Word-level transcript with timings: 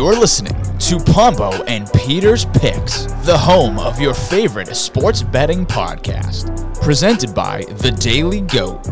You're 0.00 0.18
listening 0.18 0.56
to 0.78 0.98
Pombo 0.98 1.62
and 1.64 1.86
Peter's 1.92 2.46
Picks, 2.46 3.04
the 3.26 3.36
home 3.36 3.78
of 3.78 4.00
your 4.00 4.14
favorite 4.14 4.74
sports 4.74 5.22
betting 5.22 5.66
podcast. 5.66 6.74
Presented 6.80 7.34
by 7.34 7.64
The 7.64 7.90
Daily 7.90 8.40
Goat. 8.40 8.86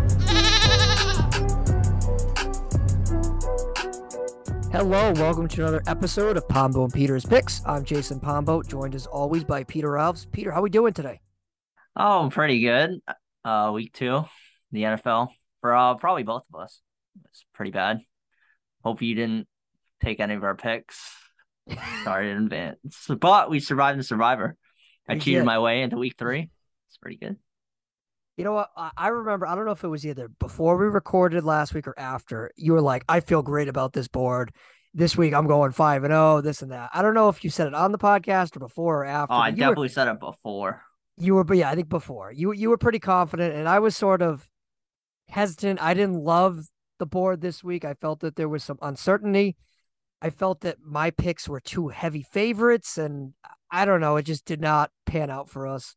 Hello, 4.70 5.12
welcome 5.12 5.48
to 5.48 5.62
another 5.62 5.82
episode 5.86 6.36
of 6.36 6.46
Pombo 6.46 6.84
and 6.84 6.92
Peter's 6.92 7.24
Picks. 7.24 7.62
I'm 7.64 7.86
Jason 7.86 8.20
Pombo, 8.20 8.62
joined 8.62 8.94
as 8.94 9.06
always 9.06 9.44
by 9.44 9.64
Peter 9.64 9.92
Ralphs. 9.92 10.26
Peter, 10.30 10.50
how 10.50 10.58
are 10.58 10.64
we 10.64 10.68
doing 10.68 10.92
today? 10.92 11.20
Oh, 11.96 12.20
I'm 12.20 12.28
pretty 12.28 12.60
good. 12.60 13.00
Uh, 13.46 13.70
week 13.72 13.94
two, 13.94 14.26
the 14.72 14.82
NFL 14.82 15.28
for 15.62 15.74
uh, 15.74 15.94
probably 15.94 16.24
both 16.24 16.44
of 16.52 16.60
us. 16.60 16.82
It's 17.30 17.46
pretty 17.54 17.70
bad. 17.70 18.00
Hope 18.84 19.00
you 19.00 19.14
didn't 19.14 19.48
take 20.02 20.20
any 20.20 20.34
of 20.34 20.44
our 20.44 20.54
picks. 20.54 20.98
Sorry 22.04 22.30
in 22.30 22.38
advance, 22.44 23.06
but 23.20 23.50
we 23.50 23.60
survived 23.60 23.98
the 23.98 24.02
Survivor. 24.02 24.56
I 25.08 25.14
We 25.14 25.20
cheated 25.20 25.40
did. 25.40 25.46
my 25.46 25.58
way 25.58 25.82
into 25.82 25.96
week 25.96 26.14
three. 26.18 26.48
It's 26.88 26.96
pretty 26.98 27.16
good. 27.18 27.36
You 28.38 28.44
know 28.44 28.52
what? 28.52 28.70
I 28.96 29.08
remember, 29.08 29.46
I 29.46 29.54
don't 29.54 29.64
know 29.66 29.72
if 29.72 29.82
it 29.84 29.88
was 29.88 30.06
either 30.06 30.28
before 30.28 30.76
we 30.78 30.86
recorded 30.86 31.44
last 31.44 31.74
week 31.74 31.88
or 31.88 31.98
after. 31.98 32.52
You 32.56 32.72
were 32.72 32.80
like, 32.80 33.04
I 33.08 33.20
feel 33.20 33.42
great 33.42 33.68
about 33.68 33.92
this 33.92 34.06
board. 34.08 34.52
This 34.94 35.16
week 35.16 35.34
I'm 35.34 35.46
going 35.46 35.72
5 35.72 36.04
and 36.04 36.12
oh, 36.12 36.40
this 36.40 36.62
and 36.62 36.70
that. 36.72 36.90
I 36.94 37.02
don't 37.02 37.14
know 37.14 37.28
if 37.28 37.42
you 37.44 37.50
said 37.50 37.66
it 37.66 37.74
on 37.74 37.92
the 37.92 37.98
podcast 37.98 38.56
or 38.56 38.60
before 38.60 39.02
or 39.02 39.04
after. 39.04 39.34
Oh, 39.34 39.36
I 39.38 39.48
you 39.48 39.54
were- 39.54 39.58
definitely 39.58 39.88
said 39.88 40.08
it 40.08 40.20
before. 40.20 40.82
you 41.16 41.34
were, 41.34 41.44
but 41.44 41.56
yeah, 41.58 41.68
I 41.70 41.74
think 41.74 41.88
before 41.88 42.32
you 42.32 42.52
you 42.52 42.70
were 42.70 42.78
pretty 42.78 43.00
confident, 43.00 43.54
and 43.54 43.68
I 43.68 43.80
was 43.80 43.96
sort 43.96 44.22
of 44.22 44.48
hesitant. 45.28 45.82
I 45.82 45.94
didn't 45.94 46.22
love 46.22 46.60
the 46.98 47.06
board 47.06 47.40
this 47.40 47.62
week. 47.62 47.84
I 47.84 47.94
felt 47.94 48.20
that 48.20 48.36
there 48.36 48.48
was 48.48 48.62
some 48.64 48.78
uncertainty. 48.80 49.56
I 50.20 50.30
felt 50.30 50.62
that 50.62 50.78
my 50.84 51.10
picks 51.10 51.48
were 51.48 51.60
too 51.60 51.88
heavy 51.88 52.22
favorites, 52.22 52.98
and 52.98 53.34
I 53.70 53.84
don't 53.84 54.00
know. 54.00 54.16
It 54.16 54.24
just 54.24 54.44
did 54.44 54.60
not 54.60 54.90
pan 55.06 55.30
out 55.30 55.48
for 55.48 55.66
us. 55.66 55.94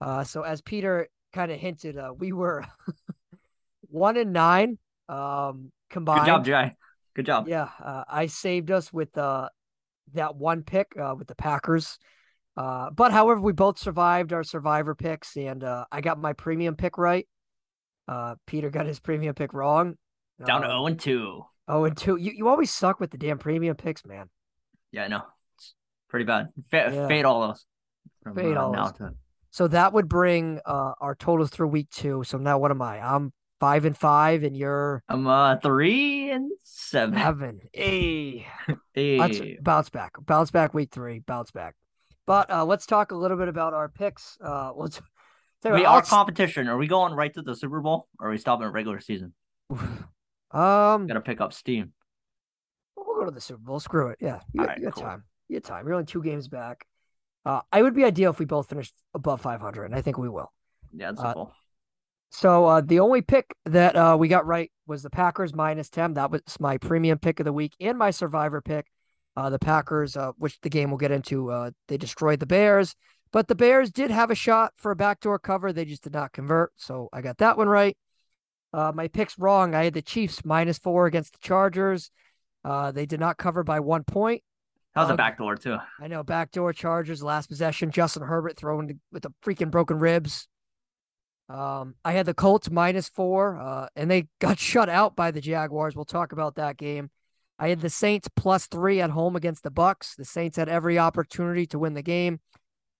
Uh, 0.00 0.24
so 0.24 0.42
as 0.42 0.60
Peter 0.60 1.08
kind 1.32 1.50
of 1.50 1.58
hinted, 1.58 1.98
uh, 1.98 2.12
we 2.16 2.32
were 2.32 2.64
one 3.88 4.16
and 4.16 4.32
nine 4.32 4.78
um, 5.08 5.72
combined. 5.90 6.20
Good 6.20 6.26
job, 6.26 6.44
Jay. 6.44 6.72
Good 7.14 7.26
job. 7.26 7.48
Yeah, 7.48 7.68
uh, 7.82 8.04
I 8.08 8.26
saved 8.26 8.70
us 8.70 8.92
with 8.92 9.16
uh, 9.16 9.48
that 10.14 10.36
one 10.36 10.62
pick 10.62 10.88
uh, 11.00 11.14
with 11.18 11.28
the 11.28 11.34
Packers. 11.34 11.98
Uh, 12.56 12.90
but 12.90 13.12
however, 13.12 13.40
we 13.40 13.52
both 13.52 13.78
survived 13.78 14.32
our 14.32 14.44
survivor 14.44 14.94
picks, 14.94 15.36
and 15.36 15.64
uh, 15.64 15.84
I 15.90 16.00
got 16.00 16.18
my 16.18 16.32
premium 16.34 16.76
pick 16.76 16.98
right. 16.98 17.26
Uh, 18.06 18.36
Peter 18.46 18.70
got 18.70 18.86
his 18.86 19.00
premium 19.00 19.34
pick 19.34 19.52
wrong. 19.52 19.96
Down 20.44 20.60
to 20.60 20.66
Um, 20.66 20.72
zero 20.72 20.86
and 20.86 21.00
two. 21.00 21.44
Oh, 21.68 21.84
and 21.84 21.96
two. 21.96 22.16
You, 22.16 22.32
you 22.32 22.48
always 22.48 22.72
suck 22.72 23.00
with 23.00 23.10
the 23.10 23.18
damn 23.18 23.38
premium 23.38 23.76
picks, 23.76 24.04
man. 24.04 24.28
Yeah, 24.92 25.04
I 25.04 25.08
know. 25.08 25.22
It's 25.56 25.74
pretty 26.08 26.24
bad. 26.24 26.48
Fa- 26.70 26.90
Yeah. 26.92 27.08
Fade 27.08 27.24
all 27.24 27.48
those. 27.48 27.66
From, 28.22 28.34
Fade 28.36 28.56
uh, 28.56 28.60
all 28.66 28.72
those. 28.72 28.92
to- 28.98 29.14
So 29.50 29.68
that 29.68 29.92
would 29.92 30.08
bring 30.08 30.60
uh, 30.64 30.92
our 31.00 31.14
totals 31.14 31.50
through 31.50 31.68
week 31.68 31.90
two. 31.90 32.22
So 32.24 32.38
now 32.38 32.58
what 32.58 32.70
am 32.70 32.80
I? 32.82 33.00
I'm 33.00 33.32
five 33.58 33.84
and 33.84 33.96
five, 33.96 34.42
and 34.44 34.56
you're 34.56 35.02
I'm 35.08 35.26
uh 35.26 35.56
three 35.56 36.30
and 36.30 36.50
seven. 36.62 37.18
seven. 37.18 37.60
Hey. 37.72 38.46
Hey. 38.94 39.18
Let's 39.18 39.40
bounce 39.62 39.88
back. 39.90 40.12
Bounce 40.24 40.50
back 40.50 40.72
week 40.74 40.90
three. 40.92 41.18
Bounce 41.20 41.50
back. 41.50 41.74
But 42.26 42.50
uh, 42.50 42.64
let's 42.64 42.86
talk 42.86 43.12
a 43.12 43.14
little 43.16 43.36
bit 43.36 43.46
about 43.46 43.72
our 43.72 43.88
picks. 43.88 44.36
Uh, 44.44 44.72
let's. 44.74 45.00
We 45.64 45.84
our 45.84 46.02
competition. 46.02 46.68
Are 46.68 46.76
we 46.76 46.86
going 46.86 47.12
right 47.14 47.32
to 47.34 47.42
the 47.42 47.56
Super 47.56 47.80
Bowl, 47.80 48.06
or 48.20 48.28
are 48.28 48.30
we 48.30 48.38
stopping 48.38 48.66
at 48.68 48.72
regular 48.72 49.00
season? 49.00 49.32
Um, 50.50 51.06
Gotta 51.06 51.20
pick 51.20 51.40
up 51.40 51.52
steam. 51.52 51.92
we'll 52.96 53.18
go 53.18 53.24
to 53.24 53.30
the 53.30 53.40
Super 53.40 53.60
Bowl. 53.60 53.80
Screw 53.80 54.08
it. 54.08 54.18
Yeah, 54.20 54.40
you, 54.52 54.60
Alright, 54.60 54.78
you 54.78 54.84
got 54.84 54.94
cool. 54.94 55.02
time. 55.04 55.24
You 55.48 55.60
got 55.60 55.68
time. 55.68 55.86
You're 55.86 55.94
only 55.94 56.06
two 56.06 56.22
games 56.22 56.48
back. 56.48 56.86
Uh, 57.44 57.60
I 57.72 57.82
would 57.82 57.94
be 57.94 58.04
ideal 58.04 58.30
if 58.30 58.38
we 58.38 58.44
both 58.44 58.68
finished 58.68 58.94
above 59.14 59.40
500, 59.40 59.84
and 59.84 59.94
I 59.94 60.02
think 60.02 60.18
we 60.18 60.28
will. 60.28 60.52
Yeah, 60.92 61.10
it's 61.10 61.20
Uh, 61.20 61.32
goal. 61.32 61.52
So 62.30 62.64
uh, 62.66 62.80
the 62.80 62.98
only 63.00 63.22
pick 63.22 63.54
that 63.66 63.94
uh, 63.96 64.16
we 64.18 64.26
got 64.28 64.46
right 64.46 64.70
was 64.86 65.02
the 65.02 65.10
Packers 65.10 65.54
minus 65.54 65.88
10. 65.88 66.14
That 66.14 66.30
was 66.30 66.42
my 66.58 66.76
premium 66.76 67.18
pick 67.18 67.38
of 67.40 67.44
the 67.44 67.52
week 67.52 67.74
and 67.80 67.96
my 67.96 68.10
survivor 68.10 68.60
pick. 68.60 68.86
Uh, 69.36 69.48
the 69.50 69.58
Packers, 69.60 70.16
uh, 70.16 70.32
which 70.38 70.58
the 70.60 70.68
game 70.70 70.90
we'll 70.90 70.98
get 70.98 71.12
into, 71.12 71.50
uh, 71.50 71.70
they 71.88 71.96
destroyed 71.96 72.40
the 72.40 72.46
Bears, 72.46 72.96
but 73.32 73.46
the 73.48 73.54
Bears 73.54 73.92
did 73.92 74.10
have 74.10 74.30
a 74.30 74.34
shot 74.34 74.72
for 74.76 74.90
a 74.90 74.96
backdoor 74.96 75.38
cover. 75.38 75.72
They 75.72 75.84
just 75.84 76.02
did 76.02 76.14
not 76.14 76.32
convert. 76.32 76.72
So 76.76 77.08
I 77.12 77.20
got 77.20 77.38
that 77.38 77.56
one 77.56 77.68
right. 77.68 77.96
Uh, 78.72 78.92
my 78.94 79.08
pick's 79.08 79.38
wrong. 79.38 79.74
I 79.74 79.84
had 79.84 79.94
the 79.94 80.02
Chiefs 80.02 80.44
minus 80.44 80.78
four 80.78 81.06
against 81.06 81.32
the 81.32 81.38
Chargers. 81.40 82.10
Uh, 82.64 82.92
they 82.92 83.06
did 83.06 83.20
not 83.20 83.36
cover 83.36 83.62
by 83.62 83.80
one 83.80 84.04
point. 84.04 84.42
That 84.94 85.02
was 85.02 85.10
uh, 85.10 85.14
a 85.14 85.16
backdoor 85.16 85.56
too. 85.56 85.78
I 86.00 86.08
know 86.08 86.22
backdoor 86.22 86.72
Chargers 86.72 87.22
last 87.22 87.48
possession. 87.48 87.90
Justin 87.90 88.22
Herbert 88.22 88.56
throwing 88.56 88.88
to- 88.88 88.98
with 89.12 89.22
the 89.22 89.30
freaking 89.44 89.70
broken 89.70 89.98
ribs. 89.98 90.48
Um, 91.48 91.94
I 92.04 92.12
had 92.12 92.26
the 92.26 92.34
Colts 92.34 92.70
minus 92.70 93.08
four, 93.08 93.56
uh, 93.56 93.88
and 93.94 94.10
they 94.10 94.28
got 94.40 94.58
shut 94.58 94.88
out 94.88 95.14
by 95.14 95.30
the 95.30 95.40
Jaguars. 95.40 95.94
We'll 95.94 96.04
talk 96.04 96.32
about 96.32 96.56
that 96.56 96.76
game. 96.76 97.10
I 97.58 97.68
had 97.68 97.80
the 97.80 97.90
Saints 97.90 98.28
plus 98.36 98.66
three 98.66 99.00
at 99.00 99.10
home 99.10 99.36
against 99.36 99.62
the 99.62 99.70
Bucs. 99.70 100.16
The 100.16 100.24
Saints 100.24 100.56
had 100.56 100.68
every 100.68 100.98
opportunity 100.98 101.66
to 101.68 101.78
win 101.78 101.94
the 101.94 102.02
game. 102.02 102.40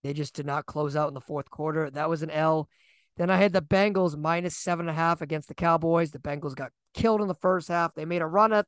They 0.03 0.13
just 0.13 0.33
did 0.33 0.45
not 0.45 0.65
close 0.65 0.95
out 0.95 1.09
in 1.09 1.13
the 1.13 1.21
fourth 1.21 1.49
quarter. 1.49 1.89
That 1.91 2.09
was 2.09 2.23
an 2.23 2.29
L. 2.31 2.69
Then 3.17 3.29
I 3.29 3.37
had 3.37 3.51
the 3.53 3.61
Bengals 3.61 4.15
minus 4.15 4.55
seven 4.55 4.87
and 4.87 4.95
a 4.95 4.99
half 4.99 5.21
against 5.21 5.47
the 5.47 5.55
Cowboys. 5.55 6.11
The 6.11 6.19
Bengals 6.19 6.55
got 6.55 6.71
killed 6.93 7.21
in 7.21 7.27
the 7.27 7.33
first 7.33 7.67
half. 7.67 7.93
They 7.95 8.05
made 8.05 8.21
a 8.21 8.27
run 8.27 8.53
at 8.53 8.65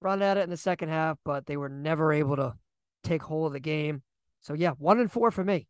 run 0.00 0.20
at 0.22 0.36
it 0.36 0.42
in 0.42 0.50
the 0.50 0.56
second 0.56 0.88
half, 0.88 1.16
but 1.24 1.46
they 1.46 1.56
were 1.56 1.68
never 1.68 2.12
able 2.12 2.36
to 2.36 2.54
take 3.02 3.22
hold 3.22 3.46
of 3.46 3.52
the 3.52 3.60
game. 3.60 4.02
So 4.40 4.54
yeah, 4.54 4.72
one 4.78 5.00
and 5.00 5.10
four 5.10 5.30
for 5.30 5.44
me. 5.44 5.68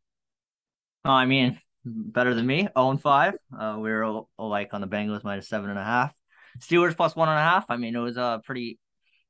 Oh, 1.04 1.10
I 1.10 1.26
mean, 1.26 1.60
better 1.84 2.34
than 2.34 2.47
me. 2.47 2.62
0 2.76 2.91
and 2.91 3.00
5. 3.00 3.34
Uh, 3.56 3.76
we 3.78 3.91
were 3.91 4.04
al- 4.04 4.28
alike 4.38 4.70
on 4.72 4.81
the 4.81 4.88
Bengals 4.88 5.22
minus 5.22 5.48
seven 5.48 5.70
and 5.70 5.78
a 5.78 5.84
half. 5.84 6.14
Steelers 6.58 6.97
plus 6.97 7.14
one 7.14 7.28
and 7.28 7.38
a 7.38 7.43
half. 7.43 7.66
I 7.69 7.76
mean, 7.76 7.94
it 7.94 8.00
was 8.00 8.16
uh 8.16 8.38
pretty, 8.38 8.78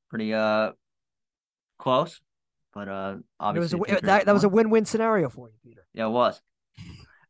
pretty 0.09 0.33
uh 0.33 0.71
close, 1.77 2.19
but 2.73 2.87
uh 2.87 3.15
It 3.17 3.59
was 3.59 3.73
obviously 3.73 3.79
a, 3.89 4.01
that, 4.01 4.25
that 4.25 4.33
was 4.33 4.45
a 4.45 4.49
win-win 4.49 4.85
scenario 4.85 5.29
for 5.29 5.49
you, 5.49 5.55
Peter. 5.63 5.85
yeah, 5.93 6.05
it 6.05 6.11
was. 6.11 6.41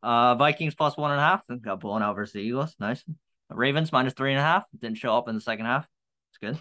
Uh, 0.03 0.35
Vikings 0.35 0.75
plus 0.75 0.95
one 0.97 1.11
and 1.11 1.19
a 1.19 1.23
half. 1.23 1.41
Got 1.61 1.79
blown 1.79 2.01
out 2.03 2.15
versus 2.15 2.33
the 2.33 2.39
Eagles. 2.39 2.75
Nice. 2.79 3.03
Ravens 3.49 3.91
minus 3.91 4.13
three 4.13 4.31
and 4.31 4.39
a 4.39 4.43
half. 4.43 4.63
Didn't 4.79 4.97
show 4.97 5.17
up 5.17 5.27
in 5.27 5.35
the 5.35 5.41
second 5.41 5.65
half. 5.65 5.87
It's 6.31 6.37
good. 6.39 6.59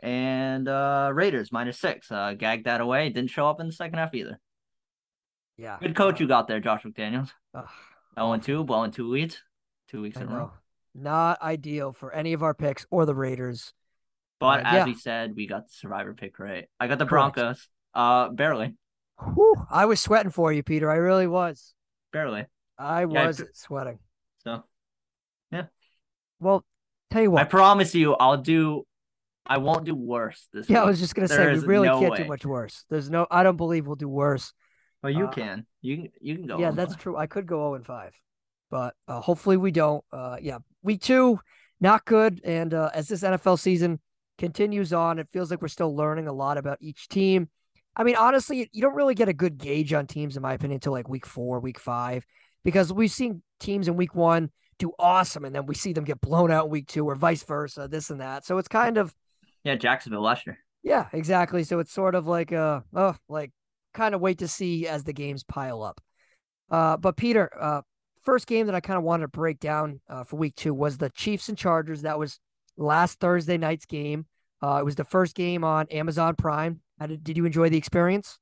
And 0.00 0.68
uh 0.68 1.10
Raiders 1.12 1.52
minus 1.52 1.78
six. 1.78 2.10
Uh, 2.10 2.34
gagged 2.34 2.66
that 2.66 2.80
away. 2.80 3.08
Didn't 3.10 3.30
show 3.30 3.48
up 3.48 3.60
in 3.60 3.66
the 3.66 3.72
second 3.72 3.98
half 3.98 4.14
either. 4.14 4.38
Yeah. 5.56 5.78
Good 5.80 5.94
coach 5.94 6.16
uh, 6.16 6.18
you 6.20 6.26
got 6.28 6.48
there, 6.48 6.60
Josh 6.60 6.82
McDaniels. 6.82 7.30
ugh, 7.54 7.68
0 8.18 8.32
and 8.32 8.42
2, 8.42 8.64
blowing 8.64 8.90
two 8.90 9.08
leads. 9.08 9.40
Two 9.88 10.02
weeks 10.02 10.16
I 10.16 10.22
in 10.22 10.28
a 10.28 10.34
row. 10.36 10.52
Not 10.94 11.40
ideal 11.42 11.92
for 11.92 12.12
any 12.12 12.32
of 12.32 12.42
our 12.42 12.54
picks 12.54 12.86
or 12.90 13.06
the 13.06 13.14
Raiders. 13.14 13.72
But 14.40 14.60
Uh, 14.60 14.68
as 14.68 14.74
yeah. 14.74 14.84
we 14.86 14.94
said, 14.94 15.34
we 15.36 15.46
got 15.46 15.68
the 15.68 15.72
survivor 15.72 16.12
pick 16.14 16.38
right. 16.38 16.68
I 16.80 16.88
got 16.88 16.98
the 16.98 17.06
Correct. 17.06 17.34
Broncos. 17.36 17.68
Uh 17.94 18.30
barely. 18.30 18.74
Whew, 19.22 19.54
I 19.70 19.84
was 19.86 20.00
sweating 20.00 20.32
for 20.32 20.52
you, 20.52 20.62
Peter. 20.64 20.90
I 20.90 20.96
really 20.96 21.28
was. 21.28 21.72
Barely. 22.12 22.46
I 22.78 23.04
Yeah, 23.04 23.22
I 23.22 23.26
was 23.26 23.42
sweating. 23.54 23.98
So 24.42 24.62
yeah. 25.50 25.64
Well, 26.40 26.64
tell 27.10 27.22
you 27.22 27.30
what. 27.30 27.42
I 27.42 27.44
promise 27.44 27.94
you 27.94 28.14
I'll 28.14 28.36
do 28.36 28.86
I 29.46 29.58
won't 29.58 29.84
do 29.84 29.94
worse 29.94 30.48
this 30.52 30.70
yeah, 30.70 30.82
I 30.82 30.86
was 30.86 30.98
just 30.98 31.14
gonna 31.14 31.28
say 31.28 31.52
we 31.52 31.58
really 31.60 31.88
no 31.88 32.00
can't 32.00 32.12
way. 32.12 32.18
do 32.18 32.24
much 32.24 32.46
worse. 32.46 32.84
There's 32.88 33.10
no. 33.10 33.26
I 33.30 33.42
don't 33.42 33.56
believe 33.56 33.86
we'll 33.86 33.96
do 33.96 34.08
worse. 34.08 34.52
Well 35.02 35.12
you 35.12 35.26
uh, 35.26 35.30
can. 35.30 35.66
You 35.82 35.96
can 35.96 36.08
you 36.20 36.36
can 36.36 36.46
go. 36.46 36.58
yeah, 36.58 36.70
that's 36.70 36.94
but- 36.94 37.00
true. 37.02 37.16
I 37.16 37.26
could 37.26 37.46
go 37.46 37.58
0 37.58 37.74
and 37.74 37.86
5, 37.86 38.12
but 38.70 38.94
uh, 39.06 39.20
hopefully 39.20 39.56
we 39.56 39.70
don't. 39.70 40.02
Uh, 40.10 40.36
yeah, 40.40 40.58
week 40.82 41.02
two, 41.02 41.40
not 41.80 42.04
good. 42.06 42.40
And 42.42 42.72
uh, 42.72 42.90
as 42.94 43.08
this 43.08 43.22
NFL 43.22 43.58
season 43.58 44.00
continues 44.38 44.92
on, 44.92 45.18
it 45.18 45.28
feels 45.30 45.50
like 45.50 45.60
we're 45.60 45.68
still 45.68 45.94
learning 45.94 46.26
a 46.26 46.32
lot 46.32 46.56
about 46.56 46.78
each 46.80 47.08
team. 47.08 47.50
I 47.96 48.02
mean, 48.02 48.16
honestly, 48.16 48.68
you 48.72 48.82
don't 48.82 48.94
really 48.94 49.14
get 49.14 49.28
a 49.28 49.34
good 49.34 49.58
gauge 49.58 49.92
on 49.92 50.06
teams, 50.06 50.36
in 50.36 50.42
my 50.42 50.54
opinion, 50.54 50.76
until 50.76 50.92
like 50.92 51.08
week 51.08 51.26
four, 51.26 51.60
week 51.60 51.78
five, 51.78 52.26
because 52.64 52.92
we've 52.92 53.10
seen 53.10 53.42
teams 53.60 53.88
in 53.88 53.96
week 53.96 54.14
one 54.14 54.50
do 54.78 54.92
awesome, 54.98 55.44
and 55.44 55.54
then 55.54 55.66
we 55.66 55.74
see 55.74 55.92
them 55.92 56.04
get 56.04 56.20
blown 56.20 56.50
out 56.50 56.66
in 56.66 56.70
week 56.70 56.88
two, 56.88 57.06
or 57.08 57.14
vice 57.14 57.42
versa, 57.44 57.88
this 57.88 58.10
and 58.10 58.20
that. 58.20 58.44
So 58.44 58.58
it's 58.58 58.68
kind 58.68 58.98
of 58.98 59.14
Yeah, 59.64 59.74
Jacksonville 59.76 60.22
last 60.22 60.46
year. 60.46 60.58
yeah, 60.82 61.06
exactly. 61.12 61.64
So 61.64 61.78
it's 61.78 61.92
sort 61.92 62.14
of 62.14 62.26
like 62.26 62.52
uh 62.52 62.80
oh, 62.94 63.16
like 63.28 63.52
kind 63.94 64.14
of 64.14 64.20
wait 64.20 64.38
to 64.38 64.48
see 64.48 64.86
as 64.86 65.04
the 65.04 65.12
games 65.12 65.44
pile 65.44 65.82
up. 65.82 66.00
Uh 66.70 66.96
but 66.96 67.16
Peter, 67.16 67.50
uh 67.60 67.82
first 68.24 68.46
game 68.46 68.66
that 68.66 68.74
I 68.74 68.80
kind 68.80 68.98
of 68.98 69.04
wanted 69.04 69.22
to 69.24 69.28
break 69.28 69.60
down 69.60 70.00
uh, 70.08 70.24
for 70.24 70.36
week 70.36 70.54
2 70.56 70.74
was 70.74 70.98
the 70.98 71.10
Chiefs 71.10 71.48
and 71.48 71.58
Chargers. 71.58 72.02
That 72.02 72.18
was 72.18 72.40
last 72.76 73.20
Thursday 73.20 73.58
night's 73.58 73.86
game. 73.86 74.26
Uh 74.62 74.78
it 74.80 74.84
was 74.84 74.96
the 74.96 75.04
first 75.04 75.34
game 75.36 75.64
on 75.64 75.86
Amazon 75.88 76.36
Prime. 76.36 76.80
How 77.00 77.06
did, 77.06 77.24
did 77.24 77.36
you 77.36 77.44
enjoy 77.46 77.70
the 77.70 77.78
experience? 77.78 78.38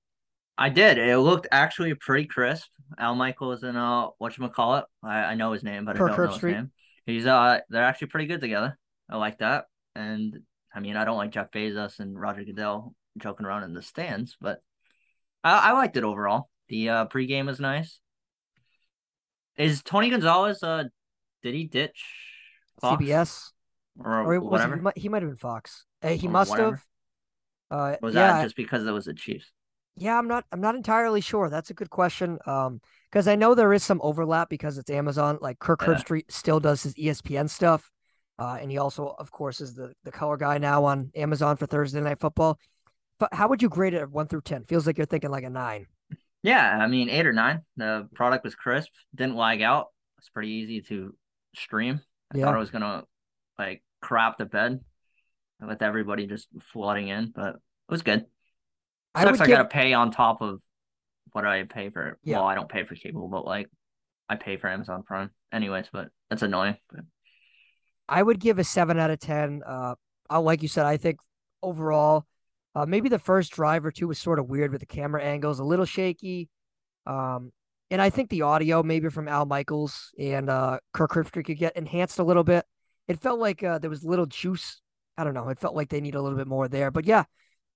I 0.58 0.68
did. 0.68 0.98
It 0.98 1.18
looked 1.18 1.48
actually 1.50 1.94
pretty 1.94 2.26
crisp. 2.26 2.68
Al 2.98 3.14
Michaels 3.14 3.62
and 3.62 3.76
uh 3.76 4.10
whatchamacallit. 4.20 4.84
I, 5.02 5.18
I 5.18 5.34
know 5.34 5.52
his 5.52 5.62
name, 5.62 5.84
but 5.84 5.96
Kirk 5.96 6.12
I 6.12 6.16
don't 6.16 6.26
know 6.26 6.32
his 6.32 6.42
name. 6.42 6.70
He's 7.06 7.26
uh 7.26 7.60
they're 7.68 7.84
actually 7.84 8.08
pretty 8.08 8.26
good 8.26 8.40
together. 8.40 8.78
I 9.10 9.16
like 9.16 9.38
that. 9.38 9.66
And 9.94 10.38
I 10.74 10.80
mean 10.80 10.96
I 10.96 11.04
don't 11.04 11.16
like 11.16 11.32
Jeff 11.32 11.50
Bezos 11.50 12.00
and 12.00 12.18
Roger 12.18 12.44
Goodell 12.44 12.94
joking 13.18 13.46
around 13.46 13.64
in 13.64 13.74
the 13.74 13.82
stands, 13.82 14.36
but 14.40 14.62
I, 15.44 15.70
I 15.70 15.72
liked 15.72 15.96
it 15.96 16.04
overall. 16.04 16.48
The 16.68 16.88
uh, 16.88 17.06
pregame 17.06 17.46
was 17.46 17.60
nice. 17.60 18.00
Is 19.56 19.82
Tony 19.82 20.10
Gonzalez? 20.10 20.62
Uh, 20.62 20.84
did 21.42 21.54
he 21.54 21.64
ditch 21.64 22.04
Fox? 22.80 23.02
CBS 23.02 23.50
or, 23.98 24.22
or 24.22 24.40
was 24.40 24.50
whatever? 24.50 24.74
he, 24.74 24.78
he 24.78 24.82
might, 24.82 24.98
he 24.98 25.08
might 25.08 25.22
have 25.22 25.30
been 25.30 25.36
Fox. 25.36 25.84
Hey, 26.00 26.16
he 26.16 26.26
Or 26.26 26.30
must 26.30 26.50
whatever. 26.50 26.70
have. 26.70 26.84
Uh, 27.70 27.96
Was 28.02 28.14
yeah, 28.14 28.32
that 28.32 28.42
just 28.44 28.56
because 28.56 28.86
it 28.86 28.90
was 28.90 29.06
the 29.06 29.14
Chiefs? 29.14 29.50
Yeah, 29.96 30.18
I'm 30.18 30.26
not 30.28 30.44
I'm 30.52 30.60
not 30.60 30.74
entirely 30.74 31.20
sure. 31.20 31.50
That's 31.50 31.70
a 31.70 31.74
good 31.74 31.90
question. 31.90 32.38
Um, 32.46 32.80
because 33.10 33.28
I 33.28 33.34
know 33.36 33.54
there 33.54 33.72
is 33.74 33.84
some 33.84 34.00
overlap 34.02 34.48
because 34.48 34.78
it's 34.78 34.88
Amazon. 34.90 35.38
Like 35.40 35.58
Kirk 35.58 35.82
Yeah. 35.82 35.88
Herbstreit 35.88 36.30
still 36.30 36.60
does 36.60 36.82
his 36.82 36.94
ESPN 36.94 37.48
stuff. 37.50 37.90
Uh, 38.38 38.56
and 38.60 38.70
he 38.70 38.78
also, 38.78 39.14
of 39.18 39.30
course, 39.30 39.60
is 39.60 39.74
the, 39.74 39.92
the 40.04 40.10
color 40.10 40.36
guy 40.38 40.56
now 40.58 40.84
on 40.84 41.10
Amazon 41.14 41.56
for 41.56 41.66
Thursday 41.66 42.00
night 42.00 42.18
football. 42.20 42.58
But 43.18 43.34
how 43.34 43.48
would 43.48 43.62
you 43.62 43.68
grade 43.68 43.92
it 43.94 43.98
at 44.00 44.10
one 44.10 44.26
through 44.26 44.40
ten? 44.40 44.64
Feels 44.64 44.86
like 44.86 44.96
you're 44.96 45.06
thinking 45.06 45.30
like 45.30 45.44
a 45.44 45.50
nine. 45.50 45.86
Yeah, 46.42 46.78
I 46.80 46.86
mean 46.88 47.08
eight 47.08 47.26
or 47.26 47.32
nine. 47.32 47.60
The 47.76 48.08
product 48.14 48.44
was 48.44 48.54
crisp, 48.54 48.90
didn't 49.14 49.36
lag 49.36 49.62
out. 49.62 49.88
It's 50.18 50.30
pretty 50.30 50.48
easy 50.48 50.80
to 50.82 51.14
stream. 51.54 52.00
I 52.34 52.38
Yeah. 52.38 52.46
thought 52.46 52.56
it 52.56 52.58
was 52.58 52.70
gonna 52.70 53.04
like 53.58 53.82
crap 54.00 54.38
the 54.38 54.46
bed 54.46 54.80
with 55.60 55.82
everybody 55.82 56.26
just 56.26 56.48
flooding 56.72 57.08
in, 57.08 57.30
but 57.32 57.56
it 57.56 57.60
was 57.90 58.02
good. 58.02 58.24
I 59.14 59.22
Sucks 59.22 59.32
would 59.32 59.42
I, 59.42 59.46
give, 59.46 59.56
gotta 59.56 59.68
pay 59.68 59.92
on 59.92 60.10
top 60.10 60.40
of 60.40 60.60
what 61.32 61.46
I 61.46 61.64
pay 61.64 61.90
for. 61.90 62.18
Yeah. 62.22 62.38
Well, 62.38 62.46
I 62.46 62.54
don't 62.54 62.68
pay 62.68 62.84
for 62.84 62.94
cable, 62.94 63.28
but 63.28 63.44
like 63.44 63.68
I 64.28 64.36
pay 64.36 64.56
for 64.56 64.68
Amazon 64.68 65.02
Prime, 65.02 65.30
anyways. 65.52 65.86
But 65.92 66.08
that's 66.30 66.42
annoying. 66.42 66.76
But 66.90 67.04
I 68.08 68.22
would 68.22 68.40
give 68.40 68.58
a 68.58 68.64
seven 68.64 68.98
out 68.98 69.10
of 69.10 69.20
ten. 69.20 69.62
Uh, 69.66 69.94
like 70.40 70.62
you 70.62 70.68
said, 70.68 70.86
I 70.86 70.96
think 70.96 71.18
overall, 71.62 72.26
uh, 72.74 72.86
maybe 72.86 73.08
the 73.08 73.18
first 73.18 73.52
drive 73.52 73.84
or 73.84 73.90
two 73.90 74.08
was 74.08 74.18
sort 74.18 74.38
of 74.38 74.48
weird 74.48 74.72
with 74.72 74.80
the 74.80 74.86
camera 74.86 75.22
angles, 75.22 75.58
a 75.58 75.64
little 75.64 75.84
shaky. 75.84 76.48
Um, 77.06 77.52
and 77.90 78.00
I 78.00 78.08
think 78.08 78.30
the 78.30 78.42
audio 78.42 78.82
maybe 78.82 79.10
from 79.10 79.28
Al 79.28 79.44
Michaels 79.44 80.12
and 80.18 80.48
uh, 80.48 80.78
Kirk 80.94 81.12
Herbstreit 81.12 81.44
could 81.44 81.58
get 81.58 81.76
enhanced 81.76 82.18
a 82.18 82.24
little 82.24 82.44
bit. 82.44 82.64
It 83.08 83.20
felt 83.20 83.38
like 83.38 83.62
uh, 83.62 83.78
there 83.78 83.90
was 83.90 84.04
little 84.04 84.24
juice. 84.24 84.80
I 85.18 85.24
don't 85.24 85.34
know. 85.34 85.50
It 85.50 85.58
felt 85.58 85.74
like 85.74 85.90
they 85.90 86.00
need 86.00 86.14
a 86.14 86.22
little 86.22 86.38
bit 86.38 86.46
more 86.46 86.68
there. 86.68 86.90
But 86.90 87.04
yeah, 87.04 87.24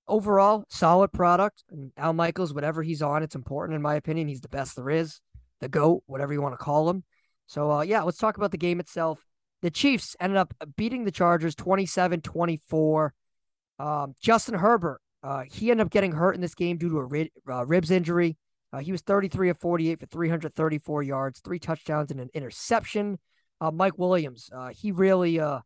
overall, 0.07 0.65
solid 0.69 1.11
product. 1.11 1.63
Al 1.97 2.13
Michaels, 2.13 2.53
whatever 2.53 2.83
he's 2.83 3.01
on, 3.01 3.23
it's 3.23 3.35
important 3.35 3.75
in 3.75 3.81
my 3.81 3.95
opinion. 3.95 4.27
He's 4.27 4.41
the 4.41 4.49
best 4.49 4.75
there 4.75 4.89
is, 4.89 5.19
the 5.61 5.69
GOAT, 5.69 6.03
whatever 6.05 6.33
you 6.33 6.41
want 6.41 6.53
to 6.53 6.63
call 6.63 6.89
him. 6.89 7.03
So 7.47 7.71
uh, 7.71 7.81
yeah, 7.81 8.01
let's 8.03 8.17
talk 8.17 8.37
about 8.37 8.51
the 8.51 8.57
game 8.57 8.79
itself. 8.79 9.19
The 9.61 9.71
Chiefs 9.71 10.15
ended 10.19 10.37
up 10.37 10.53
beating 10.75 11.05
the 11.05 11.11
Chargers 11.11 11.55
27 11.55 12.21
24. 12.21 13.13
Um, 13.79 14.13
Justin 14.21 14.55
Herbert, 14.55 15.01
uh, 15.23 15.43
he 15.51 15.71
ended 15.71 15.85
up 15.85 15.91
getting 15.91 16.11
hurt 16.11 16.35
in 16.35 16.41
this 16.41 16.55
game 16.55 16.77
due 16.77 16.89
to 16.89 16.97
a 16.97 17.03
rib, 17.03 17.27
uh, 17.49 17.65
ribs 17.65 17.91
injury. 17.91 18.37
Uh, 18.73 18.79
he 18.79 18.91
was 18.91 19.01
33 19.01 19.49
of 19.49 19.59
48 19.59 19.99
for 19.99 20.05
334 20.05 21.03
yards, 21.03 21.39
three 21.39 21.59
touchdowns, 21.59 22.11
and 22.11 22.19
an 22.19 22.29
interception. 22.33 23.17
Uh, 23.61 23.71
Mike 23.71 23.97
Williams, 23.97 24.49
uh, 24.53 24.69
he 24.69 24.91
really 24.91 25.39
uh, 25.39 25.59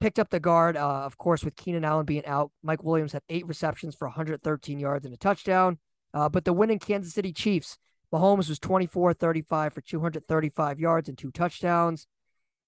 picked 0.00 0.18
up 0.18 0.30
the 0.30 0.40
guard, 0.40 0.76
uh, 0.76 1.02
of 1.04 1.18
course, 1.18 1.44
with 1.44 1.56
Keenan 1.56 1.84
Allen 1.84 2.06
being 2.06 2.24
out. 2.26 2.50
Mike 2.62 2.82
Williams 2.82 3.12
had 3.12 3.22
eight 3.28 3.46
receptions 3.46 3.94
for 3.94 4.08
113 4.08 4.78
yards 4.78 5.04
and 5.04 5.14
a 5.14 5.18
touchdown. 5.18 5.78
Uh, 6.12 6.28
but 6.28 6.44
the 6.44 6.52
winning 6.52 6.78
Kansas 6.78 7.14
City 7.14 7.32
Chiefs, 7.32 7.78
Mahomes 8.12 8.48
was 8.48 8.58
24 8.58 9.14
35 9.14 9.72
for 9.72 9.80
235 9.80 10.80
yards 10.80 11.08
and 11.08 11.16
two 11.16 11.30
touchdowns. 11.30 12.06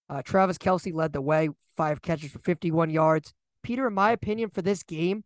Uh, 0.09 0.23
Travis 0.23 0.59
Kelce 0.59 0.93
led 0.93 1.13
the 1.13 1.21
way, 1.21 1.49
five 1.77 2.03
catches 2.03 2.31
for 2.31 2.39
51 2.39 2.91
yards. 2.91 3.33
Peter, 3.63 3.87
in 3.87 3.95
my 3.95 4.13
opinion, 4.13 4.51
for 4.51 4.63
this 4.63 4.83
game, 4.83 5.25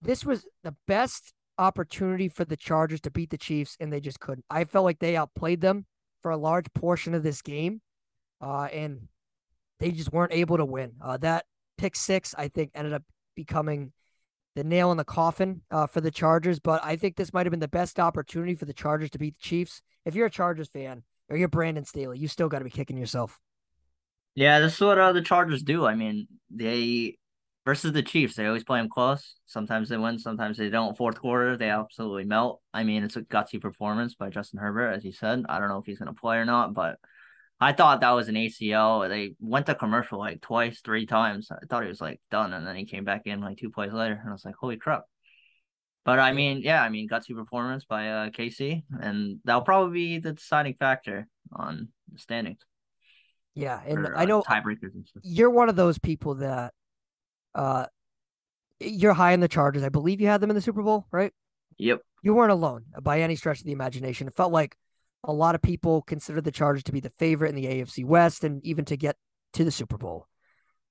this 0.00 0.24
was 0.24 0.46
the 0.62 0.74
best 0.86 1.32
opportunity 1.58 2.28
for 2.28 2.44
the 2.44 2.56
Chargers 2.56 3.00
to 3.02 3.10
beat 3.10 3.30
the 3.30 3.38
Chiefs, 3.38 3.76
and 3.80 3.92
they 3.92 4.00
just 4.00 4.20
couldn't. 4.20 4.44
I 4.50 4.64
felt 4.64 4.84
like 4.84 4.98
they 4.98 5.16
outplayed 5.16 5.60
them 5.60 5.86
for 6.22 6.30
a 6.30 6.36
large 6.36 6.72
portion 6.74 7.14
of 7.14 7.22
this 7.22 7.42
game, 7.42 7.80
uh, 8.40 8.68
and 8.72 9.08
they 9.84 9.90
just 9.90 10.12
weren't 10.14 10.32
able 10.32 10.56
to 10.56 10.64
win. 10.64 10.92
Uh, 11.02 11.18
that 11.18 11.44
pick 11.76 11.94
six, 11.94 12.34
I 12.38 12.48
think, 12.48 12.70
ended 12.74 12.94
up 12.94 13.02
becoming 13.36 13.92
the 14.56 14.64
nail 14.64 14.90
in 14.90 14.96
the 14.96 15.04
coffin 15.04 15.60
uh, 15.70 15.86
for 15.86 16.00
the 16.00 16.10
Chargers. 16.10 16.58
But 16.58 16.82
I 16.82 16.96
think 16.96 17.16
this 17.16 17.34
might 17.34 17.44
have 17.44 17.50
been 17.50 17.60
the 17.60 17.68
best 17.68 18.00
opportunity 18.00 18.54
for 18.54 18.64
the 18.64 18.72
Chargers 18.72 19.10
to 19.10 19.18
beat 19.18 19.36
the 19.36 19.42
Chiefs. 19.42 19.82
If 20.06 20.14
you're 20.14 20.26
a 20.26 20.30
Chargers 20.30 20.68
fan 20.68 21.02
or 21.28 21.36
you're 21.36 21.48
Brandon 21.48 21.84
Staley, 21.84 22.18
you 22.18 22.28
still 22.28 22.48
got 22.48 22.60
to 22.60 22.64
be 22.64 22.70
kicking 22.70 22.96
yourself. 22.96 23.38
yeah, 24.34 24.58
this 24.58 24.74
is 24.74 24.80
what 24.80 24.98
uh, 24.98 25.12
the 25.12 25.22
Chargers 25.22 25.62
do. 25.62 25.86
I 25.86 25.94
mean, 25.94 26.28
they 26.50 27.16
versus 27.66 27.92
the 27.92 28.02
Chiefs, 28.02 28.36
they 28.36 28.46
always 28.46 28.64
play 28.64 28.80
them 28.80 28.88
close. 28.88 29.36
Sometimes 29.46 29.88
they 29.88 29.96
win, 29.96 30.18
sometimes 30.18 30.56
they 30.56 30.70
don't. 30.70 30.96
Fourth 30.96 31.20
quarter, 31.20 31.56
they 31.56 31.70
absolutely 31.70 32.24
melt. 32.24 32.60
I 32.72 32.84
mean, 32.84 33.04
it's 33.04 33.16
a 33.16 33.22
gutsy 33.22 33.60
performance 33.60 34.14
by 34.14 34.30
Justin 34.30 34.60
Herbert, 34.60 34.92
as 34.92 35.04
you 35.04 35.12
said. 35.12 35.44
I 35.48 35.58
don't 35.58 35.68
know 35.68 35.78
if 35.78 35.86
he's 35.86 35.98
gonna 35.98 36.14
play 36.14 36.36
or 36.36 36.44
not, 36.44 36.74
but 36.74 36.98
I 37.60 37.72
thought 37.72 38.00
that 38.00 38.10
was 38.10 38.28
an 38.28 38.34
ACL. 38.34 39.08
They 39.08 39.36
went 39.40 39.66
to 39.66 39.74
commercial 39.74 40.18
like 40.18 40.40
twice, 40.40 40.80
three 40.80 41.06
times. 41.06 41.48
I 41.50 41.64
thought 41.68 41.82
he 41.82 41.88
was 41.88 42.00
like 42.00 42.20
done, 42.30 42.52
and 42.52 42.66
then 42.66 42.76
he 42.76 42.84
came 42.84 43.04
back 43.04 43.22
in 43.26 43.40
like 43.40 43.58
two 43.58 43.70
plays 43.70 43.92
later, 43.92 44.18
and 44.20 44.28
I 44.28 44.32
was 44.32 44.44
like, 44.44 44.56
holy 44.56 44.76
crap. 44.76 45.04
But 46.04 46.18
I 46.18 46.32
mean, 46.32 46.60
yeah, 46.62 46.82
I 46.82 46.90
mean, 46.90 47.08
gutsy 47.08 47.34
performance 47.34 47.84
by 47.84 48.08
uh, 48.08 48.30
KC, 48.30 48.82
and 49.00 49.38
that'll 49.44 49.62
probably 49.62 49.94
be 49.94 50.18
the 50.18 50.32
deciding 50.32 50.74
factor 50.74 51.26
on 51.52 51.88
the 52.12 52.18
standings. 52.18 52.60
Yeah, 53.54 53.80
and 53.86 54.06
for, 54.06 54.16
I 54.16 54.24
uh, 54.24 54.26
know 54.26 54.42
tiebreakers 54.42 54.94
and 54.94 55.06
stuff. 55.06 55.22
you're 55.24 55.50
one 55.50 55.68
of 55.68 55.76
those 55.76 55.98
people 55.98 56.34
that 56.36 56.74
uh 57.54 57.86
you're 58.80 59.14
high 59.14 59.32
in 59.32 59.40
the 59.40 59.48
Chargers. 59.48 59.84
I 59.84 59.88
believe 59.88 60.20
you 60.20 60.26
had 60.26 60.40
them 60.40 60.50
in 60.50 60.56
the 60.56 60.62
Super 60.62 60.82
Bowl, 60.82 61.06
right? 61.12 61.32
Yep. 61.78 62.00
You 62.22 62.34
weren't 62.34 62.52
alone 62.52 62.84
by 63.00 63.20
any 63.20 63.36
stretch 63.36 63.60
of 63.60 63.64
the 63.64 63.72
imagination. 63.72 64.26
It 64.26 64.34
felt 64.34 64.52
like 64.52 64.76
a 65.24 65.32
lot 65.32 65.54
of 65.54 65.62
people 65.62 66.02
consider 66.02 66.40
the 66.40 66.52
Chargers 66.52 66.84
to 66.84 66.92
be 66.92 67.00
the 67.00 67.12
favorite 67.18 67.48
in 67.48 67.56
the 67.56 67.66
AFC 67.66 68.04
West 68.04 68.44
and 68.44 68.64
even 68.64 68.84
to 68.84 68.96
get 68.96 69.16
to 69.54 69.64
the 69.64 69.70
Super 69.70 69.96
Bowl. 69.96 70.28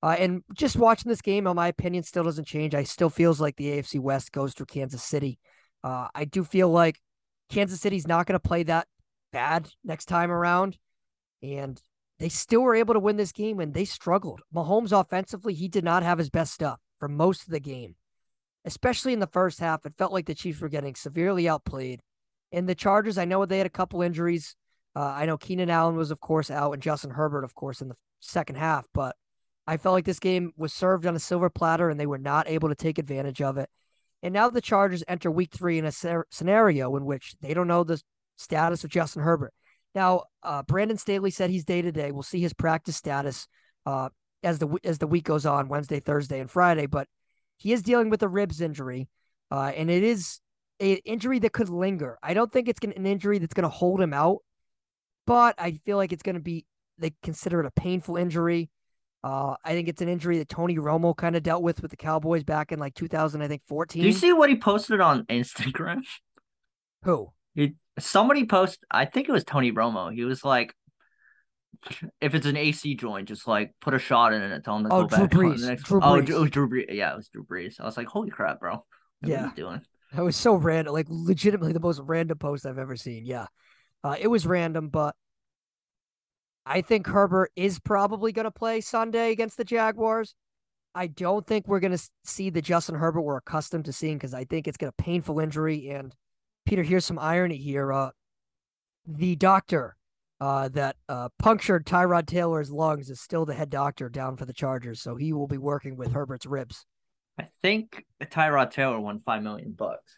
Uh, 0.02 0.16
and 0.20 0.44
just 0.54 0.76
watching 0.76 1.10
this 1.10 1.22
game, 1.22 1.46
my 1.46 1.68
opinion, 1.68 2.04
still 2.04 2.26
doesn't 2.26 2.48
change. 2.48 2.76
I 2.76 2.84
still 2.84 3.10
feels 3.10 3.40
like 3.40 3.56
the 3.56 3.68
AFC 3.68 4.00
West 4.00 4.34
goes 4.34 4.54
through 4.54 4.66
Kansas 4.66 5.04
City. 5.04 5.40
Uh, 5.84 6.08
I 6.14 6.26
do 6.26 6.44
feel 6.44 6.70
like 6.70 7.00
Kansas 7.50 7.80
City's 7.80 8.08
not 8.08 8.26
going 8.26 8.40
to 8.40 8.46
play 8.46 8.64
that 8.64 8.88
bad 9.32 9.70
next 9.84 10.06
time 10.06 10.32
around, 10.32 10.78
and 11.42 11.82
they 12.20 12.30
still 12.30 12.62
were 12.62 12.76
able 12.76 12.96
to 12.96 13.00
win 13.00 13.16
this 13.16 13.32
game 13.32 13.58
when 13.58 13.72
they 13.72 13.86
struggled. 13.86 14.42
Mahomes 14.54 14.98
offensively, 14.98 15.54
he 15.54 15.68
did 15.68 15.84
not 15.84 16.04
have 16.04 16.18
his 16.18 16.30
best 16.30 16.54
stuff 16.54 16.80
for 17.00 17.08
most 17.08 17.44
of 17.44 17.50
the 17.50 17.60
game, 17.60 17.96
especially 18.66 19.14
in 19.14 19.20
the 19.20 19.28
first 19.28 19.60
half. 19.60 19.86
It 19.86 19.94
felt 19.98 20.12
like 20.12 20.26
the 20.26 20.36
Chiefs 20.36 20.60
were 20.60 20.70
getting 20.70 20.96
severely 20.96 21.48
outplayed. 21.48 22.02
And 22.54 22.70
the 22.70 22.76
Chargers, 22.76 23.18
I 23.18 23.26
know 23.26 23.46
they 23.46 23.58
had 23.58 23.68
a 23.68 23.72
couple 23.72 24.02
injuries. 24.02 24.56
Uh, 24.96 25.02
I 25.02 25.26
know 25.26 25.38
Keenan 25.38 25.72
Allen 25.72 25.96
was, 25.96 26.12
of 26.12 26.22
course, 26.22 26.52
out, 26.52 26.72
and 26.72 26.82
Justin 26.82 27.10
Herbert, 27.10 27.44
of 27.44 27.56
course, 27.56 27.82
in 27.82 27.90
the 27.90 27.96
second 28.20 28.56
half. 28.56 28.86
But 28.94 29.16
I 29.66 29.78
felt 29.78 29.94
like 29.94 30.06
this 30.06 30.20
game 30.20 30.54
was 30.56 30.72
served 30.72 31.08
on 31.08 31.16
a 31.16 31.20
silver 31.20 31.50
platter, 31.50 31.90
and 31.90 32.00
they 32.00 32.06
were 32.06 32.20
not 32.20 32.48
able 32.48 32.70
to 32.70 32.76
take 32.76 33.00
advantage 33.00 33.42
of 33.42 33.58
it. 33.58 33.70
And 34.22 34.34
now 34.34 34.50
the 34.50 34.62
Chargers 34.62 35.04
enter 35.08 35.32
Week 35.32 35.52
Three 35.52 35.80
in 35.80 35.86
a 35.86 35.92
scer- 35.92 36.28
scenario 36.30 36.96
in 36.96 37.06
which 37.06 37.36
they 37.42 37.54
don't 37.54 37.68
know 37.68 37.84
the 37.84 38.02
status 38.38 38.84
of 38.84 38.92
Justin 38.92 39.24
Herbert. 39.24 39.54
Now, 39.96 40.26
uh, 40.44 40.64
Brandon 40.64 40.98
Staley 40.98 41.32
said 41.32 41.50
he's 41.50 41.66
day 41.66 41.82
to 41.82 41.92
day. 41.92 42.12
We'll 42.12 42.24
see 42.24 42.40
his 42.40 42.54
practice 42.54 42.96
status 42.96 43.48
uh, 43.86 44.10
as 44.44 44.60
the 44.60 44.78
as 44.84 45.00
the 45.00 45.08
week 45.08 45.26
goes 45.26 45.46
on, 45.46 45.70
Wednesday, 45.70 46.00
Thursday, 46.00 46.40
and 46.40 46.50
Friday. 46.52 46.86
But 46.86 47.08
he 47.58 47.74
is 47.74 47.82
dealing 47.82 48.10
with 48.10 48.22
a 48.24 48.28
ribs 48.28 48.62
injury, 48.62 49.10
uh, 49.52 49.72
and 49.76 49.90
it 49.90 50.04
is 50.04 50.40
an 50.92 50.98
injury 51.06 51.40
that 51.40 51.54
could 51.54 51.70
linger. 51.70 52.18
I 52.22 52.34
don't 52.34 52.52
think 52.52 52.68
it's 52.68 52.80
gonna, 52.80 52.94
an 52.96 53.06
injury 53.06 53.40
that's 53.40 53.54
going 53.54 53.64
to 53.64 53.70
hold 53.70 54.02
him 54.02 54.14
out, 54.14 54.40
but 55.26 55.56
I 55.58 55.80
feel 55.86 55.98
like 55.98 56.12
it's 56.12 56.24
going 56.24 56.36
to 56.36 56.42
be. 56.42 56.66
They 57.00 57.14
consider 57.24 57.60
it 57.60 57.66
a 57.66 57.72
painful 57.72 58.18
injury. 58.18 58.70
Uh, 59.24 59.56
I 59.64 59.72
think 59.72 59.88
it's 59.88 60.02
an 60.02 60.10
injury 60.10 60.38
that 60.40 60.50
Tony 60.50 60.76
Romo 60.76 61.16
kind 61.16 61.36
of 61.36 61.44
dealt 61.44 61.64
with 61.64 61.82
with 61.82 61.92
the 61.92 61.98
Cowboys 61.98 62.44
back 62.44 62.72
in 62.72 62.78
like 62.80 62.94
2000, 62.94 63.42
I 63.42 63.48
think 63.48 63.62
14. 63.68 64.02
Do 64.02 64.08
you 64.08 64.14
see 64.14 64.34
what 64.34 64.50
he 64.50 64.58
posted 64.58 65.00
on 65.02 65.24
Instagram? 65.30 66.02
who? 67.04 67.32
He, 67.56 67.74
somebody 68.00 68.46
post. 68.46 68.80
I 68.92 69.06
think 69.06 69.30
it 69.30 69.32
was 69.32 69.44
Tony 69.44 69.72
Romo. 69.72 70.14
He 70.14 70.24
was 70.26 70.44
like, 70.44 70.74
"If 72.22 72.36
it's 72.36 72.46
an 72.46 72.58
AC 72.58 72.96
joint, 72.96 73.28
just 73.28 73.48
like 73.48 73.74
put 73.82 73.94
a 73.94 74.00
shot 74.00 74.34
in 74.34 74.42
it 74.42 74.52
and 74.52 74.64
tell 74.64 74.78
him 74.78 74.84
to 74.86 74.94
Oh, 74.94 75.02
go 75.06 75.08
Drew 75.08 75.18
back." 75.18 75.22
on 75.22 75.30
Brees. 75.58 75.62
The 75.62 75.68
next 75.68 75.84
Drew 75.84 76.00
Oh, 76.02 76.14
Brees. 76.22 76.26
Drew, 76.26 76.36
it 76.36 76.42
was 76.42 76.52
Drew 76.52 76.70
Brees. 76.70 76.86
Yeah, 76.90 77.14
it 77.14 77.18
was 77.18 77.28
Drew 77.30 77.46
Brees. 77.46 77.80
I 77.80 77.86
was 77.86 77.96
like, 77.98 78.08
"Holy 78.08 78.30
crap, 78.30 78.60
bro! 78.60 78.72
What 78.74 78.86
Yeah. 79.30 79.44
are 79.44 79.48
you 79.48 79.54
doing?" 79.56 79.82
That 80.14 80.24
was 80.24 80.36
so 80.36 80.56
random, 80.56 80.94
like 80.94 81.08
legitimately 81.10 81.74
the 81.74 81.80
most 81.80 82.00
random 82.04 82.38
post 82.38 82.66
I've 82.66 82.78
ever 82.78 82.96
seen. 82.96 83.26
Yeah. 83.26 83.48
Uh, 84.04 84.16
it 84.20 84.28
was 84.28 84.46
random, 84.46 84.90
but 84.90 85.16
I 86.66 86.82
think 86.82 87.08
Herbert 87.08 87.52
is 87.56 87.80
probably 87.80 88.32
going 88.32 88.46
to 88.46 88.52
play 88.52 88.82
Sunday 88.82 89.32
against 89.32 89.58
the 89.58 89.64
Jaguars. 89.64 90.36
I 90.94 91.08
don't 91.08 91.46
think 91.48 91.68
we're 91.68 91.80
going 91.80 91.98
to 91.98 92.10
see 92.24 92.52
the 92.52 92.62
Justin 92.62 92.96
Herbert 92.96 93.22
we're 93.22 93.38
accustomed 93.38 93.86
to 93.86 93.94
seeing 93.94 94.18
because 94.18 94.36
I 94.36 94.44
think 94.44 94.68
it's 94.68 94.78
going 94.78 94.94
to 94.96 95.04
painful 95.04 95.40
injury. 95.40 95.90
And 95.90 96.14
Peter, 96.66 96.84
here's 96.84 97.06
some 97.06 97.18
irony 97.18 97.58
here. 97.58 97.92
Uh, 97.92 98.12
the 99.08 99.36
doctor 99.36 99.96
uh, 100.40 100.70
that 100.70 100.96
uh, 101.10 101.30
punctured 101.40 101.88
Tyrod 101.88 102.28
Taylor's 102.28 102.72
lungs 102.72 103.10
is 103.10 103.20
still 103.20 103.46
the 103.46 103.56
head 103.56 103.72
doctor 103.72 104.10
down 104.10 104.38
for 104.38 104.46
the 104.46 104.54
Chargers, 104.54 105.02
so 105.02 105.16
he 105.16 105.34
will 105.34 105.48
be 105.48 105.58
working 105.58 105.98
with 105.98 106.12
Herbert's 106.12 106.46
ribs 106.46 106.86
I 107.40 107.44
think 107.62 108.06
Tyrod 108.22 108.72
Taylor 108.72 109.00
won 109.00 109.20
five 109.20 109.42
million 109.42 109.72
bucks. 109.72 110.18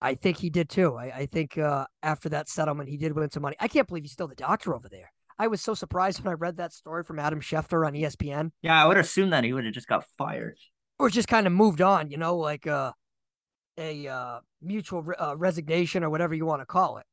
I 0.00 0.14
think 0.14 0.38
he 0.38 0.50
did 0.50 0.68
too. 0.68 0.94
I, 0.96 1.04
I 1.04 1.26
think 1.26 1.56
uh, 1.56 1.86
after 2.02 2.28
that 2.30 2.48
settlement, 2.48 2.88
he 2.88 2.96
did 2.96 3.14
win 3.14 3.30
some 3.30 3.42
money. 3.42 3.56
I 3.60 3.68
can't 3.68 3.88
believe 3.88 4.04
he's 4.04 4.12
still 4.12 4.28
the 4.28 4.34
doctor 4.34 4.74
over 4.74 4.88
there. 4.88 5.10
I 5.38 5.48
was 5.48 5.60
so 5.60 5.74
surprised 5.74 6.22
when 6.22 6.32
I 6.32 6.34
read 6.34 6.56
that 6.56 6.72
story 6.72 7.04
from 7.04 7.18
Adam 7.18 7.40
Schefter 7.40 7.86
on 7.86 7.92
ESPN. 7.92 8.50
Yeah, 8.62 8.82
I 8.82 8.86
would 8.86 8.96
assume 8.96 9.30
that 9.30 9.44
he 9.44 9.52
would 9.52 9.64
have 9.64 9.74
just 9.74 9.88
got 9.88 10.04
fired 10.16 10.58
or 10.98 11.10
just 11.10 11.28
kind 11.28 11.46
of 11.46 11.52
moved 11.52 11.80
on. 11.80 12.10
You 12.10 12.16
know, 12.16 12.36
like 12.36 12.66
uh, 12.66 12.92
a 13.78 14.08
uh, 14.08 14.40
mutual 14.62 15.02
re- 15.02 15.16
uh, 15.18 15.36
resignation 15.36 16.04
or 16.04 16.10
whatever 16.10 16.34
you 16.34 16.46
want 16.46 16.62
to 16.62 16.66
call 16.66 16.98
it. 16.98 17.06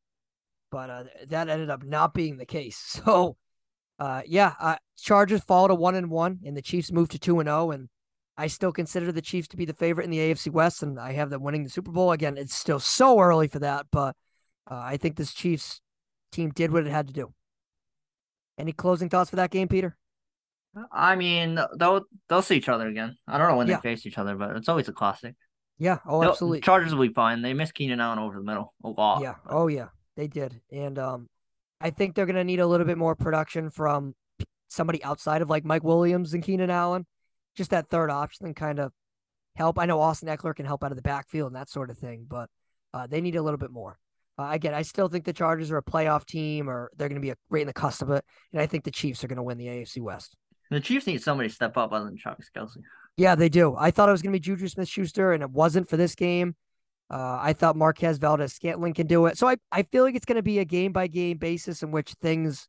But 0.72 0.90
uh, 0.90 1.04
that 1.28 1.50
ended 1.50 1.70
up 1.70 1.84
not 1.84 2.14
being 2.14 2.38
the 2.38 2.46
case. 2.46 3.02
So, 3.06 3.38
uh, 4.00 4.22
yeah, 4.26 4.54
uh, 4.60 4.76
Chargers 4.98 5.44
fall 5.44 5.68
to 5.68 5.76
one 5.76 5.96
and 5.96 6.10
one, 6.10 6.40
and 6.46 6.58
the 6.58 6.62
Chiefs 6.62 6.92
move 6.92 7.10
to 7.10 7.20
two 7.20 7.40
and 7.40 7.48
zero. 7.48 7.72
And 7.72 7.90
I 8.38 8.48
still 8.48 8.72
consider 8.72 9.12
the 9.12 9.22
Chiefs 9.22 9.48
to 9.50 9.58
be 9.58 9.66
the 9.66 9.74
favorite 9.74 10.06
in 10.06 10.12
the 10.12 10.18
AFC 10.18 10.52
West, 10.52 10.82
and 10.82 11.00
I 11.00 11.14
have 11.14 11.30
them 11.30 11.44
winning 11.44 11.64
the 11.64 11.70
Super 11.70 11.92
Bowl. 11.92 12.12
Again, 12.12 12.38
it's 12.38 12.56
still 12.56 12.80
so 12.80 13.20
early 13.20 13.48
for 13.48 13.60
that, 13.60 13.86
but 13.92 14.16
uh, 14.70 14.76
I 14.80 14.98
think 14.98 15.16
this 15.18 15.34
Chiefs 15.34 15.82
team 16.32 16.50
did 16.50 16.72
what 16.72 16.88
it 16.88 16.90
had 16.92 17.08
to 17.08 17.14
do. 17.14 17.32
Any 18.58 18.72
closing 18.72 19.10
thoughts 19.10 19.30
for 19.30 19.36
that 19.38 19.52
game, 19.52 19.68
Peter? 19.68 19.96
I 20.92 21.16
mean, 21.16 21.60
they'll 21.78 22.02
they'll 22.30 22.42
see 22.42 22.56
each 22.56 22.70
other 22.70 22.88
again. 22.88 23.16
I 23.28 23.38
don't 23.38 23.50
know 23.50 23.58
when 23.58 23.68
Yeah. 23.68 23.78
they 23.78 23.82
face 23.92 24.06
each 24.08 24.18
other, 24.18 24.36
but 24.36 24.56
it's 24.56 24.70
always 24.70 24.88
a 24.88 24.94
classic. 24.94 25.36
Yeah. 25.78 26.00
Oh, 26.06 26.22
They'll- 26.22 26.32
absolutely. 26.32 26.62
Chargers 26.62 26.94
will 26.96 27.08
be 27.08 27.14
fine. 27.14 27.42
They 27.44 27.54
missed 27.54 27.76
Keenan 27.76 28.00
Allen 28.00 28.18
over 28.20 28.38
the 28.38 28.44
middle 28.44 28.74
a 28.84 28.90
lot. 28.90 29.22
Yeah. 29.22 29.36
Oh, 29.48 29.68
yeah. 29.68 29.90
They 30.16 30.28
did, 30.28 30.62
and 30.72 30.98
um, 31.00 31.28
I 31.82 31.90
think 31.90 32.14
they're 32.16 32.28
gonna 32.28 32.44
need 32.44 32.60
a 32.60 32.68
little 32.68 32.86
bit 32.86 32.98
more 33.00 33.16
production 33.16 33.72
from 33.72 34.14
somebody 34.68 35.04
outside 35.04 35.42
of 35.42 35.50
like 35.50 35.66
Mike 35.66 35.84
Williams 35.84 36.34
and 36.36 36.44
Keenan 36.44 36.70
Allen. 36.70 37.06
Just 37.56 37.72
that 37.72 37.90
third 37.90 38.10
option 38.10 38.54
kind 38.54 38.80
of 38.80 38.92
help. 39.56 39.78
I 39.80 39.86
know 39.86 40.00
Austin 40.00 40.30
Ekeler 40.30 40.56
can 40.56 40.66
help 40.66 40.84
out 40.84 40.92
of 40.92 40.96
the 40.96 41.04
backfield 41.04 41.48
and 41.48 41.56
that 41.56 41.70
sort 41.70 41.90
of 41.90 41.98
thing, 41.98 42.26
but 42.28 42.50
uh, 42.94 43.08
they 43.08 43.22
need 43.22 43.36
a 43.36 43.42
little 43.42 43.58
bit 43.58 43.72
more. 43.72 44.00
Uh, 44.38 44.50
again, 44.52 44.74
I 44.74 44.82
still 44.82 45.08
think 45.08 45.26
the 45.26 45.34
Chargers 45.34 45.70
are 45.70 45.78
a 45.78 45.84
playoff 45.84 46.26
team, 46.26 46.68
or 46.68 46.90
they're 46.98 47.10
going 47.10 47.22
to 47.22 47.26
be 47.26 47.30
a, 47.30 47.36
right 47.50 47.62
in 47.62 47.68
the 47.68 47.74
cusp 47.74 48.02
of 48.02 48.10
it, 48.10 48.26
and 48.52 48.62
I 48.62 48.66
think 48.66 48.84
the 48.84 48.92
Chiefs 48.92 49.24
are 49.24 49.28
going 49.28 49.38
to 49.38 49.44
win 49.44 49.60
the 49.60 49.68
AFC 49.68 50.02
West. 50.02 50.36
The 50.72 50.80
Chiefs 50.80 51.06
need 51.06 51.22
somebody 51.22 51.50
to 51.50 51.56
step 51.56 51.78
up 51.78 51.92
other 51.92 52.06
than 52.06 52.18
Travis 52.18 52.50
Kelce. 52.56 52.78
Yeah, 53.16 53.36
they 53.36 53.50
do. 53.50 53.76
I 53.78 53.92
thought 53.92 54.10
it 54.10 54.12
was 54.12 54.24
going 54.24 54.34
to 54.34 54.40
be 54.40 54.44
Juju 54.44 54.68
Smith 54.68 54.88
Schuster, 54.88 55.34
and 55.34 55.44
it 55.44 55.52
wasn't 55.52 55.88
for 55.88 55.98
this 55.98 56.16
game. 56.16 56.56
Uh, 57.12 57.38
I 57.40 57.54
thought 57.54 57.76
Marquez 57.76 58.18
Valdes 58.18 58.54
Scantling 58.54 58.96
can 58.96 59.06
do 59.06 59.28
it. 59.28 59.38
So 59.38 59.48
I, 59.48 59.58
I 59.72 59.84
feel 59.84 60.04
like 60.04 60.16
it's 60.16 60.26
going 60.26 60.38
to 60.38 60.42
be 60.42 60.58
a 60.58 60.66
game 60.66 60.92
by 60.92 61.06
game 61.06 61.38
basis 61.38 61.84
in 61.84 61.92
which 61.92 62.14
things 62.14 62.68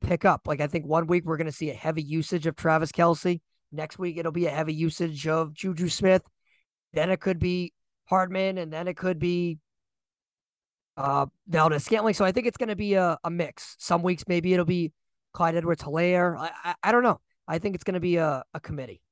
pick 0.00 0.24
up. 0.24 0.42
Like 0.46 0.60
I 0.60 0.68
think 0.68 0.86
one 0.86 1.06
week 1.06 1.24
we're 1.26 1.36
going 1.36 1.46
to 1.46 1.52
see 1.52 1.70
a 1.70 1.74
heavy 1.74 2.02
usage 2.02 2.46
of 2.46 2.56
Travis 2.56 2.92
Kelce. 2.92 3.40
Next 3.74 3.98
week 3.98 4.16
it'll 4.16 4.32
be 4.32 4.46
a 4.46 4.50
heavy 4.50 4.74
usage 4.74 5.26
of 5.26 5.52
Juju 5.52 5.88
Smith. 5.88 6.22
Then 6.92 7.10
it 7.10 7.20
could 7.20 7.38
be 7.38 7.72
Hardman, 8.06 8.58
and 8.58 8.72
then 8.72 8.86
it 8.86 8.96
could 8.96 9.18
be 9.18 9.58
uh, 10.96 11.26
Valdes 11.48 11.84
Scantling. 11.84 12.14
So 12.14 12.24
I 12.24 12.32
think 12.32 12.46
it's 12.46 12.56
going 12.56 12.68
to 12.68 12.76
be 12.76 12.94
a, 12.94 13.18
a 13.24 13.30
mix. 13.30 13.76
Some 13.78 14.02
weeks 14.02 14.24
maybe 14.28 14.52
it'll 14.52 14.64
be 14.64 14.92
Clyde 15.32 15.56
Edwards 15.56 15.82
Hilaire. 15.82 16.36
I, 16.36 16.50
I, 16.64 16.74
I 16.84 16.92
don't 16.92 17.02
know. 17.02 17.20
I 17.48 17.58
think 17.58 17.74
it's 17.74 17.84
going 17.84 17.94
to 17.94 18.00
be 18.00 18.16
a, 18.16 18.44
a 18.54 18.60
committee. 18.60 19.02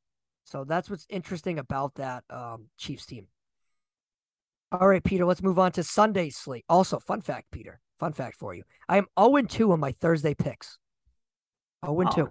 So 0.45 0.65
that's 0.65 0.89
what's 0.89 1.07
interesting 1.09 1.59
about 1.59 1.95
that 1.97 2.25
um, 2.31 2.67
Chiefs 2.79 3.07
team. 3.07 3.27
All 4.71 4.89
right, 4.89 5.05
Peter, 5.05 5.27
let's 5.27 5.43
move 5.43 5.59
on 5.59 5.73
to 5.73 5.83
Sunday 5.83 6.31
slate. 6.31 6.65
Also, 6.69 6.99
fun 6.99 7.21
fact, 7.21 7.51
Peter, 7.51 7.81
fun 7.99 8.13
fact 8.13 8.39
for 8.39 8.55
you. 8.55 8.63
I 8.89 8.97
am 8.97 9.07
0 9.21 9.43
2 9.43 9.73
on 9.73 9.81
my 9.81 9.93
Thursday 9.93 10.35
picks. 10.35 10.79
0 11.85 12.05
2. 12.15 12.31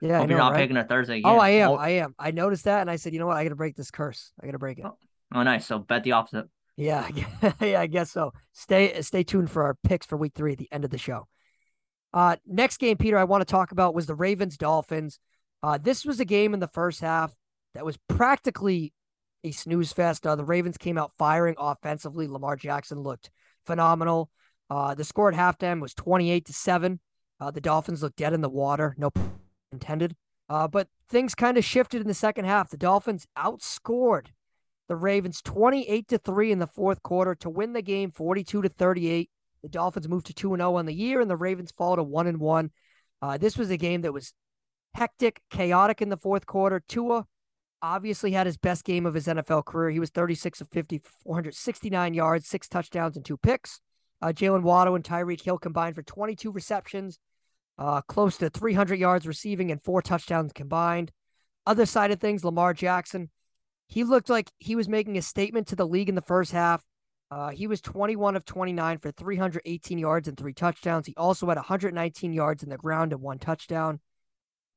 Yeah, 0.00 0.20
I 0.20 0.22
know, 0.24 0.30
you're 0.30 0.38
not 0.38 0.52
right? 0.52 0.60
picking 0.60 0.76
a 0.76 0.84
Thursday 0.84 1.20
game. 1.20 1.26
Oh, 1.26 1.38
I 1.38 1.50
am. 1.50 1.70
Oh, 1.70 1.76
I 1.76 1.88
am. 1.90 2.14
I 2.18 2.30
noticed 2.30 2.64
that 2.64 2.80
and 2.80 2.90
I 2.90 2.96
said, 2.96 3.12
you 3.12 3.18
know 3.18 3.26
what? 3.26 3.36
I 3.36 3.44
got 3.44 3.50
to 3.50 3.56
break 3.56 3.76
this 3.76 3.90
curse. 3.90 4.32
I 4.42 4.46
got 4.46 4.52
to 4.52 4.58
break 4.58 4.78
it. 4.78 4.84
Oh. 4.86 4.96
oh, 5.34 5.42
nice. 5.42 5.66
So 5.66 5.78
bet 5.78 6.04
the 6.04 6.12
opposite. 6.12 6.46
Yeah, 6.76 7.08
yeah, 7.60 7.80
I 7.80 7.86
guess 7.86 8.10
so. 8.10 8.32
Stay 8.52 9.00
stay 9.02 9.22
tuned 9.22 9.50
for 9.50 9.62
our 9.62 9.76
picks 9.84 10.06
for 10.06 10.16
week 10.16 10.32
three 10.34 10.52
at 10.52 10.58
the 10.58 10.68
end 10.72 10.84
of 10.84 10.90
the 10.90 10.98
show. 10.98 11.28
Uh, 12.12 12.36
next 12.46 12.78
game, 12.78 12.96
Peter, 12.96 13.18
I 13.18 13.24
want 13.24 13.42
to 13.42 13.50
talk 13.50 13.72
about 13.72 13.94
was 13.94 14.06
the 14.06 14.14
Ravens 14.14 14.56
Dolphins. 14.56 15.18
Uh, 15.62 15.78
this 15.78 16.04
was 16.04 16.20
a 16.20 16.24
game 16.24 16.54
in 16.54 16.60
the 16.60 16.68
first 16.68 17.00
half 17.00 17.32
that 17.74 17.84
was 17.84 17.98
practically 18.08 18.92
a 19.42 19.50
snooze 19.50 19.92
fest. 19.92 20.26
Uh, 20.26 20.36
the 20.36 20.44
Ravens 20.44 20.78
came 20.78 20.98
out 20.98 21.12
firing 21.18 21.54
offensively. 21.58 22.26
Lamar 22.26 22.56
Jackson 22.56 23.00
looked 23.00 23.30
phenomenal. 23.66 24.30
Uh, 24.70 24.94
the 24.94 25.04
score 25.04 25.30
at 25.30 25.34
halftime 25.34 25.80
was 25.80 25.94
28 25.94 26.46
to 26.46 26.52
7. 26.52 27.00
Uh, 27.40 27.50
the 27.50 27.60
Dolphins 27.60 28.02
looked 28.02 28.16
dead 28.16 28.32
in 28.32 28.40
the 28.40 28.48
water, 28.48 28.94
no 28.98 29.10
intended. 29.74 30.16
Uh, 30.48 30.68
but 30.68 30.88
things 31.08 31.34
kind 31.34 31.56
of 31.56 31.64
shifted 31.64 32.00
in 32.00 32.08
the 32.08 32.14
second 32.14 32.44
half. 32.44 32.70
The 32.70 32.76
Dolphins 32.76 33.26
outscored 33.36 34.26
the 34.88 34.96
Ravens 34.96 35.40
28 35.42 36.08
to 36.08 36.18
3 36.18 36.52
in 36.52 36.58
the 36.58 36.66
fourth 36.66 37.02
quarter 37.02 37.34
to 37.36 37.50
win 37.50 37.72
the 37.72 37.82
game 37.82 38.10
42 38.10 38.62
to 38.62 38.68
38. 38.68 39.30
The 39.62 39.68
Dolphins 39.68 40.08
moved 40.08 40.26
to 40.26 40.34
2 40.34 40.52
and 40.54 40.60
0 40.60 40.76
on 40.76 40.86
the 40.86 40.94
year 40.94 41.20
and 41.20 41.30
the 41.30 41.36
Ravens 41.36 41.70
fall 41.70 41.96
to 41.96 42.02
1 42.02 42.26
and 42.26 42.38
1. 42.38 42.70
Uh, 43.22 43.38
this 43.38 43.56
was 43.56 43.70
a 43.70 43.78
game 43.78 44.02
that 44.02 44.12
was 44.12 44.34
hectic, 44.94 45.40
chaotic 45.50 46.02
in 46.02 46.10
the 46.10 46.16
fourth 46.16 46.44
quarter. 46.44 46.82
Tua 46.86 47.24
obviously 47.80 48.32
had 48.32 48.46
his 48.46 48.56
best 48.56 48.84
game 48.84 49.06
of 49.06 49.14
his 49.14 49.26
NFL 49.26 49.64
career. 49.64 49.90
He 49.90 50.00
was 50.00 50.10
36 50.10 50.60
of 50.60 50.68
50, 50.68 51.02
469 51.24 52.14
yards, 52.14 52.48
six 52.48 52.68
touchdowns, 52.68 53.16
and 53.16 53.24
two 53.24 53.36
picks. 53.36 53.80
Uh, 54.22 54.28
Jaylen 54.28 54.62
Waddle 54.62 54.94
and 54.94 55.04
Tyreek 55.04 55.42
Hill 55.42 55.58
combined 55.58 55.94
for 55.94 56.02
22 56.02 56.50
receptions, 56.50 57.18
uh, 57.78 58.00
close 58.02 58.36
to 58.38 58.50
300 58.50 58.98
yards 58.98 59.26
receiving, 59.26 59.70
and 59.70 59.82
four 59.82 60.02
touchdowns 60.02 60.52
combined. 60.52 61.12
Other 61.66 61.86
side 61.86 62.10
of 62.10 62.20
things, 62.20 62.44
Lamar 62.44 62.74
Jackson, 62.74 63.30
he 63.86 64.04
looked 64.04 64.28
like 64.28 64.50
he 64.58 64.76
was 64.76 64.88
making 64.88 65.16
a 65.18 65.22
statement 65.22 65.68
to 65.68 65.76
the 65.76 65.86
league 65.86 66.08
in 66.08 66.14
the 66.14 66.22
first 66.22 66.52
half. 66.52 66.84
Uh, 67.30 67.50
he 67.50 67.66
was 67.66 67.80
21 67.80 68.36
of 68.36 68.44
29 68.44 68.98
for 68.98 69.10
318 69.10 69.98
yards 69.98 70.28
and 70.28 70.36
three 70.36 70.52
touchdowns. 70.52 71.06
He 71.06 71.14
also 71.16 71.46
had 71.48 71.56
119 71.56 72.32
yards 72.32 72.62
in 72.62 72.68
the 72.68 72.76
ground 72.76 73.12
and 73.12 73.22
one 73.22 73.38
touchdown. 73.38 74.00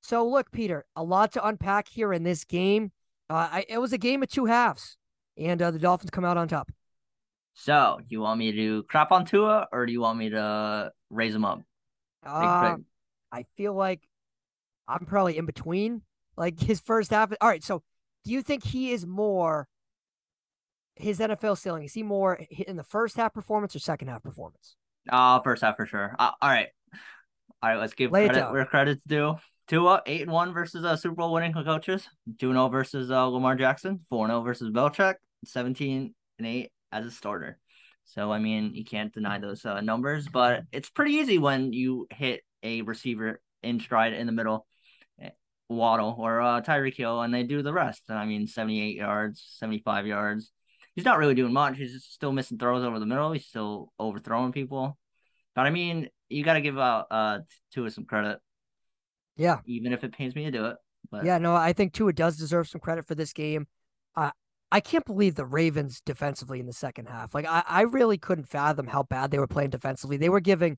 So, 0.01 0.27
look, 0.27 0.51
Peter, 0.51 0.85
a 0.95 1.03
lot 1.03 1.33
to 1.33 1.45
unpack 1.45 1.87
here 1.87 2.13
in 2.13 2.23
this 2.23 2.45
game. 2.45 2.91
Uh, 3.29 3.49
I, 3.51 3.65
it 3.67 3.77
was 3.79 3.93
a 3.93 3.97
game 3.97 4.23
of 4.23 4.29
two 4.29 4.45
halves, 4.45 4.97
and 5.37 5.61
uh, 5.61 5.71
the 5.71 5.79
Dolphins 5.79 6.11
come 6.11 6.23
out 6.23 6.37
on 6.37 6.47
top. 6.47 6.71
So, 7.53 7.97
do 7.99 8.05
you 8.09 8.21
want 8.21 8.39
me 8.39 8.51
to 8.51 8.83
crap 8.83 9.11
on 9.11 9.25
Tua 9.25 9.67
or 9.71 9.85
do 9.85 9.91
you 9.91 9.99
want 9.99 10.19
me 10.19 10.29
to 10.29 10.91
raise 11.09 11.35
him 11.35 11.43
up? 11.43 11.61
Uh. 12.25 12.77
I 13.31 13.43
feel 13.55 13.73
like 13.73 14.01
I'm 14.87 15.05
probably 15.05 15.37
in 15.37 15.45
between. 15.45 16.01
Like 16.35 16.59
his 16.59 16.79
first 16.79 17.11
half. 17.11 17.31
All 17.41 17.49
right. 17.49 17.63
So, 17.63 17.83
do 18.23 18.31
you 18.31 18.41
think 18.41 18.63
he 18.63 18.91
is 18.91 19.05
more 19.05 19.67
his 20.95 21.19
NFL 21.19 21.57
ceiling? 21.57 21.83
Is 21.83 21.93
he 21.93 22.03
more 22.03 22.39
in 22.67 22.77
the 22.77 22.83
first 22.83 23.17
half 23.17 23.33
performance 23.33 23.75
or 23.75 23.79
second 23.79 24.09
half 24.09 24.23
performance? 24.23 24.75
Uh, 25.09 25.39
first 25.41 25.63
half 25.63 25.77
for 25.77 25.85
sure. 25.85 26.15
Uh, 26.19 26.31
all 26.41 26.49
right. 26.49 26.67
All 27.63 27.69
right, 27.69 27.79
let's 27.79 27.93
give 27.93 28.11
Lay 28.11 28.25
it 28.25 28.29
credit 28.29 28.51
where 28.51 28.65
credit's 28.65 29.01
due. 29.07 29.35
Tua, 29.67 30.01
8 30.05 30.21
and 30.21 30.31
1 30.31 30.53
versus 30.53 30.85
uh, 30.85 30.95
Super 30.95 31.15
Bowl 31.15 31.33
winning 31.33 31.53
coaches. 31.53 32.07
2 32.39 32.51
0 32.51 32.69
versus 32.69 33.09
uh, 33.09 33.25
Lamar 33.25 33.55
Jackson. 33.55 34.05
4 34.09 34.27
0 34.27 34.41
versus 34.41 34.69
Belichick. 34.69 35.15
17 35.45 36.13
and 36.37 36.47
8 36.47 36.71
as 36.91 37.05
a 37.05 37.11
starter. 37.11 37.57
So, 38.07 38.31
I 38.31 38.39
mean, 38.39 38.73
you 38.73 38.85
can't 38.85 39.13
deny 39.13 39.37
those 39.37 39.65
uh, 39.65 39.81
numbers, 39.81 40.27
but 40.27 40.63
it's 40.71 40.89
pretty 40.89 41.13
easy 41.15 41.37
when 41.37 41.73
you 41.73 42.07
hit 42.09 42.41
a 42.63 42.81
receiver 42.81 43.41
in 43.63 43.79
stride 43.81 44.13
in 44.13 44.25
the 44.27 44.31
middle, 44.33 44.65
eh, 45.21 45.29
Waddle 45.67 46.15
or 46.17 46.39
uh, 46.39 46.61
Tyreek 46.61 46.95
Hill, 46.95 47.21
and 47.21 47.33
they 47.33 47.43
do 47.43 47.61
the 47.61 47.73
rest. 47.73 48.03
I 48.09 48.25
mean, 48.25 48.47
78 48.47 48.95
yards, 48.95 49.45
75 49.59 50.07
yards. 50.07 50.51
He's 50.95 51.03
not 51.05 51.17
really 51.17 51.35
doing 51.35 51.51
much. 51.53 51.77
He's 51.77 51.93
just 51.93 52.13
still 52.13 52.31
missing 52.31 52.57
throws 52.57 52.83
over 52.85 52.97
the 52.97 53.05
middle. 53.05 53.31
He's 53.33 53.45
still 53.45 53.91
overthrowing 53.99 54.53
people. 54.53 54.97
But 55.53 55.65
I 55.67 55.69
mean, 55.69 56.09
you 56.29 56.43
got 56.43 56.53
to 56.53 56.61
give 56.61 56.79
out 56.79 57.07
uh 57.11 57.39
Tua 57.73 57.91
some 57.91 58.05
credit, 58.05 58.39
Yeah. 59.35 59.59
even 59.65 59.91
if 59.91 60.03
it 60.03 60.13
pains 60.13 60.33
me 60.33 60.45
to 60.45 60.51
do 60.51 60.65
it. 60.67 60.77
But 61.11 61.25
Yeah, 61.25 61.39
no, 61.39 61.55
I 61.55 61.73
think 61.73 61.93
Tua 61.93 62.13
does 62.13 62.37
deserve 62.37 62.67
some 62.69 62.79
credit 62.81 63.05
for 63.05 63.15
this 63.15 63.33
game. 63.33 63.67
I 64.71 64.79
can't 64.81 65.05
believe 65.05 65.35
the 65.35 65.45
Ravens 65.45 66.01
defensively 66.05 66.59
in 66.59 66.65
the 66.65 66.73
second 66.73 67.07
half. 67.07 67.33
Like, 67.33 67.45
I, 67.45 67.63
I 67.67 67.81
really 67.81 68.17
couldn't 68.17 68.49
fathom 68.49 68.87
how 68.87 69.03
bad 69.03 69.31
they 69.31 69.39
were 69.39 69.47
playing 69.47 69.69
defensively. 69.69 70.17
They 70.17 70.29
were 70.29 70.41
giving 70.41 70.77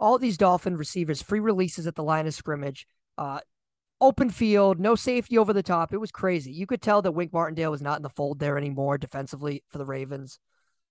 all 0.00 0.18
these 0.18 0.36
Dolphin 0.36 0.76
receivers 0.76 1.22
free 1.22 1.38
releases 1.38 1.86
at 1.86 1.94
the 1.94 2.02
line 2.02 2.26
of 2.26 2.34
scrimmage, 2.34 2.86
uh, 3.16 3.38
open 4.00 4.30
field, 4.30 4.80
no 4.80 4.96
safety 4.96 5.38
over 5.38 5.52
the 5.52 5.62
top. 5.62 5.92
It 5.92 5.98
was 5.98 6.10
crazy. 6.10 6.50
You 6.50 6.66
could 6.66 6.82
tell 6.82 7.02
that 7.02 7.12
Wink 7.12 7.32
Martindale 7.32 7.70
was 7.70 7.82
not 7.82 7.98
in 7.98 8.02
the 8.02 8.08
fold 8.08 8.40
there 8.40 8.58
anymore 8.58 8.98
defensively 8.98 9.62
for 9.68 9.78
the 9.78 9.86
Ravens. 9.86 10.40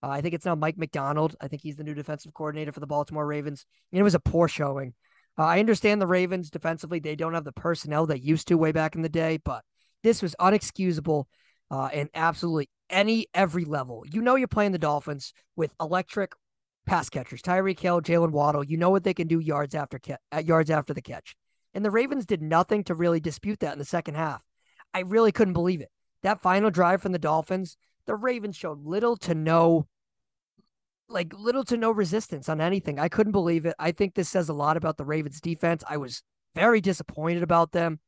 Uh, 0.02 0.08
I 0.08 0.22
think 0.22 0.34
it's 0.34 0.46
now 0.46 0.56
Mike 0.56 0.78
Macdonald. 0.78 1.36
I 1.42 1.50
think 1.50 1.62
he's 1.62 1.76
the 1.76 1.84
new 1.84 1.94
defensive 1.94 2.34
coordinator 2.34 2.72
for 2.72 2.80
the 2.80 2.88
Baltimore 2.88 3.28
Ravens. 3.28 3.66
And 3.92 4.00
it 4.00 4.04
was 4.04 4.16
a 4.16 4.20
poor 4.20 4.48
showing. 4.48 4.94
Uh, 5.38 5.44
I 5.44 5.60
understand 5.60 6.02
the 6.02 6.08
Ravens 6.08 6.50
defensively, 6.50 7.00
they 7.00 7.16
don't 7.16 7.34
have 7.34 7.44
the 7.44 7.52
personnel 7.52 8.06
they 8.06 8.18
used 8.18 8.48
to 8.48 8.58
way 8.58 8.72
back 8.72 8.96
in 8.96 9.02
the 9.02 9.10
day, 9.10 9.40
but 9.44 9.64
this 10.04 10.22
was 10.22 10.36
unexcusable 10.40 11.26
uh, 11.72 11.90
in 11.94 12.10
absolutely 12.14 12.70
any, 12.90 13.28
every 13.34 13.66
level. 13.66 14.04
You 14.12 14.22
know, 14.22 14.36
you're 14.36 14.48
playing 14.48 14.74
the 14.74 14.78
Dolphins 14.78 15.34
with 15.56 15.74
electric 15.80 16.34
pass 16.86 17.10
catchers, 17.10 17.42
Tyreek 17.42 17.80
Hill, 17.80 18.02
Jaylen 18.02 18.32
Waddle. 18.32 18.64
You 18.64 18.78
know 18.78 18.90
what 18.90 19.04
they 19.04 19.14
can 19.14 19.28
do 19.28 19.40
yards 19.40 19.74
after 19.74 19.98
ca- 19.98 20.18
uh, 20.32 20.40
yards 20.40 20.70
after 20.70 20.94
the 20.94 21.02
catch. 21.02 21.36
And 21.74 21.86
the 21.86 21.92
Ravens 21.92 22.26
did 22.26 22.42
nothing 22.42 22.84
to 22.84 22.96
really 22.96 23.22
dispute 23.22 23.62
that 23.62 23.74
in 23.74 23.80
the 23.80 23.86
second 23.86 24.16
half. 24.16 24.44
I 24.94 25.00
really 25.00 25.32
couldn't 25.32 25.54
believe 25.54 25.80
it. 25.82 25.90
that 26.22 26.42
final 26.42 26.70
drive 26.70 27.02
from 27.02 27.14
the 27.14 27.20
Dolphins, 27.20 27.78
the 28.06 28.16
Ravens 28.16 28.58
showed 28.58 28.86
little 28.86 29.16
to 29.18 29.34
no 29.34 29.88
like 31.08 31.34
little 31.38 31.64
to 31.66 31.78
no 31.78 31.92
resistance 31.92 32.48
on 32.50 32.62
anything. 32.62 33.00
I 33.00 33.10
couldn't 33.10 33.32
believe 33.34 33.66
it. 33.66 33.76
I 33.80 33.92
think 33.92 34.14
this 34.16 34.30
says 34.30 34.50
a 34.50 34.54
lot 34.54 34.78
about 34.78 34.98
the 34.98 35.04
Ravens 35.04 35.42
defense. 35.42 35.84
I 35.90 35.98
was 35.98 36.24
very 36.56 36.82
disappointed 36.82 37.44
about 37.44 37.72
them. 37.72 38.00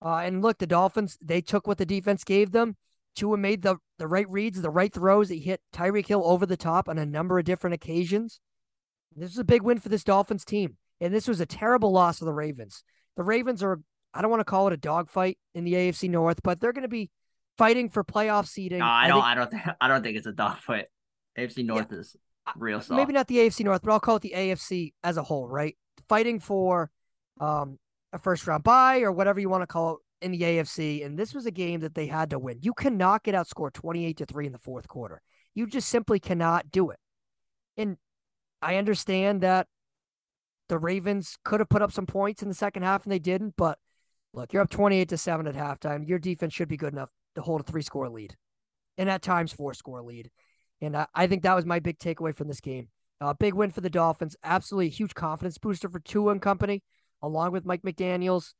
Uh, 0.00 0.22
and 0.24 0.42
look, 0.42 0.58
the 0.58 0.66
Dolphins, 0.66 1.18
they 1.20 1.40
took 1.40 1.66
what 1.66 1.78
the 1.78 1.86
defense 1.86 2.24
gave 2.24 2.52
them. 2.52 2.76
Tua 3.16 3.36
made 3.36 3.62
the, 3.62 3.76
the 3.98 4.06
right 4.06 4.28
reads, 4.30 4.60
the 4.62 4.70
right 4.70 4.92
throws. 4.92 5.28
He 5.28 5.40
hit 5.40 5.60
Tyreek 5.72 6.06
Hill 6.06 6.22
over 6.24 6.46
the 6.46 6.56
top 6.56 6.88
on 6.88 6.98
a 6.98 7.06
number 7.06 7.38
of 7.38 7.44
different 7.44 7.74
occasions. 7.74 8.40
This 9.16 9.32
is 9.32 9.38
a 9.38 9.44
big 9.44 9.62
win 9.62 9.80
for 9.80 9.88
this 9.88 10.04
Dolphins 10.04 10.44
team. 10.44 10.76
And 11.00 11.12
this 11.12 11.26
was 11.26 11.40
a 11.40 11.46
terrible 11.46 11.90
loss 11.90 12.18
for 12.18 12.26
the 12.26 12.32
Ravens. 12.32 12.84
The 13.16 13.22
Ravens 13.22 13.62
are, 13.62 13.80
I 14.14 14.22
don't 14.22 14.30
want 14.30 14.40
to 14.40 14.44
call 14.44 14.66
it 14.66 14.72
a 14.72 14.78
dogfight 14.78 15.38
in 15.54 15.64
the 15.64 15.72
AFC 15.72 16.08
North, 16.10 16.40
but 16.42 16.60
they're 16.60 16.72
going 16.72 16.82
to 16.82 16.88
be 16.88 17.10
fighting 17.56 17.88
for 17.88 18.04
playoff 18.04 18.46
seeding. 18.46 18.78
No, 18.78 18.86
I, 18.86 19.08
don't. 19.08 19.22
Think, 19.22 19.26
I 19.26 19.34
don't. 19.34 19.50
Think, 19.50 19.62
I 19.80 19.88
don't 19.88 20.02
think 20.02 20.16
it's 20.18 20.26
a 20.26 20.32
dogfight. 20.32 20.86
AFC 21.38 21.64
North 21.64 21.88
yeah, 21.90 21.98
is 21.98 22.16
real 22.56 22.80
soft. 22.80 22.96
Maybe 22.96 23.12
not 23.12 23.26
the 23.26 23.36
AFC 23.38 23.64
North, 23.64 23.82
but 23.82 23.92
I'll 23.92 24.00
call 24.00 24.16
it 24.16 24.22
the 24.22 24.34
AFC 24.34 24.92
as 25.02 25.16
a 25.16 25.22
whole. 25.22 25.48
Right, 25.48 25.76
fighting 26.08 26.40
for 26.40 26.90
um, 27.40 27.78
a 28.12 28.18
first 28.18 28.46
round 28.46 28.64
bye 28.64 29.00
or 29.00 29.12
whatever 29.12 29.40
you 29.40 29.48
want 29.48 29.62
to 29.62 29.66
call 29.66 29.94
it 29.94 29.98
in 30.26 30.32
the 30.32 30.42
AFC. 30.42 31.04
And 31.04 31.18
this 31.18 31.34
was 31.34 31.46
a 31.46 31.50
game 31.50 31.80
that 31.80 31.94
they 31.94 32.06
had 32.06 32.30
to 32.30 32.38
win. 32.38 32.58
You 32.60 32.74
cannot 32.74 33.22
get 33.22 33.34
outscored 33.34 33.72
twenty 33.72 34.04
eight 34.04 34.18
to 34.18 34.26
three 34.26 34.46
in 34.46 34.52
the 34.52 34.58
fourth 34.58 34.88
quarter. 34.88 35.22
You 35.54 35.66
just 35.66 35.88
simply 35.88 36.20
cannot 36.20 36.70
do 36.70 36.90
it. 36.90 36.98
And 37.76 37.96
I 38.60 38.76
understand 38.76 39.42
that 39.42 39.66
the 40.68 40.78
Ravens 40.78 41.38
could 41.44 41.60
have 41.60 41.68
put 41.68 41.82
up 41.82 41.92
some 41.92 42.06
points 42.06 42.42
in 42.42 42.48
the 42.48 42.54
second 42.54 42.82
half 42.82 43.04
and 43.04 43.12
they 43.12 43.18
didn't, 43.18 43.54
but 43.56 43.78
look, 44.34 44.52
you're 44.52 44.62
up 44.62 44.70
28 44.70 45.08
to 45.08 45.16
7 45.16 45.46
at 45.46 45.54
halftime. 45.54 46.06
Your 46.06 46.18
defense 46.18 46.52
should 46.52 46.68
be 46.68 46.76
good 46.76 46.92
enough 46.92 47.10
to 47.36 47.42
hold 47.42 47.60
a 47.60 47.64
three 47.64 47.82
score 47.82 48.08
lead 48.08 48.36
and 48.98 49.08
at 49.08 49.22
times 49.22 49.52
four 49.52 49.74
score 49.74 50.02
lead. 50.02 50.30
And 50.80 50.96
I, 50.96 51.06
I 51.14 51.26
think 51.26 51.42
that 51.42 51.54
was 51.54 51.64
my 51.64 51.78
big 51.78 51.98
takeaway 51.98 52.34
from 52.34 52.48
this 52.48 52.60
game. 52.60 52.88
Uh, 53.20 53.32
big 53.32 53.54
win 53.54 53.70
for 53.70 53.80
the 53.80 53.90
Dolphins. 53.90 54.36
Absolutely 54.44 54.90
huge 54.90 55.14
confidence 55.14 55.56
booster 55.58 55.88
for 55.88 56.00
Tua 56.00 56.32
and 56.32 56.42
company, 56.42 56.82
along 57.22 57.52
with 57.52 57.64
Mike 57.64 57.82
McDaniels. 57.82 58.52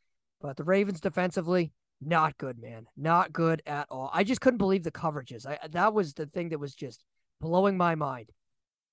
But 0.47 0.57
the 0.57 0.62
Ravens 0.62 1.00
defensively, 1.00 1.73
not 2.00 2.38
good, 2.38 2.61
man. 2.61 2.87
Not 2.97 3.33
good 3.33 3.62
at 3.67 3.88
all. 3.91 4.12
I 4.15 4.23
just 4.23 4.41
couldn't 4.41 4.59
believe 4.59 4.85
the 4.85 4.93
coverages. 4.93 5.45
I 5.45 5.59
that 5.71 5.93
was 5.93 6.15
the 6.15 6.26
thing 6.26 6.50
that 6.50 6.61
was 6.61 6.73
just 6.73 7.03
blowing 7.41 7.76
my 7.76 7.97
mind. 7.97 8.31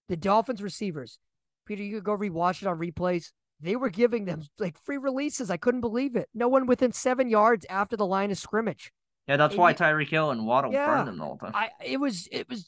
The 0.10 0.18
Dolphins 0.18 0.64
receivers, 0.64 1.20
Peter, 1.68 1.84
you 1.84 1.98
could 1.98 2.06
go 2.06 2.18
rewatch 2.18 2.64
it 2.64 2.68
on 2.68 2.80
replays. 2.80 3.34
They 3.62 3.76
were 3.76 3.92
giving 3.92 4.26
them 4.26 4.42
like 4.58 4.84
free 4.84 4.98
releases. 4.98 5.52
I 5.52 5.58
couldn't 5.58 5.82
believe 5.82 6.16
it. 6.16 6.28
No 6.34 6.48
one 6.48 6.66
within 6.66 6.92
seven 6.92 7.30
yards 7.30 7.68
after 7.70 7.96
the 7.96 8.08
line 8.08 8.32
of 8.32 8.40
scrimmage. 8.40 8.92
Yeah, 9.28 9.38
that's 9.38 9.54
and 9.54 9.62
why 9.62 9.76
Tyreek 9.76 10.10
Hill 10.10 10.32
and 10.32 10.48
Waddle 10.48 10.74
yeah, 10.74 10.88
burned 10.88 11.08
them 11.08 11.20
the 11.20 11.24
whole 11.24 11.38
time. 11.38 11.52
I 11.54 11.70
it 11.86 12.00
was 12.00 12.28
it 12.32 12.50
was, 12.50 12.68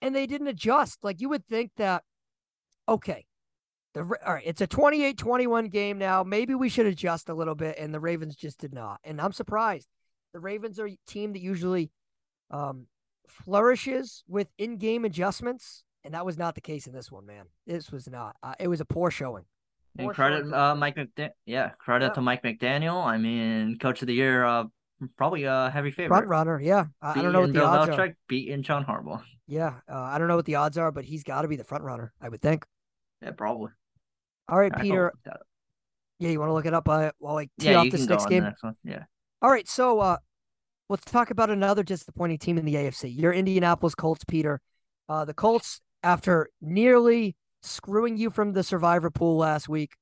and 0.00 0.16
they 0.16 0.26
didn't 0.26 0.48
adjust. 0.48 1.04
Like 1.04 1.20
you 1.20 1.28
would 1.28 1.46
think 1.46 1.72
that, 1.76 2.04
okay, 2.88 3.26
the 3.94 4.00
all 4.00 4.34
right, 4.34 4.42
it's 4.44 4.60
a 4.60 4.66
28-21 4.66 5.70
game 5.70 5.98
now. 5.98 6.22
Maybe 6.22 6.54
we 6.54 6.68
should 6.68 6.86
adjust 6.86 7.28
a 7.28 7.34
little 7.34 7.54
bit, 7.54 7.76
and 7.78 7.92
the 7.92 8.00
Ravens 8.00 8.36
just 8.36 8.58
did 8.58 8.72
not. 8.72 9.00
And 9.04 9.20
I'm 9.20 9.32
surprised. 9.32 9.88
The 10.32 10.40
Ravens 10.40 10.78
are 10.78 10.86
a 10.86 10.98
team 11.06 11.32
that 11.32 11.40
usually 11.40 11.90
um, 12.50 12.86
flourishes 13.26 14.24
with 14.28 14.48
in-game 14.58 15.04
adjustments 15.04 15.84
and 16.04 16.14
that 16.14 16.24
was 16.24 16.38
not 16.38 16.54
the 16.54 16.60
case 16.60 16.86
in 16.86 16.94
this 16.94 17.10
one, 17.12 17.26
man. 17.26 17.44
This 17.66 17.90
was 17.92 18.08
not. 18.08 18.36
Uh, 18.42 18.54
it 18.58 18.68
was 18.68 18.80
a 18.80 18.84
poor 18.84 19.10
showing. 19.10 19.44
Poor 19.98 20.06
and 20.06 20.14
credit, 20.14 20.40
showing. 20.40 20.54
uh, 20.54 20.74
Mike 20.74 20.96
McDaniel. 20.96 21.30
Yeah, 21.44 21.70
credit 21.78 22.06
yeah. 22.06 22.12
to 22.12 22.20
Mike 22.22 22.42
McDaniel. 22.42 23.04
I 23.04 23.18
mean, 23.18 23.78
coach 23.78 24.00
of 24.00 24.06
the 24.06 24.14
year, 24.14 24.44
uh, 24.44 24.64
probably 25.16 25.44
a 25.44 25.70
heavy 25.70 25.90
favorite. 25.90 26.08
Front 26.08 26.28
runner, 26.28 26.60
yeah. 26.60 26.86
I, 27.02 27.18
I 27.18 27.22
don't 27.22 27.32
know 27.32 27.40
what 27.40 27.48
the 27.48 27.58
Bill 27.58 27.66
odds 27.66 27.90
Belichick, 27.90 28.10
are. 28.10 28.16
Beating 28.28 28.62
John 28.62 28.86
Harbaugh. 28.86 29.22
Yeah, 29.46 29.74
uh, 29.86 30.00
I 30.00 30.18
don't 30.18 30.28
know 30.28 30.36
what 30.36 30.46
the 30.46 30.54
odds 30.54 30.78
are, 30.78 30.90
but 30.92 31.04
he's 31.04 31.24
got 31.24 31.42
to 31.42 31.48
be 31.48 31.56
the 31.56 31.64
front 31.64 31.84
runner, 31.84 32.12
I 32.20 32.28
would 32.28 32.40
think. 32.40 32.64
Yeah, 33.22 33.32
probably. 33.32 33.70
All 34.48 34.58
right, 34.58 34.72
Peter. 34.80 35.12
Yeah, 36.18 36.30
you 36.30 36.40
want 36.40 36.50
to 36.50 36.54
look 36.54 36.66
it 36.66 36.74
up 36.74 36.88
uh, 36.88 37.12
while 37.18 37.36
I 37.36 37.44
tee 37.44 37.70
yeah, 37.70 37.76
off 37.76 37.90
this 37.90 38.06
next 38.06 38.26
game? 38.26 38.44
Next 38.44 38.62
yeah. 38.84 39.04
All 39.40 39.50
right, 39.50 39.68
so 39.68 40.00
uh, 40.00 40.16
let's 40.88 41.04
talk 41.04 41.30
about 41.30 41.50
another 41.50 41.84
disappointing 41.84 42.38
team 42.38 42.58
in 42.58 42.64
the 42.64 42.74
AFC. 42.74 43.16
Your 43.16 43.32
Indianapolis 43.32 43.94
Colts, 43.94 44.24
Peter. 44.24 44.60
Uh, 45.08 45.24
the 45.24 45.34
Colts 45.34 45.80
after 46.02 46.48
nearly 46.60 47.36
screwing 47.62 48.16
you 48.16 48.30
from 48.30 48.52
the 48.52 48.62
survivor 48.62 49.10
pool 49.10 49.36
last 49.36 49.68
week. 49.68 49.92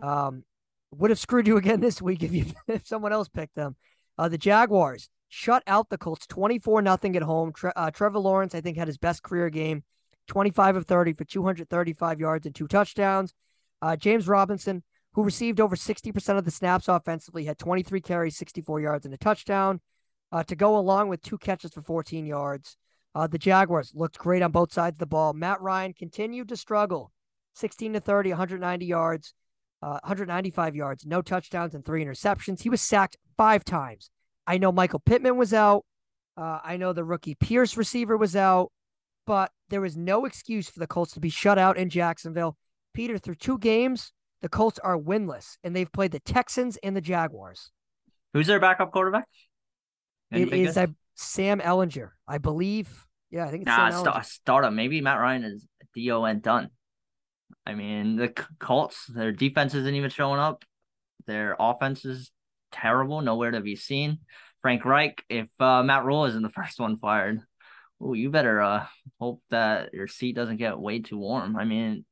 Um, 0.00 0.44
would 0.90 1.10
have 1.10 1.18
screwed 1.18 1.46
you 1.46 1.56
again 1.56 1.80
this 1.80 2.02
week 2.02 2.22
if 2.22 2.32
you 2.32 2.46
if 2.68 2.86
someone 2.86 3.12
else 3.12 3.28
picked 3.28 3.54
them. 3.54 3.76
Uh, 4.18 4.28
the 4.28 4.38
Jaguars 4.38 5.08
shut 5.28 5.62
out 5.66 5.88
the 5.88 5.98
Colts 5.98 6.26
24 6.26 6.82
nothing 6.82 7.16
at 7.16 7.22
home. 7.22 7.52
Tre- 7.52 7.72
uh, 7.74 7.90
Trevor 7.90 8.18
Lawrence, 8.18 8.54
I 8.54 8.60
think, 8.60 8.76
had 8.76 8.88
his 8.88 8.98
best 8.98 9.22
career 9.22 9.48
game 9.48 9.84
25 10.28 10.76
of 10.76 10.86
30 10.86 11.14
for 11.14 11.24
235 11.24 12.20
yards 12.20 12.46
and 12.46 12.54
two 12.54 12.68
touchdowns. 12.68 13.34
Uh, 13.80 13.96
James 13.96 14.28
Robinson, 14.28 14.82
who 15.14 15.24
received 15.24 15.60
over 15.60 15.76
60% 15.76 16.38
of 16.38 16.44
the 16.44 16.50
snaps 16.50 16.88
offensively, 16.88 17.44
had 17.44 17.58
23 17.58 18.00
carries, 18.00 18.36
64 18.36 18.80
yards, 18.80 19.04
and 19.04 19.14
a 19.14 19.18
touchdown 19.18 19.80
uh, 20.30 20.42
to 20.44 20.56
go 20.56 20.76
along 20.76 21.08
with 21.08 21.22
two 21.22 21.38
catches 21.38 21.72
for 21.72 21.82
14 21.82 22.26
yards. 22.26 22.76
Uh, 23.14 23.26
the 23.26 23.38
Jaguars 23.38 23.92
looked 23.94 24.18
great 24.18 24.42
on 24.42 24.52
both 24.52 24.72
sides 24.72 24.94
of 24.94 25.00
the 25.00 25.06
ball. 25.06 25.34
Matt 25.34 25.60
Ryan 25.60 25.92
continued 25.92 26.48
to 26.48 26.56
struggle 26.56 27.12
16 27.54 27.92
to 27.94 28.00
30, 28.00 28.30
190 28.30 28.86
yards, 28.86 29.34
uh, 29.82 29.98
195 30.02 30.74
yards, 30.74 31.04
no 31.04 31.20
touchdowns, 31.20 31.74
and 31.74 31.84
three 31.84 32.04
interceptions. 32.04 32.62
He 32.62 32.70
was 32.70 32.80
sacked 32.80 33.16
five 33.36 33.64
times. 33.64 34.10
I 34.46 34.58
know 34.58 34.72
Michael 34.72 35.00
Pittman 35.00 35.36
was 35.36 35.52
out. 35.52 35.84
Uh, 36.36 36.60
I 36.64 36.78
know 36.78 36.94
the 36.94 37.04
rookie 37.04 37.34
Pierce 37.34 37.76
receiver 37.76 38.16
was 38.16 38.34
out, 38.34 38.72
but 39.26 39.50
there 39.68 39.80
was 39.80 39.96
no 39.96 40.24
excuse 40.24 40.68
for 40.68 40.80
the 40.80 40.86
Colts 40.86 41.12
to 41.12 41.20
be 41.20 41.30
shut 41.30 41.58
out 41.58 41.76
in 41.76 41.88
Jacksonville. 41.88 42.56
Peter, 42.94 43.18
through 43.18 43.36
two 43.36 43.58
games, 43.58 44.12
the 44.42 44.48
Colts 44.48 44.78
are 44.80 44.98
winless, 44.98 45.56
and 45.62 45.74
they've 45.74 45.90
played 45.90 46.12
the 46.12 46.20
Texans 46.20 46.76
and 46.82 46.96
the 46.96 47.00
Jaguars. 47.00 47.70
Who's 48.34 48.46
their 48.46 48.60
backup 48.60 48.92
quarterback? 48.92 49.26
It 50.30 50.52
is, 50.52 50.76
I 50.76 50.88
Sam 51.14 51.60
Ehlinger, 51.60 52.10
I 52.26 52.38
believe. 52.38 53.06
Yeah, 53.30 53.46
I 53.46 53.50
think 53.50 53.62
it's 53.62 53.68
nah, 53.68 53.90
Sam 53.90 54.04
st- 54.04 54.26
start 54.26 54.64
him. 54.64 54.74
Maybe 54.74 55.00
Matt 55.00 55.20
Ryan 55.20 55.44
is 55.44 55.66
DON 55.94 56.40
done. 56.40 56.70
I 57.66 57.74
mean, 57.74 58.16
the 58.16 58.32
Colts, 58.58 59.06
their 59.06 59.32
defense 59.32 59.74
isn't 59.74 59.94
even 59.94 60.10
showing 60.10 60.40
up. 60.40 60.64
Their 61.26 61.56
offense 61.58 62.04
is 62.04 62.32
terrible, 62.72 63.20
nowhere 63.20 63.52
to 63.52 63.60
be 63.60 63.76
seen. 63.76 64.18
Frank 64.60 64.84
Reich, 64.84 65.22
if 65.28 65.48
uh, 65.60 65.82
Matt 65.82 66.04
Rhule 66.04 66.24
isn't 66.26 66.42
the 66.42 66.48
first 66.54 66.80
one 66.80 66.98
fired, 66.98 67.40
oh, 68.02 68.14
you 68.14 68.30
better 68.30 68.60
uh, 68.60 68.86
hope 69.20 69.42
that 69.50 69.94
your 69.94 70.08
seat 70.08 70.34
doesn't 70.34 70.56
get 70.56 70.78
way 70.78 71.00
too 71.00 71.18
warm. 71.18 71.56
I 71.56 71.64
mean, 71.64 72.04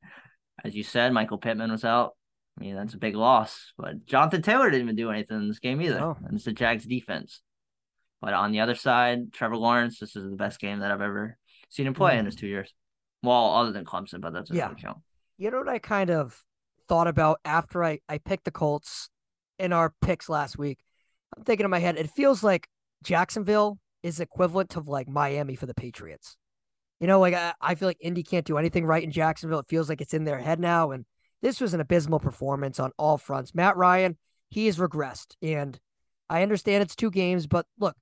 as 0.63 0.75
you 0.75 0.83
said, 0.83 1.13
Michael 1.13 1.37
Pittman 1.37 1.71
was 1.71 1.83
out. 1.83 2.15
I 2.57 2.63
mean, 2.63 2.75
that's 2.75 2.93
a 2.93 2.99
big 2.99 3.15
loss. 3.15 3.73
But 3.77 4.05
Jonathan 4.05 4.41
Taylor 4.41 4.69
didn't 4.69 4.83
even 4.83 4.95
do 4.95 5.11
anything 5.11 5.37
in 5.37 5.47
this 5.47 5.59
game 5.59 5.81
either. 5.81 5.99
Oh. 5.99 6.17
And 6.23 6.35
it's 6.35 6.45
the 6.45 6.53
Jags 6.53 6.85
defense. 6.85 7.41
But 8.21 8.33
on 8.33 8.51
the 8.51 8.59
other 8.59 8.75
side, 8.75 9.33
Trevor 9.33 9.57
Lawrence, 9.57 9.99
this 9.99 10.15
is 10.15 10.29
the 10.29 10.35
best 10.35 10.59
game 10.59 10.79
that 10.79 10.91
I've 10.91 11.01
ever 11.01 11.37
seen 11.69 11.87
him 11.87 11.93
play 11.93 12.15
mm. 12.15 12.19
in 12.19 12.25
his 12.25 12.35
two 12.35 12.47
years. 12.47 12.71
Well, 13.23 13.55
other 13.55 13.71
than 13.71 13.85
Clemson, 13.85 14.21
but 14.21 14.33
that's 14.33 14.51
a 14.51 14.55
yeah. 14.55 14.73
count. 14.73 14.99
You 15.37 15.51
know 15.51 15.57
what 15.57 15.69
I 15.69 15.79
kind 15.79 16.11
of 16.11 16.39
thought 16.87 17.07
about 17.07 17.39
after 17.45 17.83
I, 17.83 17.99
I 18.07 18.19
picked 18.19 18.45
the 18.45 18.51
Colts 18.51 19.09
in 19.57 19.73
our 19.73 19.93
picks 20.01 20.29
last 20.29 20.57
week? 20.57 20.79
I'm 21.35 21.43
thinking 21.43 21.63
in 21.63 21.71
my 21.71 21.79
head, 21.79 21.97
it 21.97 22.09
feels 22.11 22.43
like 22.43 22.67
Jacksonville 23.03 23.79
is 24.03 24.19
equivalent 24.19 24.71
to 24.71 24.79
like 24.81 25.07
Miami 25.07 25.55
for 25.55 25.65
the 25.65 25.73
Patriots. 25.73 26.37
You 26.99 27.07
know, 27.07 27.19
like 27.19 27.33
I, 27.33 27.53
I 27.59 27.75
feel 27.75 27.89
like 27.89 27.97
Indy 27.99 28.23
can't 28.23 28.45
do 28.45 28.57
anything 28.57 28.85
right 28.85 29.03
in 29.03 29.11
Jacksonville. 29.11 29.59
It 29.59 29.69
feels 29.69 29.89
like 29.89 30.01
it's 30.01 30.13
in 30.13 30.23
their 30.23 30.39
head 30.39 30.59
now. 30.59 30.91
And 30.91 31.05
this 31.41 31.59
was 31.59 31.73
an 31.73 31.81
abysmal 31.81 32.19
performance 32.19 32.79
on 32.79 32.91
all 32.97 33.17
fronts. 33.17 33.55
Matt 33.55 33.75
Ryan, 33.75 34.17
he 34.49 34.67
has 34.67 34.77
regressed. 34.77 35.35
And 35.41 35.79
I 36.29 36.43
understand 36.43 36.83
it's 36.83 36.95
two 36.95 37.11
games, 37.11 37.47
but 37.47 37.65
look, 37.79 37.95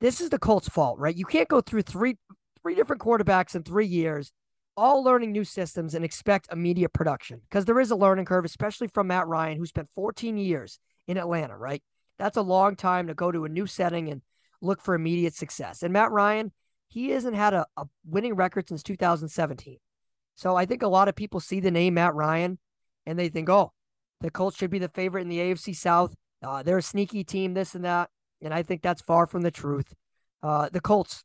this 0.00 0.20
is 0.20 0.30
the 0.30 0.38
Colts' 0.38 0.68
fault, 0.68 0.98
right? 0.98 1.16
You 1.16 1.24
can't 1.24 1.48
go 1.48 1.60
through 1.60 1.82
three 1.82 2.16
three 2.60 2.74
different 2.74 3.02
quarterbacks 3.02 3.54
in 3.54 3.62
three 3.62 3.86
years, 3.86 4.32
all 4.76 5.04
learning 5.04 5.32
new 5.32 5.44
systems 5.44 5.94
and 5.94 6.04
expect 6.04 6.50
immediate 6.50 6.92
production 6.92 7.40
because 7.48 7.66
there 7.66 7.78
is 7.78 7.90
a 7.90 7.96
learning 7.96 8.24
curve, 8.24 8.44
especially 8.44 8.88
from 8.88 9.06
Matt 9.06 9.28
Ryan, 9.28 9.58
who 9.58 9.66
spent 9.66 9.88
14 9.94 10.36
years 10.36 10.78
in 11.06 11.18
Atlanta, 11.18 11.56
right? 11.56 11.82
That's 12.18 12.36
a 12.36 12.42
long 12.42 12.74
time 12.74 13.06
to 13.06 13.14
go 13.14 13.30
to 13.30 13.44
a 13.44 13.48
new 13.48 13.66
setting 13.66 14.08
and 14.08 14.22
look 14.64 14.80
for 14.80 14.94
immediate 14.94 15.34
success. 15.34 15.82
And 15.82 15.92
Matt 15.92 16.10
Ryan, 16.10 16.52
he 16.88 17.10
hasn't 17.10 17.36
had 17.36 17.54
a, 17.54 17.66
a 17.76 17.86
winning 18.04 18.34
record 18.34 18.68
since 18.68 18.82
2017. 18.82 19.78
So 20.34 20.56
I 20.56 20.66
think 20.66 20.82
a 20.82 20.88
lot 20.88 21.08
of 21.08 21.14
people 21.14 21.40
see 21.40 21.60
the 21.60 21.70
name 21.70 21.94
Matt 21.94 22.14
Ryan 22.14 22.58
and 23.06 23.18
they 23.18 23.28
think, 23.28 23.48
oh, 23.48 23.72
the 24.20 24.30
Colts 24.30 24.56
should 24.56 24.70
be 24.70 24.78
the 24.78 24.88
favorite 24.88 25.22
in 25.22 25.28
the 25.28 25.38
AFC 25.38 25.76
South. 25.76 26.14
Uh, 26.42 26.62
they're 26.62 26.78
a 26.78 26.82
sneaky 26.82 27.24
team, 27.24 27.54
this 27.54 27.74
and 27.74 27.84
that 27.84 28.10
and 28.44 28.54
I 28.54 28.62
think 28.62 28.82
that's 28.82 29.02
far 29.02 29.26
from 29.26 29.42
the 29.42 29.50
truth. 29.50 29.94
Uh, 30.42 30.68
the 30.70 30.80
Colts, 30.80 31.24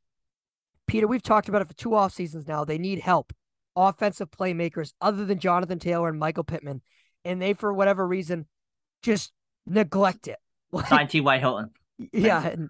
Peter, 0.88 1.06
we've 1.06 1.22
talked 1.22 1.50
about 1.50 1.62
it 1.62 1.68
for 1.68 1.74
two 1.76 1.94
off 1.94 2.14
seasons 2.14 2.48
now. 2.48 2.64
They 2.64 2.78
need 2.78 3.00
help, 3.00 3.34
offensive 3.76 4.32
playmakers 4.32 4.94
other 5.02 5.26
than 5.26 5.40
Jonathan 5.40 5.78
Taylor 5.78 6.10
and 6.10 6.18
Michael 6.18 6.46
Pittman, 6.46 6.82
and 7.26 7.42
they, 7.42 7.54
for 7.54 7.74
whatever 7.74 8.08
reason, 8.08 8.48
just 9.04 9.34
neglect 9.68 10.28
it. 10.28 10.40
Sign 10.88 11.08
T. 11.08 11.22
Y. 11.22 11.38
Hilton. 11.38 11.72
Yeah, 12.14 12.48
and 12.48 12.70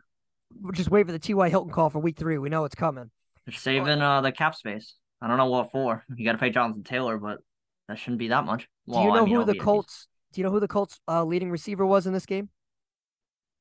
we'll 0.61 0.71
just 0.71 0.91
wait 0.91 1.05
for 1.05 1.11
the 1.11 1.19
T.Y. 1.19 1.49
Hilton 1.49 1.71
call 1.71 1.89
for 1.89 1.99
week 1.99 2.17
three. 2.17 2.37
We 2.37 2.49
know 2.49 2.65
it's 2.65 2.75
coming. 2.75 3.11
They're 3.45 3.53
saving 3.53 4.01
uh 4.01 4.21
the 4.21 4.31
cap 4.31 4.55
space. 4.55 4.95
I 5.21 5.27
don't 5.27 5.37
know 5.37 5.47
what 5.47 5.71
for. 5.71 6.03
You 6.15 6.25
got 6.25 6.33
to 6.33 6.37
pay 6.37 6.49
Jonathan 6.49 6.83
Taylor, 6.83 7.17
but 7.17 7.39
that 7.87 7.97
shouldn't 7.97 8.19
be 8.19 8.29
that 8.29 8.45
much. 8.45 8.67
Do 8.87 8.99
you 8.99 9.13
know 9.13 9.25
who 9.25 9.45
the 9.45 9.55
Colts? 9.55 10.07
Do 10.31 10.41
you 10.41 10.45
know 10.45 10.51
who 10.51 10.59
the 10.59 10.67
Colts 10.67 10.99
uh, 11.07 11.23
leading 11.23 11.51
receiver 11.51 11.85
was 11.85 12.07
in 12.07 12.13
this 12.13 12.25
game? 12.25 12.49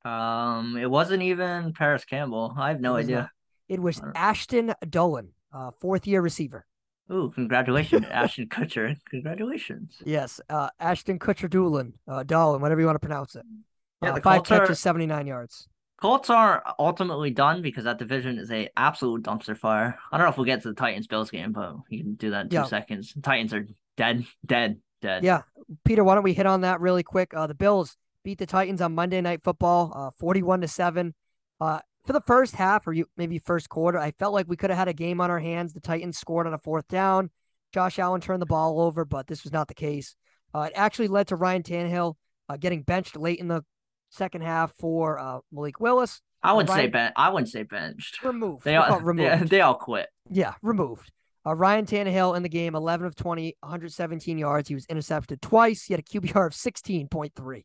Um, 0.05 0.77
it 0.77 0.89
wasn't 0.89 1.23
even 1.23 1.73
Parris 1.73 2.05
Campbell. 2.05 2.55
I 2.57 2.69
have 2.69 2.81
no 2.81 2.97
it 2.97 3.05
idea. 3.05 3.17
Not. 3.17 3.31
It 3.69 3.81
was 3.81 4.01
Ashton 4.15 4.75
Dolan, 4.89 5.31
uh, 5.53 5.73
fourth 5.81 6.07
year 6.07 6.21
receiver. 6.21 6.65
Ooh, 7.11 7.31
congratulations, 7.35 8.07
Ashton 8.11 8.49
Kutcher. 8.49 8.97
Congratulations. 9.11 9.97
Yes, 10.05 10.41
uh, 10.51 10.69
Ashton 10.79 11.19
Kutcher 11.19 11.49
Doolin, 11.49 11.95
uh, 12.07 12.23
Dolan, 12.23 12.61
whatever 12.61 12.81
you 12.81 12.87
want 12.87 12.97
to 12.97 13.07
pronounce 13.07 13.35
it. 13.35 13.45
Yeah, 14.03 14.11
uh, 14.11 14.21
five 14.21 14.39
Colts 14.39 14.49
catches, 14.51 14.71
are, 14.71 14.75
79 14.75 15.27
yards. 15.27 15.69
Colts 16.01 16.31
are 16.31 16.63
ultimately 16.79 17.31
done 17.31 17.61
because 17.61 17.85
that 17.85 17.99
division 17.99 18.39
is 18.39 18.53
a 18.53 18.69
absolute 18.77 19.25
dumpster 19.25 19.57
fire. 19.57 19.99
I 20.13 20.17
don't 20.17 20.27
know 20.27 20.31
if 20.31 20.37
we'll 20.37 20.47
get 20.47 20.63
to 20.63 20.69
the 20.69 20.75
Titans 20.75 21.09
Bills 21.09 21.31
game, 21.31 21.53
but 21.53 21.75
you 21.89 22.05
can 22.05 22.15
do 22.15 22.31
that 22.31 22.43
in 22.43 22.49
two 22.51 22.57
yeah. 22.57 22.65
seconds. 22.65 23.15
Titans 23.21 23.53
are 23.53 23.67
dead, 23.97 24.25
dead, 24.47 24.79
dead. 25.03 25.25
Yeah, 25.25 25.43
Peter, 25.85 26.05
why 26.05 26.15
don't 26.15 26.23
we 26.23 26.35
hit 26.35 26.47
on 26.47 26.61
that 26.61 26.81
really 26.81 27.03
quick? 27.03 27.35
Uh, 27.35 27.49
the 27.49 27.55
Bills 27.55 27.97
beat 28.25 28.39
the 28.39 28.47
Titans 28.47 28.81
on 28.81 28.95
Monday 28.95 29.21
Night 29.21 29.43
Football, 29.43 29.93
uh, 29.95 30.11
41 30.19 30.61
to 30.61 30.69
seven. 30.69 31.15
Uh, 31.61 31.81
for 32.07 32.13
the 32.13 32.23
first 32.27 32.55
half 32.55 32.87
or 32.87 32.93
you, 32.93 33.07
maybe 33.17 33.41
first 33.41 33.69
quarter, 33.69 33.99
I 33.99 34.13
felt 34.13 34.33
like 34.33 34.47
we 34.49 34.57
could 34.57 34.71
have 34.71 34.79
had 34.79 34.89
a 34.89 34.95
game 34.95 35.21
on 35.21 35.31
our 35.31 35.41
hands. 35.41 35.73
The 35.73 35.81
Titans 35.81 36.17
scored 36.17 36.47
on 36.47 36.55
a 36.55 36.59
fourth 36.59 36.87
down. 36.87 37.31
Josh 37.73 37.99
Allen 37.99 38.21
turned 38.21 38.41
the 38.41 38.47
ball 38.47 38.81
over, 38.81 39.05
but 39.05 39.27
this 39.27 39.43
was 39.43 39.53
not 39.53 39.67
the 39.67 39.75
case. 39.75 40.15
Uh, 40.55 40.61
it 40.61 40.73
actually 40.77 41.09
led 41.09 41.27
to 41.29 41.37
Ryan 41.37 41.63
Tannehill 41.63 42.15
uh, 42.49 42.57
getting 42.57 42.83
benched 42.83 43.17
late 43.17 43.41
in 43.41 43.49
the 43.49 43.63
second 44.11 44.43
half 44.43 44.73
for 44.75 45.19
uh, 45.19 45.41
Malik 45.53 45.81
Willis. 45.81 46.21
I 46.43 46.53
wouldn't 46.53 46.71
Ryan, 46.71 46.87
say 46.87 46.91
ben. 46.91 47.13
I 47.17 47.31
wouldn't 47.31 47.51
say 47.51 47.63
benched. 47.65 48.23
Removed. 48.23 48.65
They 48.65 48.77
all 48.77 49.01
removed. 49.01 49.27
Yeah, 49.27 49.45
they 49.45 49.61
all 49.61 49.75
quit. 49.75 50.09
Yeah, 50.31 50.55
removed. 50.63 51.11
Uh, 51.47 51.55
Ryan 51.55 51.87
Tannehill 51.87 52.37
in 52.37 52.43
the 52.43 52.49
game, 52.49 52.75
11 52.75 53.07
of 53.07 53.17
20, 53.17 53.57
117 53.61 54.39
yards. 54.39 54.69
He 54.69 54.75
was 54.75 54.87
intercepted 54.87 55.41
twice. 55.41 55.85
He 55.85 55.95
had 55.95 56.01
a 56.01 56.03
QBR 56.03 56.47
of 56.47 56.53
16.3. 56.53 57.65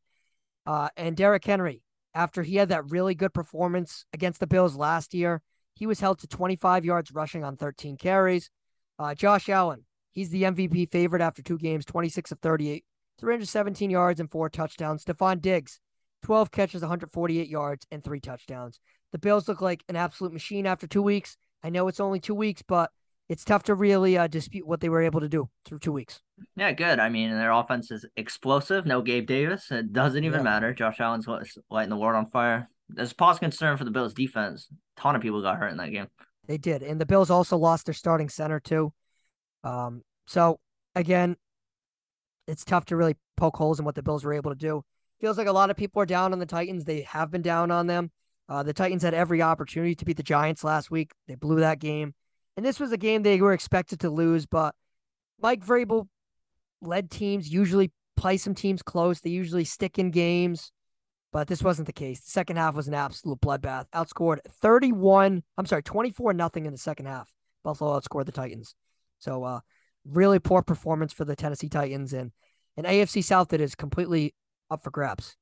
Uh, 0.66 0.90
and 0.96 1.18
Derrick 1.18 1.44
Henry, 1.44 1.82
after 2.14 2.44
he 2.44 2.56
had 2.56 2.70
that 2.70 2.90
really 2.90 3.16
good 3.16 3.34
performance 3.34 4.06
against 4.14 4.40
the 4.40 4.48
Bills 4.48 4.76
last 4.76 5.14
year, 5.14 5.42
he 5.76 5.86
was 5.86 6.00
held 6.00 6.20
to 6.20 6.28
25 6.28 6.86
yards 6.86 7.12
rushing 7.12 7.44
on 7.44 7.58
13 7.58 7.98
carries. 7.98 8.50
Uh, 8.98 9.14
Josh 9.14 9.50
Allen, 9.50 9.86
he's 10.12 10.30
the 10.30 10.44
MVP 10.44 10.92
favorite 10.92 11.22
after 11.22 11.42
two 11.42 11.58
games, 11.58 11.84
26 11.86 12.32
of 12.32 12.40
38, 12.40 12.86
317 13.20 13.90
yards 13.90 14.20
and 14.20 14.32
four 14.32 14.50
touchdowns. 14.50 15.04
Stefon 15.04 15.42
Diggs, 15.42 15.80
12 16.24 16.52
catches, 16.52 16.82
148 16.82 17.48
yards, 17.48 17.86
and 17.92 18.04
three 18.04 18.20
touchdowns. 18.20 18.80
The 19.12 19.20
Bills 19.20 19.48
look 19.48 19.62
like 19.62 19.84
an 19.88 19.96
absolute 19.96 20.34
machine 20.34 20.66
after 20.66 20.88
two 20.88 21.02
weeks. 21.02 21.38
I 21.64 21.70
know 21.70 21.88
it's 21.88 22.00
only 22.00 22.20
two 22.20 22.36
weeks, 22.36 22.64
but 22.68 22.92
it's 23.30 23.46
tough 23.46 23.64
to 23.64 23.76
really 23.76 24.18
uh, 24.18 24.28
dispute 24.28 24.68
what 24.68 24.82
they 24.82 24.90
were 24.90 25.02
able 25.02 25.22
to 25.22 25.30
do 25.30 25.50
through 25.66 25.80
two 25.80 25.92
weeks. 25.92 26.22
Yeah, 26.56 26.72
good. 26.72 27.00
I 27.00 27.10
mean, 27.10 27.30
their 27.30 27.52
offense 27.52 27.92
is 27.92 28.06
explosive. 28.18 28.86
No 28.86 29.02
Gabe 29.02 29.28
Davis. 29.28 29.72
It 29.72 29.94
doesn't 29.94 30.24
even 30.24 30.40
yeah. 30.40 30.44
matter. 30.44 30.74
Josh 30.74 31.00
Allen's 31.00 31.28
lighting 31.70 31.90
the 31.90 31.98
world 31.98 32.16
on 32.16 32.26
fire. 32.26 32.70
There's 32.90 33.12
a 33.12 33.16
pause 33.16 33.40
concern 33.40 33.78
for 33.78 33.86
the 33.86 33.92
Bills 33.92 34.14
defense. 34.14 34.68
A 34.98 35.02
ton 35.02 35.16
of 35.16 35.22
people 35.22 35.42
got 35.42 35.58
hurt 35.58 35.72
in 35.72 35.78
that 35.78 35.92
game. 35.92 36.08
They 36.48 36.58
did. 36.58 36.84
And 36.84 37.00
the 37.00 37.06
Bills 37.06 37.30
also 37.30 37.58
lost 37.58 37.86
their 37.86 37.94
starting 37.94 38.30
center, 38.30 38.60
too. 38.60 38.92
Um, 39.64 40.02
so, 40.28 40.60
again, 40.94 41.38
it's 42.48 42.66
tough 42.66 42.86
to 42.86 42.98
really 42.98 43.16
poke 43.38 43.56
holes 43.56 43.80
in 43.80 43.86
what 43.86 43.96
the 43.96 44.04
Bills 44.04 44.26
were 44.26 44.34
able 44.34 44.52
to 44.52 44.58
do. 44.58 44.84
Feels 45.24 45.38
like 45.38 45.48
a 45.48 45.54
lot 45.54 45.70
of 45.70 45.78
people 45.78 46.02
are 46.02 46.06
down 46.06 46.34
on 46.34 46.40
the 46.40 46.46
Titans. 46.46 46.84
They 46.84 47.04
have 47.04 47.32
been 47.32 47.42
down 47.42 47.72
on 47.72 47.88
them. 47.88 48.12
Uh, 48.50 48.62
the 48.62 48.74
Titans 48.74 49.04
had 49.04 49.14
every 49.14 49.42
opportunity 49.42 49.96
to 49.96 50.04
beat 50.04 50.18
the 50.18 50.22
Giants 50.22 50.66
last 50.66 50.92
week. 50.92 51.14
They 51.30 51.36
blew 51.36 51.62
that 51.62 51.80
game. 51.80 52.14
And 52.58 52.66
this 52.66 52.78
was 52.78 52.92
a 52.92 52.98
game 52.98 53.24
they 53.24 53.40
were 53.40 53.54
expected 53.54 54.02
to 54.02 54.10
lose, 54.10 54.46
but 54.46 54.76
Mike 55.42 55.66
Vrabel 55.66 56.10
led 56.82 57.10
teams 57.10 57.54
usually 57.54 57.94
play 58.18 58.36
some 58.36 58.54
teams 58.54 58.82
close. 58.82 59.22
They 59.22 59.30
usually 59.30 59.64
stick 59.64 59.98
in 59.98 60.12
games, 60.12 60.74
but 61.32 61.48
this 61.48 61.64
wasn't 61.64 61.86
the 61.86 61.94
case. 61.94 62.20
The 62.20 62.32
second 62.32 62.58
half 62.58 62.76
was 62.76 62.90
an 62.90 62.94
absolute 62.94 63.40
bloodbath. 63.40 63.86
Outscored 63.96 64.40
31, 64.50 65.42
I'm 65.58 65.66
sorry, 65.66 65.84
24 65.84 66.34
nothing 66.34 66.66
in 66.66 66.74
the 66.74 66.78
second 66.78 67.06
half. 67.06 67.32
Buffalo 67.64 67.98
outscored 67.98 68.26
the 68.26 68.34
Titans. 68.34 68.76
So 69.20 69.46
uh 69.46 69.62
really 70.04 70.40
poor 70.40 70.62
performance 70.62 71.14
for 71.14 71.24
the 71.24 71.38
Tennessee 71.38 71.70
Titans 71.70 72.12
and 72.12 72.34
an 72.76 72.84
AFC 72.84 73.24
South 73.24 73.48
that 73.48 73.62
is 73.62 73.74
completely 73.74 74.34
up 74.74 74.84
for 74.84 74.92
grabs. 74.92 75.38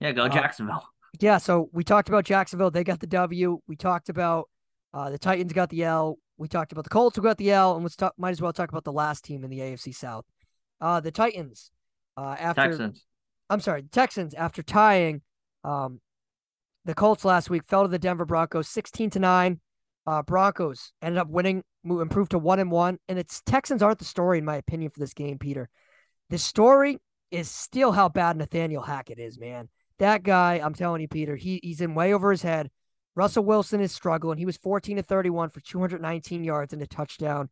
Yeah, 0.00 0.12
go 0.12 0.24
uh, 0.24 0.28
Jacksonville. 0.28 0.76
Uh, 0.76 1.18
yeah, 1.20 1.38
so 1.38 1.68
we 1.72 1.84
talked 1.84 2.08
about 2.08 2.24
Jacksonville. 2.24 2.70
They 2.70 2.84
got 2.84 3.00
the 3.00 3.06
W. 3.06 3.60
We 3.66 3.76
talked 3.76 4.08
about 4.08 4.48
uh, 4.92 5.10
the 5.10 5.18
Titans 5.18 5.52
got 5.52 5.70
the 5.70 5.84
L. 5.84 6.18
We 6.36 6.48
talked 6.48 6.72
about 6.72 6.84
the 6.84 6.90
Colts 6.90 7.16
who 7.16 7.22
got 7.22 7.38
the 7.38 7.50
L, 7.52 7.74
and 7.74 7.84
let's 7.84 7.96
talk. 7.96 8.14
Might 8.18 8.30
as 8.30 8.42
well 8.42 8.52
talk 8.52 8.70
about 8.70 8.84
the 8.84 8.92
last 8.92 9.24
team 9.24 9.44
in 9.44 9.50
the 9.50 9.60
AFC 9.60 9.94
South, 9.94 10.24
uh, 10.80 11.00
the 11.00 11.10
Titans. 11.12 11.70
Uh, 12.16 12.36
after 12.38 12.62
Texans. 12.62 13.04
I'm 13.48 13.60
sorry, 13.60 13.84
Texans 13.84 14.34
after 14.34 14.62
tying 14.62 15.22
um, 15.64 16.00
the 16.84 16.94
Colts 16.94 17.24
last 17.24 17.48
week 17.48 17.62
fell 17.68 17.82
to 17.82 17.88
the 17.88 17.98
Denver 17.98 18.24
Broncos 18.24 18.68
16 18.68 19.10
to 19.10 19.18
9. 19.18 19.60
Uh, 20.06 20.22
Broncos 20.22 20.92
ended 21.00 21.18
up 21.18 21.28
winning, 21.28 21.62
improved 21.84 22.32
to 22.32 22.38
1 22.38 22.58
and 22.58 22.70
1, 22.70 22.98
and 23.08 23.18
it's 23.18 23.40
Texans 23.42 23.82
aren't 23.82 23.98
the 23.98 24.04
story 24.04 24.38
in 24.38 24.44
my 24.44 24.56
opinion 24.56 24.90
for 24.90 24.98
this 24.98 25.14
game, 25.14 25.38
Peter. 25.38 25.68
The 26.30 26.38
story 26.38 26.98
is 27.32 27.50
still 27.50 27.92
how 27.92 28.08
bad 28.08 28.36
Nathaniel 28.36 28.82
Hackett 28.82 29.18
is, 29.18 29.38
man. 29.38 29.68
That 29.98 30.22
guy, 30.22 30.60
I'm 30.62 30.74
telling 30.74 31.00
you, 31.00 31.08
Peter, 31.08 31.34
he, 31.34 31.58
he's 31.62 31.80
in 31.80 31.94
way 31.94 32.12
over 32.12 32.30
his 32.30 32.42
head. 32.42 32.70
Russell 33.14 33.44
Wilson 33.44 33.80
is 33.80 33.92
struggling. 33.92 34.38
He 34.38 34.46
was 34.46 34.56
14 34.56 34.96
to 34.96 35.02
31 35.02 35.50
for 35.50 35.60
219 35.60 36.44
yards 36.44 36.72
and 36.72 36.80
a 36.80 36.86
touchdown. 36.86 37.48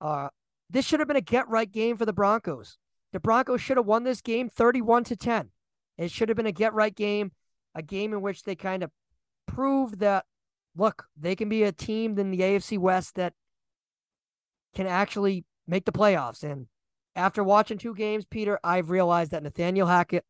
Uh, 0.00 0.28
this 0.70 0.86
should 0.86 1.00
have 1.00 1.08
been 1.08 1.16
a 1.16 1.22
get 1.22 1.48
right 1.48 1.70
game 1.70 1.96
for 1.96 2.06
the 2.06 2.12
Broncos. 2.12 2.78
The 3.12 3.20
Broncos 3.20 3.60
should 3.60 3.76
have 3.76 3.86
won 3.86 4.04
this 4.04 4.20
game 4.20 4.48
31 4.48 5.04
to 5.04 5.16
10. 5.16 5.50
It 5.98 6.10
should 6.10 6.28
have 6.28 6.36
been 6.36 6.46
a 6.46 6.52
get 6.52 6.74
right 6.74 6.94
game, 6.94 7.32
a 7.74 7.82
game 7.82 8.12
in 8.12 8.20
which 8.22 8.42
they 8.42 8.54
kind 8.54 8.82
of 8.82 8.90
proved 9.46 10.00
that 10.00 10.24
look, 10.76 11.06
they 11.16 11.36
can 11.36 11.48
be 11.48 11.62
a 11.62 11.72
team 11.72 12.18
in 12.18 12.30
the 12.30 12.40
AFC 12.40 12.78
West 12.78 13.14
that 13.14 13.34
can 14.74 14.86
actually 14.86 15.44
make 15.66 15.84
the 15.84 15.92
playoffs. 15.92 16.42
And 16.42 16.66
after 17.16 17.44
watching 17.44 17.78
two 17.78 17.94
games, 17.94 18.24
Peter, 18.24 18.58
I've 18.64 18.90
realized 18.90 19.30
that 19.32 19.42
Nathaniel 19.42 19.86
Hackett 19.86 20.24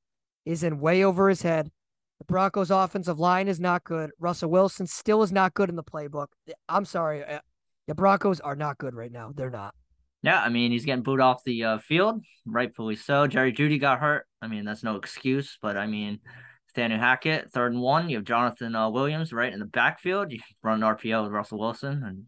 is 0.44 0.62
in 0.62 0.80
way 0.80 1.04
over 1.04 1.28
his 1.28 1.42
head. 1.42 1.70
The 2.18 2.24
Broncos' 2.26 2.70
offensive 2.70 3.18
line 3.18 3.48
is 3.48 3.60
not 3.60 3.84
good. 3.84 4.10
Russell 4.18 4.50
Wilson 4.50 4.86
still 4.86 5.22
is 5.22 5.32
not 5.32 5.54
good 5.54 5.68
in 5.68 5.76
the 5.76 5.82
playbook. 5.82 6.28
I'm 6.68 6.84
sorry. 6.84 7.24
Uh, 7.24 7.40
the 7.88 7.94
Broncos 7.94 8.40
are 8.40 8.56
not 8.56 8.78
good 8.78 8.94
right 8.94 9.12
now. 9.12 9.32
They're 9.34 9.50
not. 9.50 9.74
Yeah, 10.22 10.40
I 10.40 10.48
mean, 10.48 10.70
he's 10.70 10.86
getting 10.86 11.02
booed 11.02 11.20
off 11.20 11.44
the 11.44 11.64
uh, 11.64 11.78
field, 11.78 12.22
rightfully 12.46 12.96
so. 12.96 13.26
Jerry 13.26 13.52
Jeudy 13.52 13.78
got 13.78 14.00
hurt. 14.00 14.26
I 14.40 14.48
mean, 14.48 14.64
that's 14.64 14.82
no 14.82 14.96
excuse, 14.96 15.58
but 15.60 15.76
I 15.76 15.86
mean, 15.86 16.20
Nathaniel 16.68 16.98
Hackett, 16.98 17.52
third 17.52 17.72
and 17.72 17.82
one. 17.82 18.08
You 18.08 18.16
have 18.16 18.24
Jonathan 18.24 18.74
uh, 18.74 18.88
Williams 18.88 19.34
right 19.34 19.52
in 19.52 19.58
the 19.58 19.66
backfield. 19.66 20.32
You 20.32 20.40
run 20.62 20.82
an 20.82 20.96
RPO 20.96 21.24
with 21.24 21.32
Russell 21.32 21.58
Wilson 21.58 22.02
and 22.04 22.24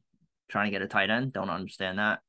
trying 0.50 0.66
to 0.66 0.70
get 0.70 0.82
a 0.82 0.88
tight 0.88 1.08
end. 1.08 1.32
Don't 1.32 1.48
understand 1.48 1.98
that. 1.98 2.20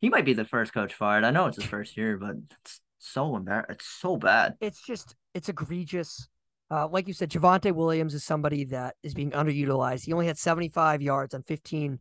He 0.00 0.08
might 0.08 0.24
be 0.24 0.34
the 0.34 0.44
first 0.44 0.72
coach 0.72 0.94
fired. 0.94 1.24
I 1.24 1.30
know 1.30 1.46
it's 1.46 1.56
his 1.56 1.66
first 1.66 1.96
year, 1.96 2.16
but 2.16 2.36
it's 2.62 2.80
so 2.98 3.36
embarrassing. 3.36 3.74
It's 3.74 3.86
so 3.86 4.16
bad. 4.16 4.54
It's 4.60 4.80
just, 4.80 5.16
it's 5.34 5.48
egregious. 5.48 6.28
Uh, 6.70 6.86
like 6.88 7.08
you 7.08 7.14
said, 7.14 7.30
Javonte 7.30 7.72
Williams 7.72 8.14
is 8.14 8.24
somebody 8.24 8.64
that 8.66 8.94
is 9.02 9.14
being 9.14 9.30
underutilized. 9.30 10.04
He 10.04 10.12
only 10.12 10.26
had 10.26 10.38
75 10.38 11.02
yards 11.02 11.34
on 11.34 11.42
15 11.42 11.98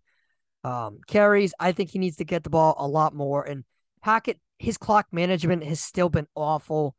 um, 0.63 0.99
carries. 1.07 1.53
I 1.59 1.71
think 1.71 1.89
he 1.89 1.99
needs 1.99 2.17
to 2.17 2.25
get 2.25 2.43
the 2.43 2.49
ball 2.49 2.75
a 2.77 2.87
lot 2.87 3.15
more. 3.15 3.43
And 3.43 3.63
Hackett, 4.01 4.39
his 4.59 4.77
clock 4.77 5.07
management 5.11 5.63
has 5.63 5.79
still 5.79 6.09
been 6.09 6.27
awful. 6.35 6.95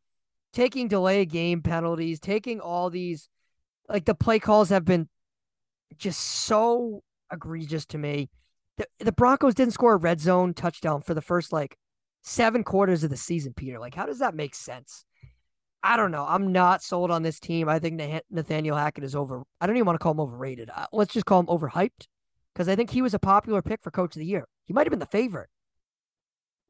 Taking 0.52 0.88
delay 0.88 1.26
game 1.26 1.60
penalties, 1.60 2.20
taking 2.20 2.60
all 2.60 2.88
these, 2.88 3.28
like 3.88 4.06
the 4.06 4.14
play 4.14 4.38
calls 4.38 4.70
have 4.70 4.84
been 4.84 5.08
just 5.98 6.20
so 6.20 7.02
egregious 7.30 7.84
to 7.86 7.98
me. 7.98 8.30
The, 8.78 8.86
the 9.00 9.12
Broncos 9.12 9.54
didn't 9.54 9.74
score 9.74 9.92
a 9.92 9.98
red 9.98 10.20
zone 10.20 10.54
touchdown 10.54 11.02
for 11.02 11.12
the 11.12 11.20
first 11.20 11.52
like 11.52 11.76
seven 12.22 12.64
quarters 12.64 13.04
of 13.04 13.10
the 13.10 13.16
season, 13.16 13.52
Peter. 13.54 13.78
Like, 13.78 13.94
how 13.94 14.06
does 14.06 14.20
that 14.20 14.34
make 14.34 14.54
sense? 14.54 15.04
I 15.82 15.96
don't 15.96 16.10
know. 16.10 16.24
I'm 16.26 16.52
not 16.52 16.82
sold 16.82 17.10
on 17.10 17.22
this 17.22 17.38
team. 17.38 17.68
I 17.68 17.78
think 17.78 18.00
Nathaniel 18.30 18.76
Hackett 18.76 19.04
is 19.04 19.14
over. 19.14 19.42
I 19.60 19.66
don't 19.66 19.76
even 19.76 19.86
want 19.86 19.98
to 19.98 20.02
call 20.02 20.12
him 20.12 20.20
overrated. 20.20 20.70
Uh, 20.74 20.86
let's 20.92 21.12
just 21.12 21.26
call 21.26 21.40
him 21.40 21.46
overhyped 21.46 22.06
because 22.54 22.68
I 22.68 22.74
think 22.74 22.90
he 22.90 23.02
was 23.02 23.14
a 23.14 23.18
popular 23.18 23.62
pick 23.62 23.82
for 23.82 23.90
coach 23.90 24.16
of 24.16 24.20
the 24.20 24.26
year. 24.26 24.46
He 24.64 24.72
might 24.72 24.86
have 24.86 24.90
been 24.90 24.98
the 24.98 25.06
favorite. 25.06 25.50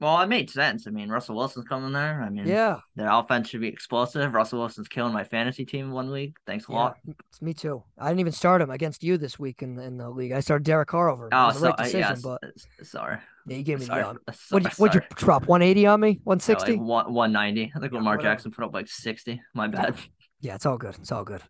Well, 0.01 0.21
it 0.21 0.29
made 0.29 0.49
sense. 0.49 0.87
I 0.87 0.91
mean, 0.91 1.09
Russell 1.09 1.35
Wilson's 1.35 1.67
coming 1.67 1.93
there. 1.93 2.23
I 2.23 2.31
mean, 2.31 2.47
yeah, 2.47 2.79
their 2.95 3.11
offense 3.11 3.49
should 3.49 3.61
be 3.61 3.69
explosive. 3.69 4.33
Russell 4.33 4.61
Wilson's 4.61 4.87
killing 4.87 5.13
my 5.13 5.25
fantasy 5.25 5.65
team 5.65 5.91
one 5.91 6.11
week. 6.11 6.37
Thanks 6.47 6.69
a 6.69 6.73
yeah, 6.73 6.79
lot. 6.79 6.97
It's 7.31 7.43
me 7.43 7.53
too. 7.53 7.83
I 7.99 8.09
didn't 8.09 8.21
even 8.21 8.33
start 8.33 8.63
him 8.63 8.71
against 8.71 9.03
you 9.03 9.19
this 9.19 9.41
week 9.41 9.61
in, 9.63 9.77
in 9.81 9.97
the 9.97 10.09
league. 10.09 10.31
I 10.31 10.39
started 10.39 10.65
Derek 10.65 10.89
Carr 10.89 11.11
over. 11.11 11.29
Oh, 11.33 11.51
so, 11.51 11.67
right 11.67 11.77
decision, 11.77 12.01
yeah, 12.01 12.15
but 12.23 12.41
sorry. 12.87 13.19
Yeah, 13.49 13.57
you 13.57 13.63
gave 13.65 13.81
me 13.81 13.87
sorry. 13.87 14.03
the. 14.03 14.11
Um, 14.11 14.19
what'd, 14.51 14.73
you, 14.73 14.77
what'd 14.77 15.03
you 15.03 15.17
drop? 15.17 15.49
180 15.49 15.87
on 15.87 16.01
me? 16.01 16.21
160? 16.23 16.75
Yeah, 16.75 16.79
like 16.79 17.09
190. 17.09 17.73
I 17.75 17.81
think 17.81 17.93
yeah, 17.93 17.99
Lamar 17.99 18.17
whatever. 18.17 18.35
Jackson 18.35 18.53
put 18.53 18.65
up 18.65 18.73
like 18.73 18.87
60. 18.87 19.41
My 19.55 19.67
bad. 19.67 19.97
Yeah, 20.41 20.55
it's 20.55 20.67
all 20.67 20.79
good. 20.79 20.95
It's 21.01 21.11
all 21.11 21.25
good. 21.25 21.43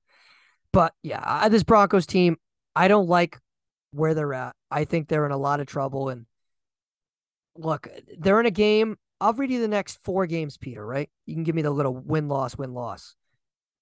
But 0.72 0.94
yeah, 1.02 1.22
I, 1.22 1.50
this 1.50 1.64
Broncos 1.64 2.06
team, 2.06 2.37
I 2.74 2.88
don't 2.88 3.08
like 3.08 3.38
where 3.90 4.14
they're 4.14 4.32
at. 4.32 4.54
I 4.70 4.84
think 4.84 5.08
they're 5.08 5.26
in 5.26 5.32
a 5.32 5.37
lot 5.37 5.61
of 5.61 5.66
trouble. 5.66 6.08
And 6.08 6.24
look, 7.59 7.88
they're 8.18 8.40
in 8.40 8.47
a 8.47 8.51
game. 8.51 8.97
I'll 9.21 9.33
read 9.33 9.51
you 9.51 9.61
the 9.61 9.68
next 9.68 9.99
four 10.05 10.27
games, 10.27 10.57
Peter, 10.57 10.85
right? 10.85 11.11
You 11.27 11.35
can 11.35 11.42
give 11.42 11.55
me 11.55 11.62
the 11.62 11.71
little 11.71 11.94
win 11.94 12.29
loss, 12.29 12.57
win 12.57 12.73
loss. 12.73 13.16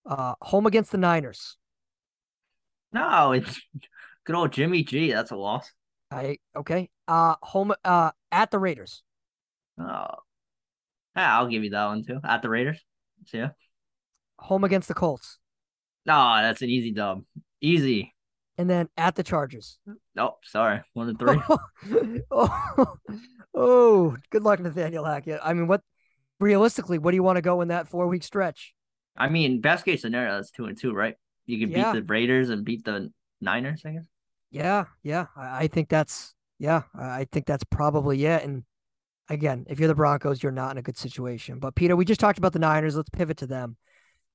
Uh, 0.04 0.34
home 0.40 0.66
against 0.66 0.92
the 0.92 0.98
Niners. 0.98 1.56
No, 2.92 3.32
it's 3.32 3.60
good 4.24 4.36
old 4.36 4.52
Jimmy 4.52 4.82
G. 4.82 5.12
That's 5.12 5.30
a 5.30 5.36
loss. 5.36 5.70
I 6.10 6.38
okay. 6.56 6.88
Uh 7.08 7.34
home 7.42 7.74
uh 7.84 8.12
at 8.30 8.50
the 8.50 8.58
Raiders. 8.58 9.02
Oh. 9.78 10.06
Yeah, 11.16 11.38
I'll 11.38 11.48
give 11.48 11.64
you 11.64 11.70
that 11.70 11.86
one 11.86 12.04
too. 12.04 12.20
At 12.24 12.42
the 12.42 12.48
Raiders. 12.48 12.78
See 13.26 13.38
ya. 13.38 13.48
Home 14.38 14.64
against 14.64 14.88
the 14.88 14.94
Colts. 14.94 15.38
No, 16.04 16.36
that's 16.40 16.62
an 16.62 16.70
easy 16.70 16.92
dub. 16.92 17.24
Easy. 17.60 18.14
And 18.58 18.70
then 18.70 18.88
at 18.96 19.16
the 19.16 19.22
Chargers. 19.22 19.78
Nope, 20.14 20.38
sorry. 20.44 20.82
One 20.94 21.08
and 21.08 21.18
three. 21.18 21.38
oh, 22.30 22.96
oh, 23.56 24.16
good 24.30 24.42
luck, 24.42 24.60
Nathaniel 24.60 25.04
Hackett. 25.04 25.40
I 25.42 25.52
mean, 25.54 25.66
what 25.66 25.80
realistically, 26.38 26.98
what 26.98 27.10
do 27.12 27.16
you 27.16 27.22
want 27.22 27.36
to 27.36 27.42
go 27.42 27.60
in 27.62 27.68
that 27.68 27.88
four 27.88 28.06
week 28.06 28.22
stretch? 28.22 28.74
I 29.16 29.28
mean, 29.28 29.60
best 29.60 29.84
case 29.84 30.02
scenario, 30.02 30.34
that's 30.36 30.50
two 30.50 30.66
and 30.66 30.78
two, 30.78 30.92
right? 30.92 31.14
You 31.46 31.58
can 31.58 31.70
Yeah. 31.70 31.92
beat 31.92 32.00
the 32.00 32.04
Raiders 32.06 32.50
and 32.50 32.64
beat 32.64 32.84
the 32.84 33.10
Niners, 33.40 33.82
I 33.84 33.92
guess. 33.92 34.04
Yeah, 34.50 34.84
yeah. 35.02 35.26
I, 35.36 35.66
think 35.68 35.88
that's 35.88 36.34
yeah, 36.58 36.82
I 36.94 37.20
I 37.20 37.26
think 37.30 37.46
that's 37.46 37.64
probably 37.64 38.24
it. 38.24 38.44
And 38.44 38.64
again, 39.28 39.64
if 39.68 39.78
you're 39.78 39.88
the 39.88 39.94
Broncos, 39.94 40.42
you're 40.42 40.52
not 40.52 40.72
in 40.72 40.78
a 40.78 40.82
good 40.82 40.96
situation. 40.96 41.58
But 41.58 41.74
Peter, 41.74 41.96
we 41.96 42.04
just 42.04 42.20
talked 42.20 42.38
about 42.38 42.52
the 42.52 42.58
Niners. 42.58 42.96
Let's 42.96 43.10
pivot 43.10 43.38
to 43.38 43.46
them. 43.46 43.76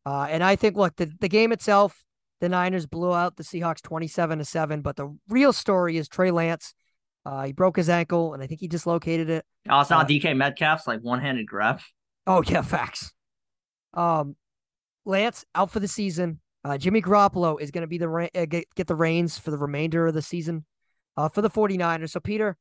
Uh, 0.06 0.28
and 0.30 0.44
I 0.44 0.56
think 0.56 0.76
look, 0.76 0.96
the, 0.96 1.12
the 1.20 1.30
game 1.30 1.52
itself, 1.52 2.04
the 2.40 2.50
Niners 2.50 2.88
blew 2.88 3.14
out 3.14 3.38
the 3.38 3.44
Seahawks 3.44 3.82
27 3.82 4.40
to 4.40 4.46
7. 4.46 4.82
But 4.82 4.96
the 4.96 5.16
real 5.30 5.54
story 5.54 5.98
is 5.98 6.08
Trey 6.08 6.32
Lance. 6.32 6.74
Uh, 7.26 7.46
he 7.46 7.54
broke 7.54 7.76
his 7.78 7.90
ankle 7.90 8.34
and 8.34 8.42
I 8.42 8.48
think 8.48 8.60
he 8.60 8.68
dislocated 8.68 9.30
it. 9.30 9.46
Oh, 9.70 9.82
it's 9.82 9.90
not 9.90 10.06
Uh, 10.06 10.08
DK 10.08 10.36
Metcalf's 10.36 10.88
like 10.88 11.02
one 11.02 11.20
handed 11.20 11.46
grab. 11.48 11.82
Oh 12.28 12.44
yeah, 12.46 12.62
facts. 12.62 13.14
Um, 13.94 14.36
Lance 15.06 15.46
out 15.56 15.72
for 15.72 15.80
the 15.80 15.88
season. 15.88 16.40
Uh, 16.64 16.78
Jimmy 16.78 17.02
Garoppolo 17.02 17.60
is 17.60 17.72
going 17.72 17.82
to 17.82 17.88
be 17.88 17.98
the 17.98 18.30
uh, 18.36 18.46
get, 18.46 18.66
get 18.76 18.88
the 18.88 18.96
reins 18.96 19.38
for 19.38 19.52
the 19.52 19.58
remainder 19.58 20.08
of 20.08 20.14
the 20.14 20.22
season 20.22 20.66
uh, 21.18 21.28
for 21.28 21.42
the 21.42 21.50
49ers. 21.50 22.12
So 22.12 22.20
Peter, 22.20 22.58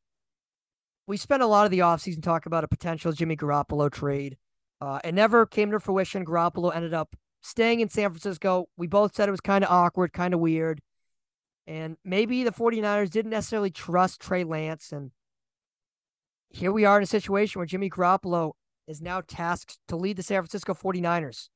we 1.07 1.17
spent 1.17 1.43
a 1.43 1.47
lot 1.47 1.67
of 1.67 1.71
the 1.71 1.81
offseason 1.81 2.23
talking 2.23 2.49
about 2.49 2.65
a 2.65 2.69
potential 2.69 3.13
Jimmy 3.13 3.37
Garoppolo 3.37 3.91
trade. 3.91 4.39
Uh, 4.81 4.99
it 5.05 5.13
never 5.13 5.45
came 5.45 5.71
to 5.71 5.81
fruition. 5.81 6.25
Garoppolo 6.25 6.75
ended 6.75 6.95
up 6.95 7.15
staying 7.43 7.81
in 7.81 7.91
San 7.91 8.11
Francisco. 8.11 8.69
We 8.79 8.87
both 8.87 9.15
said 9.15 9.29
it 9.29 9.33
was 9.33 9.41
kind 9.41 9.65
of 9.65 9.71
awkward, 9.71 10.13
kind 10.15 10.33
of 10.33 10.41
weird. 10.41 10.81
And 11.71 11.97
maybe 12.05 12.43
the 12.43 12.51
49ers 12.51 13.11
didn't 13.11 13.31
necessarily 13.31 13.71
trust 13.71 14.21
Trey 14.21 14.43
Lance. 14.43 14.91
And 14.91 15.13
here 16.49 16.73
we 16.73 16.85
are 16.85 16.97
in 16.97 17.05
a 17.05 17.07
situation 17.07 17.61
where 17.61 17.67
Jimmy 17.67 17.89
Garoppolo 17.89 18.55
is 18.89 19.01
now 19.01 19.21
tasked 19.21 19.79
to 19.87 19.95
lead 19.95 20.17
the 20.17 20.25
San 20.25 20.43
Francisco 20.43 20.75
49ers. 20.75 21.49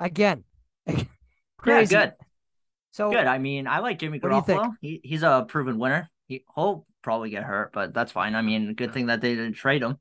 Again. 0.00 0.42
Crazy. 1.58 1.94
Yeah, 1.94 2.06
good. 2.06 2.14
So 2.90 3.12
Good. 3.12 3.28
I 3.28 3.38
mean, 3.38 3.68
I 3.68 3.78
like 3.78 4.00
Jimmy 4.00 4.18
What 4.18 4.30
do 4.30 4.34
you 4.34 4.42
think? 4.42 4.60
Garoppolo. 4.60 4.76
He, 4.80 5.00
he's 5.04 5.22
a 5.22 5.46
proven 5.48 5.78
winner. 5.78 6.10
He, 6.26 6.44
he'll 6.56 6.84
probably 7.04 7.30
get 7.30 7.44
hurt, 7.44 7.70
but 7.72 7.94
that's 7.94 8.10
fine. 8.10 8.34
I 8.34 8.42
mean, 8.42 8.74
good 8.74 8.92
thing 8.92 9.06
that 9.06 9.20
they 9.20 9.36
didn't 9.36 9.54
trade 9.54 9.84
him. 9.84 9.96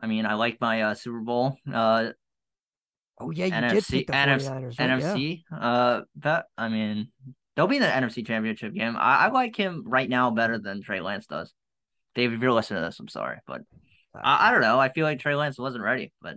I 0.00 0.06
mean, 0.06 0.24
I 0.24 0.34
like 0.34 0.58
my 0.62 0.80
uh, 0.80 0.94
Super 0.94 1.20
Bowl 1.20 1.58
uh, 1.70 2.12
Oh 3.20 3.30
yeah, 3.30 3.44
you 3.44 3.50
did 3.50 3.62
NFC 3.62 3.90
pick 3.90 4.06
the 4.06 4.12
NFC 4.14 4.50
49ers. 4.50 4.80
right? 4.80 5.00
Yeah. 5.00 5.14
NFC 5.14 5.42
uh 5.52 6.00
bet. 6.16 6.46
I 6.58 6.68
mean, 6.68 7.12
they'll 7.54 7.66
be 7.66 7.76
in 7.76 7.82
the 7.82 7.88
NFC 7.88 8.26
Championship 8.26 8.74
game. 8.74 8.96
I, 8.96 9.26
I 9.26 9.28
like 9.28 9.56
him 9.56 9.84
right 9.86 10.08
now 10.08 10.30
better 10.30 10.58
than 10.58 10.82
Trey 10.82 11.00
Lance 11.00 11.26
does. 11.26 11.52
Dave, 12.14 12.32
if 12.32 12.40
you're 12.40 12.52
listening 12.52 12.80
to 12.80 12.86
this, 12.86 12.98
I'm 13.00 13.08
sorry, 13.08 13.38
but 13.46 13.62
I, 14.14 14.48
I 14.48 14.50
don't 14.52 14.60
know. 14.60 14.78
I 14.78 14.88
feel 14.88 15.04
like 15.04 15.18
Trey 15.18 15.34
Lance 15.34 15.58
wasn't 15.58 15.84
ready, 15.84 16.12
but 16.22 16.36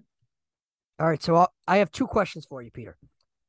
All 0.99 1.07
right, 1.07 1.21
so 1.21 1.35
I'll, 1.35 1.53
I 1.67 1.77
have 1.77 1.91
two 1.91 2.07
questions 2.07 2.45
for 2.47 2.61
you, 2.61 2.71
Peter. 2.71 2.97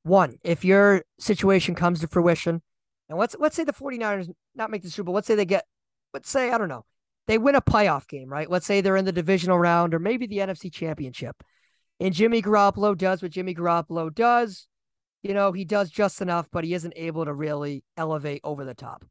One, 0.03 0.37
if 0.43 0.65
your 0.65 1.05
situation 1.19 1.75
comes 1.75 2.01
to 2.01 2.09
fruition, 2.09 2.63
and 3.09 3.19
let's 3.19 3.37
let's 3.39 3.57
say 3.57 3.65
the 3.65 3.73
49ers 3.73 4.29
not 4.55 4.71
make 4.71 4.83
the 4.83 4.91
Super 4.91 5.07
Bowl, 5.07 5.15
let's 5.15 5.27
say 5.27 5.35
they 5.35 5.45
get 5.45 5.65
let's 6.13 6.31
say 6.31 6.51
I 6.51 6.59
don't 6.59 6.69
know. 6.69 6.85
They 7.27 7.37
win 7.37 7.55
a 7.55 7.61
playoff 7.61 8.09
game, 8.09 8.29
right? 8.29 8.51
Let's 8.51 8.67
say 8.67 8.81
they're 8.81 8.97
in 8.97 9.05
the 9.05 9.13
divisional 9.13 9.59
round 9.59 9.95
or 9.95 9.99
maybe 9.99 10.27
the 10.27 10.39
NFC 10.39 10.73
Championship. 10.73 11.43
And 12.01 12.15
Jimmy 12.15 12.41
Garoppolo 12.41 12.97
does 12.97 13.23
what 13.23 13.33
Jimmy 13.33 13.55
Garoppolo 13.55 14.15
does. 14.15 14.68
You 15.23 15.35
know, 15.35 15.53
he 15.53 15.65
does 15.65 15.91
just 15.91 16.21
enough, 16.21 16.49
but 16.53 16.65
he 16.65 16.75
isn't 16.75 16.95
able 16.97 17.25
to 17.25 17.35
really 17.35 17.85
elevate 17.97 18.41
over 18.45 18.65
the 18.65 18.75
top. 18.75 19.05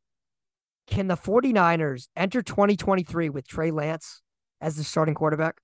Can 0.88 1.08
the 1.08 1.18
49ers 1.18 2.08
enter 2.16 2.42
2023 2.42 3.30
with 3.30 3.48
Trey 3.48 3.72
Lance 3.72 4.22
as 4.62 4.78
the 4.78 4.84
starting 4.84 5.16
quarterback? 5.16 5.58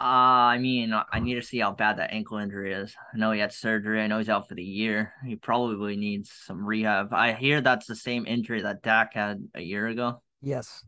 uh, 0.00 0.54
I 0.54 0.58
mean, 0.58 0.94
I 1.12 1.18
need 1.18 1.34
to 1.34 1.42
see 1.42 1.58
how 1.58 1.72
bad 1.72 1.96
that 1.96 2.12
ankle 2.12 2.38
injury 2.38 2.72
is. 2.72 2.94
I 3.12 3.18
know 3.18 3.32
he 3.32 3.40
had 3.40 3.52
surgery. 3.52 4.00
I 4.00 4.06
know 4.06 4.18
he's 4.18 4.28
out 4.28 4.48
for 4.48 4.54
the 4.54 4.62
year. 4.62 5.12
He 5.26 5.34
probably 5.34 5.96
needs 5.96 6.30
some 6.46 6.64
rehab. 6.64 7.12
I 7.12 7.32
hear 7.32 7.60
that's 7.60 7.86
the 7.86 7.96
same 7.96 8.24
injury 8.24 8.62
that 8.62 8.82
Dak 8.82 9.14
had 9.14 9.42
a 9.54 9.60
year 9.60 9.88
ago. 9.88 10.22
Yes. 10.40 10.84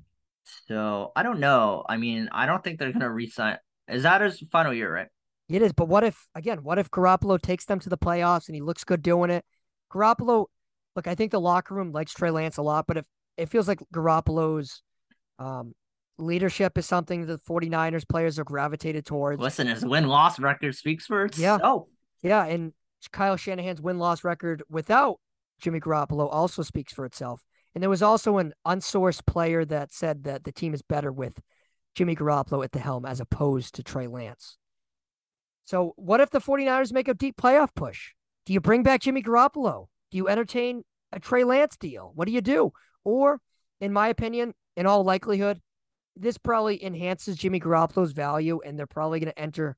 So 0.69 1.11
I 1.17 1.25
don't 1.25 1.41
know. 1.41 1.85
I 1.89 1.97
mean, 1.97 2.29
I 2.31 2.47
don't 2.47 2.63
think 2.63 2.79
they're 2.79 2.93
gonna 2.93 3.11
resign. 3.11 3.59
Is 3.89 4.05
that 4.05 4.21
his 4.21 4.45
final 4.53 4.73
year, 4.73 4.95
right? 4.95 5.09
It 5.51 5.63
is, 5.63 5.73
but 5.73 5.89
what 5.89 6.05
if 6.05 6.29
again? 6.35 6.63
What 6.63 6.79
if 6.79 6.91
Garoppolo 6.91 7.41
takes 7.41 7.65
them 7.65 7.81
to 7.81 7.89
the 7.89 7.99
playoffs 7.99 8.49
and 8.49 8.55
he 8.55 8.61
looks 8.61 8.85
good 8.85 9.03
doing 9.03 9.31
it? 9.31 9.45
Garoppolo, 9.93 10.47
look, 10.95 11.09
I 11.09 11.15
think 11.15 11.33
the 11.33 11.41
locker 11.41 11.75
room 11.75 11.91
likes 11.91 12.13
Trey 12.13 12.31
Lance 12.31 12.57
a 12.57 12.63
lot, 12.63 12.87
but 12.87 12.99
if 12.99 13.05
it 13.37 13.49
feels 13.49 13.67
like 13.67 13.81
Garoppolo's 13.93 14.83
um, 15.41 15.73
leadership 16.19 16.79
is 16.79 16.87
something 16.87 17.27
the 17.27 17.39
49ers 17.39 18.09
players 18.09 18.39
are 18.39 18.45
gravitated 18.45 19.05
towards. 19.07 19.41
Listen, 19.41 19.67
his 19.67 19.85
win 19.85 20.07
loss 20.07 20.39
record 20.39 20.77
speaks 20.77 21.07
for 21.07 21.25
itself. 21.25 21.61
Yeah. 21.63 21.79
Yeah, 22.23 22.45
and 22.45 22.75
Kyle 23.13 23.37
Shanahan's 23.37 23.81
win 23.81 23.99
loss 23.99 24.25
record 24.25 24.63
without 24.69 25.19
Jimmy 25.61 25.81
Garoppolo 25.81 26.29
also 26.31 26.63
speaks 26.63 26.93
for 26.93 27.05
itself. 27.05 27.43
And 27.75 27.83
there 27.83 27.91
was 27.91 28.03
also 28.03 28.39
an 28.39 28.53
unsourced 28.67 29.27
player 29.27 29.65
that 29.65 29.93
said 29.93 30.25
that 30.25 30.45
the 30.45 30.53
team 30.53 30.75
is 30.75 30.83
better 30.83 31.11
with 31.11 31.41
Jimmy 31.95 32.15
Garoppolo 32.15 32.63
at 32.65 32.73
the 32.73 32.79
helm 32.79 33.05
as 33.07 33.21
opposed 33.21 33.75
to 33.77 33.83
Trey 33.83 34.07
Lance. 34.07 34.59
So, 35.71 35.93
what 35.95 36.21
if 36.21 36.31
the 36.31 36.41
49ers 36.41 36.93
make 36.93 37.07
a 37.07 37.15
deep 37.15 37.37
playoff 37.37 37.69
push? 37.77 38.11
Do 38.45 38.53
you 38.53 38.61
bring 38.61 38.83
back 38.83 39.03
Jimmy 39.03 39.23
Garoppolo? 39.23 39.87
Do 40.11 40.17
you 40.17 40.27
entertain 40.27 40.83
a 41.13 41.21
Trey 41.21 41.45
Lance 41.45 41.77
deal? 41.77 42.11
What 42.17 42.27
do 42.27 42.33
you 42.33 42.41
do? 42.41 42.73
Or, 43.05 43.41
in 43.81 43.93
my 43.93 44.09
opinion, 44.09 44.55
in 44.77 44.87
all 44.87 45.05
likelihood, 45.05 45.61
this 46.17 46.39
probably 46.39 46.85
enhances 46.85 47.37
Jimmy 47.37 47.61
Garoppolo's 47.61 48.11
value, 48.11 48.61
and 48.67 48.77
they're 48.77 48.89
probably 48.89 49.21
going 49.21 49.33
to 49.33 49.39
enter 49.39 49.77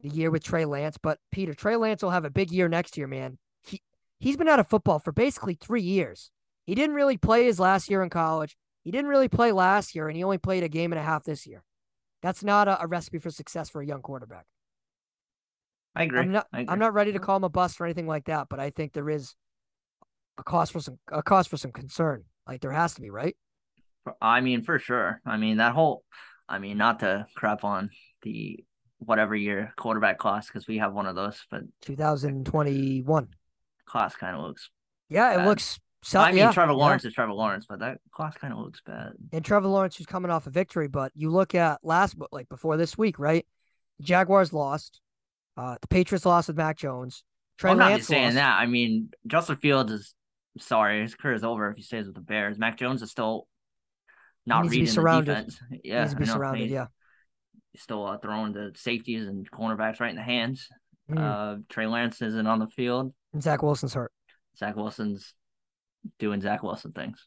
the 0.00 0.08
year 0.08 0.30
with 0.30 0.42
Trey 0.42 0.64
Lance. 0.64 0.96
But 0.96 1.18
Peter, 1.30 1.52
Trey 1.52 1.76
Lance 1.76 2.02
will 2.02 2.08
have 2.08 2.24
a 2.24 2.30
big 2.30 2.50
year 2.50 2.66
next 2.66 2.96
year, 2.96 3.06
man. 3.06 3.36
He 3.64 3.82
he's 4.18 4.38
been 4.38 4.48
out 4.48 4.60
of 4.60 4.66
football 4.66 4.98
for 4.98 5.12
basically 5.12 5.58
three 5.60 5.82
years. 5.82 6.30
He 6.64 6.74
didn't 6.74 6.96
really 6.96 7.18
play 7.18 7.44
his 7.44 7.60
last 7.60 7.90
year 7.90 8.02
in 8.02 8.08
college. 8.08 8.56
He 8.82 8.92
didn't 8.92 9.10
really 9.10 9.28
play 9.28 9.52
last 9.52 9.94
year, 9.94 10.08
and 10.08 10.16
he 10.16 10.24
only 10.24 10.38
played 10.38 10.62
a 10.62 10.70
game 10.70 10.90
and 10.90 10.98
a 10.98 11.04
half 11.04 11.24
this 11.24 11.46
year. 11.46 11.64
That's 12.22 12.42
not 12.42 12.66
a, 12.66 12.82
a 12.82 12.86
recipe 12.86 13.18
for 13.18 13.30
success 13.30 13.68
for 13.68 13.82
a 13.82 13.86
young 13.86 14.00
quarterback. 14.00 14.46
I 15.96 16.04
agree. 16.04 16.20
I'm 16.20 16.32
not 16.32 16.46
agree. 16.52 16.66
I'm 16.68 16.78
not 16.78 16.94
ready 16.94 17.12
to 17.12 17.18
call 17.18 17.36
him 17.36 17.44
a 17.44 17.48
bust 17.48 17.80
or 17.80 17.84
anything 17.86 18.06
like 18.06 18.26
that, 18.26 18.48
but 18.48 18.60
I 18.60 18.70
think 18.70 18.92
there 18.92 19.10
is 19.10 19.34
a 20.38 20.42
cause 20.42 20.70
for 20.70 20.80
some 20.80 20.98
a 21.10 21.22
cause 21.22 21.46
for 21.46 21.56
some 21.56 21.72
concern. 21.72 22.24
Like 22.46 22.60
there 22.60 22.72
has 22.72 22.94
to 22.94 23.00
be, 23.00 23.10
right? 23.10 23.36
I 24.20 24.40
mean, 24.40 24.62
for 24.62 24.78
sure. 24.78 25.20
I 25.26 25.36
mean, 25.36 25.56
that 25.56 25.72
whole, 25.72 26.04
I 26.48 26.58
mean, 26.58 26.78
not 26.78 27.00
to 27.00 27.26
crap 27.34 27.64
on 27.64 27.90
the 28.22 28.64
whatever 28.98 29.34
year 29.34 29.72
quarterback 29.76 30.18
class 30.18 30.46
because 30.46 30.66
we 30.68 30.78
have 30.78 30.92
one 30.92 31.06
of 31.06 31.16
those, 31.16 31.44
but 31.50 31.62
2021. 31.82 33.28
class 33.86 34.14
kind 34.14 34.36
of 34.36 34.42
looks. 34.42 34.70
Yeah, 35.08 35.32
it 35.32 35.36
Bad. 35.38 35.46
looks. 35.46 35.78
So, 36.02 36.20
I 36.20 36.30
mean, 36.30 36.38
yeah, 36.38 36.52
Trevor 36.52 36.72
yeah. 36.72 36.78
Lawrence 36.78 37.04
is 37.04 37.14
Trevor 37.14 37.32
Lawrence, 37.32 37.66
but 37.68 37.80
that 37.80 37.98
class 38.12 38.36
kind 38.36 38.52
of 38.52 38.60
looks 38.60 38.80
bad. 38.86 39.12
and 39.32 39.44
Trevor 39.44 39.66
Lawrence 39.66 39.98
is 39.98 40.06
coming 40.06 40.30
off 40.30 40.46
a 40.46 40.50
victory, 40.50 40.86
but 40.86 41.10
you 41.16 41.30
look 41.30 41.54
at 41.54 41.80
last 41.82 42.14
like 42.30 42.48
before 42.48 42.76
this 42.76 42.96
week, 42.96 43.18
right? 43.18 43.44
Jaguars 44.00 44.52
lost. 44.52 45.00
Uh, 45.56 45.76
the 45.80 45.88
Patriots 45.88 46.26
lost 46.26 46.48
with 46.48 46.56
Mac 46.56 46.76
Jones. 46.76 47.24
Trey 47.58 47.70
I'm 47.70 47.78
not 47.78 47.86
Lance 47.90 48.00
just 48.00 48.08
saying 48.10 48.24
lost. 48.24 48.34
that. 48.36 48.58
I 48.60 48.66
mean, 48.66 49.10
Justin 49.26 49.56
Fields 49.56 49.90
is 49.92 50.14
sorry, 50.58 51.02
his 51.02 51.14
career 51.14 51.34
is 51.34 51.44
over 51.44 51.68
if 51.70 51.76
he 51.76 51.82
stays 51.82 52.06
with 52.06 52.14
the 52.14 52.20
Bears. 52.20 52.58
Mac 52.58 52.78
Jones 52.78 53.02
is 53.02 53.10
still 53.10 53.46
not 54.46 54.62
needs 54.62 54.70
to 54.70 54.70
be 54.70 54.76
reading 54.80 54.86
the 54.86 54.92
surrounded. 54.92 55.26
defense. 55.34 55.60
Yeah, 55.84 56.00
needs 56.02 56.12
to 56.12 56.16
be 56.18 56.24
I 56.24 56.26
know. 56.26 56.32
surrounded. 56.34 56.66
He- 56.68 56.74
Yeah. 56.74 56.86
He's 57.72 57.82
still 57.82 58.06
uh, 58.06 58.16
throwing 58.18 58.52
the 58.54 58.72
safeties 58.74 59.26
and 59.26 59.50
cornerbacks 59.50 60.00
right 60.00 60.08
in 60.10 60.16
the 60.16 60.22
hands. 60.22 60.68
Mm. 61.10 61.18
Uh, 61.18 61.60
Trey 61.68 61.86
Lance 61.86 62.22
isn't 62.22 62.46
on 62.46 62.58
the 62.58 62.68
field. 62.68 63.12
and 63.34 63.42
Zach 63.42 63.62
Wilson's 63.62 63.92
hurt. 63.94 64.12
Zach 64.58 64.76
Wilson's 64.76 65.34
doing 66.18 66.40
Zach 66.40 66.62
Wilson 66.62 66.92
things. 66.92 67.26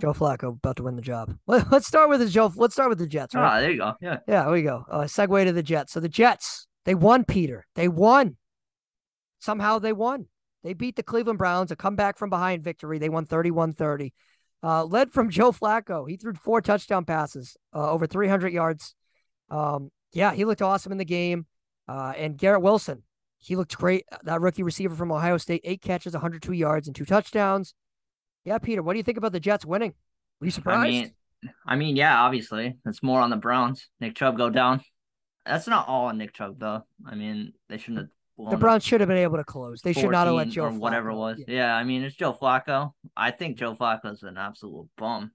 Joe 0.00 0.12
Flacco 0.14 0.48
about 0.56 0.76
to 0.76 0.82
win 0.84 0.96
the 0.96 1.02
job. 1.02 1.36
Let, 1.46 1.70
us 1.72 1.86
start 1.86 2.08
with 2.08 2.20
the 2.20 2.28
Joe. 2.28 2.50
Let's 2.56 2.74
start 2.74 2.88
with 2.88 2.98
the 2.98 3.06
Jets. 3.06 3.34
Right? 3.34 3.44
Ah, 3.44 3.60
there 3.60 3.70
you 3.70 3.78
go. 3.78 3.92
Yeah. 4.00 4.16
Yeah, 4.26 4.42
there 4.44 4.52
we 4.52 4.62
go. 4.62 4.84
Uh, 4.90 5.02
segue 5.02 5.44
to 5.44 5.52
the 5.52 5.62
Jets. 5.62 5.92
So 5.92 6.00
the 6.00 6.08
Jets, 6.08 6.66
they 6.84 6.94
won, 6.94 7.24
Peter. 7.24 7.66
They 7.74 7.88
won. 7.88 8.36
Somehow 9.40 9.78
they 9.78 9.92
won. 9.92 10.26
They 10.62 10.72
beat 10.72 10.96
the 10.96 11.02
Cleveland 11.02 11.38
Browns, 11.38 11.70
a 11.70 11.76
comeback 11.76 12.16
from 12.16 12.30
behind 12.30 12.64
victory. 12.64 12.98
They 12.98 13.10
won 13.10 13.26
31 13.26 13.74
30. 13.74 14.12
Uh, 14.62 14.84
led 14.84 15.12
from 15.12 15.30
Joe 15.30 15.52
Flacco. 15.52 16.08
He 16.08 16.16
threw 16.16 16.34
four 16.34 16.60
touchdown 16.60 17.04
passes, 17.04 17.56
uh, 17.74 17.90
over 17.90 18.06
300 18.06 18.52
yards. 18.52 18.94
Um, 19.50 19.90
yeah, 20.12 20.32
he 20.32 20.44
looked 20.44 20.62
awesome 20.62 20.92
in 20.92 20.98
the 20.98 21.04
game. 21.04 21.46
Uh, 21.86 22.14
and 22.16 22.38
Garrett 22.38 22.62
Wilson, 22.62 23.02
he 23.38 23.56
looked 23.56 23.76
great. 23.76 24.06
That 24.22 24.40
rookie 24.40 24.62
receiver 24.62 24.94
from 24.94 25.12
Ohio 25.12 25.36
State, 25.36 25.60
eight 25.64 25.82
catches, 25.82 26.14
102 26.14 26.52
yards, 26.52 26.86
and 26.86 26.96
two 26.96 27.04
touchdowns. 27.04 27.74
Yeah, 28.44 28.56
Peter, 28.58 28.82
what 28.82 28.94
do 28.94 28.98
you 28.98 29.02
think 29.02 29.18
about 29.18 29.32
the 29.32 29.40
Jets 29.40 29.66
winning? 29.66 29.92
Were 30.40 30.46
you 30.46 30.50
surprised? 30.50 30.80
I 30.80 30.90
mean, 30.90 31.12
I 31.66 31.76
mean, 31.76 31.96
yeah, 31.96 32.22
obviously, 32.22 32.78
it's 32.86 33.02
more 33.02 33.20
on 33.20 33.28
the 33.28 33.36
Browns. 33.36 33.88
Nick 34.00 34.14
Chubb 34.14 34.38
go 34.38 34.48
down. 34.48 34.80
That's 35.46 35.66
not 35.66 35.88
all 35.88 36.06
on 36.06 36.18
Nick 36.18 36.32
Chubb 36.32 36.58
though. 36.58 36.84
I 37.06 37.14
mean, 37.14 37.52
they 37.68 37.78
shouldn't 37.78 37.98
have. 37.98 38.50
The 38.50 38.56
Browns 38.56 38.84
should 38.84 39.00
have 39.00 39.08
been 39.08 39.18
able 39.18 39.36
to 39.36 39.44
close. 39.44 39.80
They 39.82 39.92
should 39.92 40.10
not 40.10 40.26
have 40.26 40.34
let 40.34 40.48
Joe 40.48 40.64
or 40.64 40.70
whatever 40.72 41.10
it 41.10 41.14
was. 41.16 41.38
Yeah. 41.46 41.54
Yeah. 41.54 41.76
I 41.76 41.84
mean, 41.84 42.02
it's 42.02 42.16
Joe 42.16 42.32
Flacco. 42.32 42.92
I 43.16 43.30
think 43.30 43.58
Joe 43.58 43.74
Flacco's 43.74 44.22
an 44.24 44.36
absolute 44.36 44.88
bum. 44.96 45.30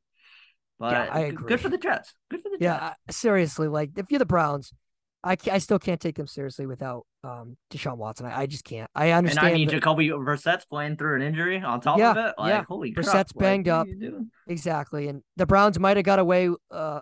But 0.79 0.91
Yeah, 0.93 1.07
I 1.11 1.19
agree. 1.21 1.47
good 1.47 1.61
for 1.61 1.69
the 1.69 1.77
Jets. 1.77 2.13
Good 2.29 2.41
for 2.41 2.49
the 2.49 2.57
Jets. 2.57 2.61
Yeah, 2.61 2.93
seriously, 3.09 3.67
like 3.67 3.91
if 3.97 4.07
you're 4.09 4.19
the 4.19 4.25
Browns, 4.25 4.73
I, 5.23 5.35
I 5.51 5.57
still 5.57 5.79
can't 5.79 5.99
take 5.99 6.15
them 6.15 6.27
seriously 6.27 6.65
without 6.65 7.05
um 7.23 7.57
Deshaun 7.71 7.97
Watson. 7.97 8.25
I, 8.25 8.41
I 8.41 8.45
just 8.45 8.63
can't. 8.63 8.89
I 8.95 9.11
understand. 9.11 9.47
And. 9.47 9.55
I 9.55 9.57
mean, 9.59 9.69
Jacoby 9.69 10.09
Brissett's 10.09 10.65
playing 10.65 10.95
through 10.97 11.17
an 11.17 11.21
injury 11.21 11.61
on 11.61 11.81
top 11.81 11.99
Yeah, 11.99 12.11
of 12.11 12.17
it. 12.17 12.33
Like, 12.37 12.49
yeah. 12.49 12.63
holy 12.67 12.91
crap. 12.93 13.05
Brissett's 13.05 13.35
like, 13.35 13.41
banged 13.43 13.67
what 13.67 13.73
up. 13.73 13.87
exactly, 14.47 15.07
and 15.09 15.21
the 15.35 15.45
Browns 15.45 15.77
might 15.79 15.97
have 15.97 16.05
got 16.05 16.19
away 16.19 16.49
uh 16.71 17.01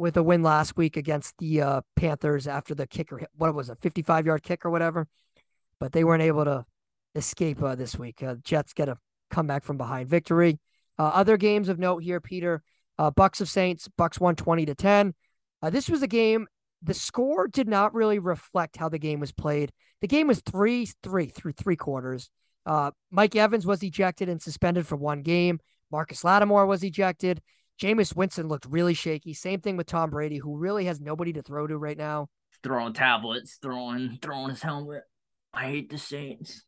with 0.00 0.16
a 0.16 0.22
win 0.22 0.42
last 0.42 0.76
week 0.76 0.96
against 0.96 1.36
the 1.38 1.60
uh 1.60 1.80
Panthers 1.94 2.46
after 2.46 2.74
the 2.74 2.86
kicker 2.86 3.18
hit 3.18 3.28
what 3.36 3.54
was 3.54 3.68
it, 3.68 3.78
55 3.80 4.26
yard 4.26 4.42
kick 4.42 4.64
or 4.64 4.70
whatever, 4.70 5.06
but 5.78 5.92
they 5.92 6.04
weren't 6.04 6.22
able 6.22 6.44
to 6.44 6.64
escape 7.14 7.62
uh, 7.62 7.74
this 7.74 7.98
week. 7.98 8.22
Uh, 8.22 8.36
Jets 8.42 8.72
get 8.72 8.88
a 8.88 8.96
comeback 9.30 9.64
from 9.64 9.76
behind 9.76 10.08
victory. 10.08 10.58
Uh, 10.98 11.10
other 11.14 11.36
games 11.36 11.68
of 11.68 11.78
note 11.78 12.02
here, 12.02 12.20
Peter. 12.20 12.62
Uh, 12.98 13.10
Bucs 13.10 13.40
of 13.40 13.48
Saints, 13.48 13.88
Bucs 13.98 14.20
won 14.20 14.36
20 14.36 14.66
to 14.66 14.74
10. 14.74 15.14
Uh, 15.62 15.70
this 15.70 15.88
was 15.88 16.02
a 16.02 16.06
game. 16.06 16.46
The 16.82 16.94
score 16.94 17.48
did 17.48 17.68
not 17.68 17.94
really 17.94 18.18
reflect 18.18 18.76
how 18.76 18.88
the 18.88 18.98
game 18.98 19.20
was 19.20 19.32
played. 19.32 19.72
The 20.00 20.08
game 20.08 20.26
was 20.26 20.40
3 20.40 20.86
3 21.02 21.26
through 21.26 21.52
three 21.52 21.76
quarters. 21.76 22.30
Mike 23.10 23.36
Evans 23.36 23.66
was 23.66 23.82
ejected 23.82 24.28
and 24.28 24.40
suspended 24.40 24.86
for 24.86 24.96
one 24.96 25.22
game. 25.22 25.60
Marcus 25.90 26.24
Lattimore 26.24 26.66
was 26.66 26.84
ejected. 26.84 27.42
Jameis 27.80 28.14
Winston 28.14 28.48
looked 28.48 28.66
really 28.66 28.94
shaky. 28.94 29.32
Same 29.32 29.60
thing 29.60 29.76
with 29.76 29.86
Tom 29.86 30.10
Brady, 30.10 30.36
who 30.36 30.58
really 30.58 30.84
has 30.84 31.00
nobody 31.00 31.32
to 31.32 31.42
throw 31.42 31.66
to 31.66 31.78
right 31.78 31.96
now. 31.96 32.28
Throwing 32.62 32.92
tablets, 32.92 33.58
throwing, 33.60 34.18
throwing 34.20 34.50
his 34.50 34.62
helmet. 34.62 35.04
I 35.54 35.66
hate 35.66 35.90
the 35.90 35.98
Saints. 35.98 36.64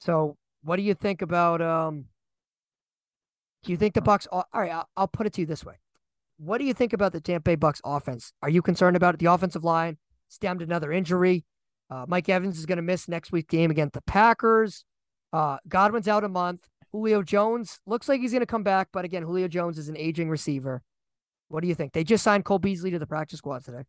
So, 0.00 0.36
what 0.62 0.76
do 0.76 0.82
you 0.82 0.94
think 0.94 1.22
about? 1.22 1.62
Um, 1.62 2.06
do 3.62 3.70
you 3.70 3.78
think 3.78 3.94
the 3.94 4.02
Bucs? 4.02 4.26
All 4.32 4.44
right, 4.52 4.72
I'll, 4.72 4.88
I'll 4.96 5.08
put 5.08 5.26
it 5.26 5.32
to 5.34 5.40
you 5.42 5.46
this 5.46 5.64
way: 5.64 5.74
What 6.38 6.58
do 6.58 6.64
you 6.64 6.74
think 6.74 6.92
about 6.92 7.12
the 7.12 7.20
Tampa 7.20 7.50
Bay 7.50 7.56
Bucs 7.56 7.80
offense? 7.84 8.32
Are 8.42 8.50
you 8.50 8.60
concerned 8.60 8.96
about 8.96 9.14
it? 9.14 9.20
The 9.20 9.26
offensive 9.26 9.62
line 9.62 9.98
stemmed 10.28 10.62
another 10.62 10.90
injury. 10.90 11.44
Uh, 11.88 12.06
Mike 12.08 12.28
Evans 12.28 12.58
is 12.58 12.66
going 12.66 12.76
to 12.76 12.82
miss 12.82 13.06
next 13.06 13.30
week's 13.30 13.50
game 13.50 13.70
against 13.70 13.94
the 13.94 14.02
Packers. 14.02 14.84
Uh, 15.32 15.58
Godwin's 15.68 16.08
out 16.08 16.24
a 16.24 16.28
month. 16.28 16.68
Julio 16.92 17.22
Jones 17.22 17.80
looks 17.86 18.08
like 18.08 18.20
he's 18.20 18.32
going 18.32 18.40
to 18.40 18.46
come 18.46 18.62
back, 18.62 18.88
but 18.92 19.04
again, 19.04 19.22
Julio 19.22 19.48
Jones 19.48 19.78
is 19.78 19.88
an 19.88 19.96
aging 19.96 20.28
receiver. 20.28 20.82
What 21.48 21.62
do 21.62 21.68
you 21.68 21.74
think? 21.74 21.92
They 21.92 22.04
just 22.04 22.22
signed 22.24 22.44
Cole 22.44 22.58
Beasley 22.58 22.90
to 22.92 22.98
the 22.98 23.06
practice 23.06 23.38
squad 23.38 23.64
today. 23.64 23.84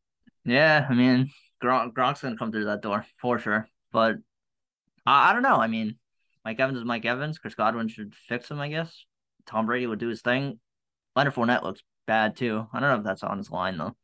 Yeah, 0.46 0.86
I 0.90 0.94
mean, 0.94 1.30
Gronk, 1.64 1.94
Gronk's 1.94 2.22
gonna 2.22 2.38
come 2.38 2.52
through 2.52 2.66
that 2.66 2.82
door 2.82 3.06
for 3.18 3.40
sure. 3.40 3.68
But 3.92 4.16
I, 5.06 5.30
I 5.30 5.34
don't 5.34 5.44
know. 5.44 5.56
I 5.56 5.68
mean, 5.68 5.98
Mike 6.44 6.60
Evans 6.60 6.80
is 6.80 6.86
Mike 6.86 7.06
Evans. 7.06 7.40
Chris 7.40 7.56
Godwin 7.56 7.88
should 7.88 8.14
fix 8.16 8.52
him, 8.52 8.60
I 8.60 8.68
guess. 8.70 9.06
Tom 9.46 9.66
Brady 9.66 9.88
would 9.88 10.00
do 10.00 10.10
his 10.10 10.22
thing. 10.22 10.60
Leonard 11.16 11.36
Fournette 11.36 11.64
looks 11.64 11.82
bad 12.06 12.36
too. 12.36 12.68
I 12.74 12.80
don't 12.80 12.90
know 12.90 12.98
if 12.98 13.04
that's 13.04 13.24
on 13.24 13.38
his 13.38 13.52
line 13.52 13.78
though. 13.78 13.96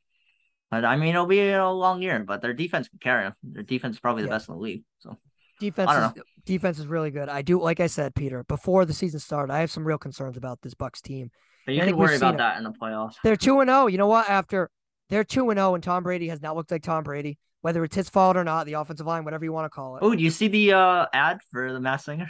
But 0.71 0.85
I 0.85 0.95
mean, 0.95 1.09
it'll 1.09 1.25
be 1.25 1.49
a 1.49 1.67
long 1.67 2.01
year. 2.01 2.19
But 2.19 2.41
their 2.41 2.53
defense 2.53 2.87
can 2.87 2.99
carry 2.99 3.25
him. 3.25 3.33
Their 3.43 3.63
defense 3.63 3.95
is 3.95 3.99
probably 3.99 4.23
the 4.23 4.29
Yeah. 4.29 4.35
best 4.35 4.47
in 4.47 4.55
the 4.55 4.61
league. 4.61 4.83
So 4.99 5.17
Defense 5.59 5.89
I 5.89 6.07
is 6.07 6.13
defense 6.45 6.79
is 6.79 6.87
really 6.87 7.11
good. 7.11 7.29
I 7.29 7.41
do, 7.41 7.61
like 7.61 7.79
I 7.79 7.87
said, 7.87 8.15
Peter, 8.15 8.43
before 8.45 8.85
the 8.85 8.93
season 8.93 9.19
started, 9.19 9.53
I 9.53 9.59
have 9.59 9.71
some 9.71 9.85
real 9.85 9.97
concerns 9.97 10.37
about 10.37 10.61
this 10.61 10.73
Bucs 10.73 11.01
team. 11.01 11.31
but 11.65 11.75
you 11.75 11.81
I 11.81 11.85
can 11.85 11.93
think 11.93 11.97
worry 11.97 12.15
about 12.15 12.35
it. 12.35 12.37
that 12.37 12.57
in 12.57 12.63
the 12.63 12.71
playoffs. 12.71 13.15
They're 13.23 13.35
two 13.35 13.59
and 13.59 13.69
zero. 13.69 13.87
You 13.87 13.97
know 13.97 14.07
what? 14.07 14.29
After 14.29 14.69
they're 15.09 15.23
two 15.23 15.49
and 15.49 15.57
zero, 15.57 15.75
and 15.75 15.83
Tom 15.83 16.03
Brady 16.03 16.29
has 16.29 16.41
not 16.41 16.55
looked 16.55 16.71
like 16.71 16.83
Tom 16.83 17.03
Brady, 17.03 17.37
whether 17.61 17.83
it's 17.83 17.95
his 17.95 18.09
fault 18.09 18.37
or 18.37 18.43
not, 18.43 18.65
the 18.65 18.73
offensive 18.73 19.05
line, 19.05 19.23
whatever 19.25 19.43
you 19.45 19.51
want 19.53 19.65
to 19.65 19.69
call 19.69 19.97
it. 19.97 20.03
Oh, 20.03 20.15
do 20.15 20.23
you 20.23 20.31
see 20.31 20.47
the 20.47 20.73
uh 20.73 21.05
ad 21.13 21.39
for 21.51 21.71
the 21.73 21.79
Masked 21.79 22.05
Singer? 22.05 22.29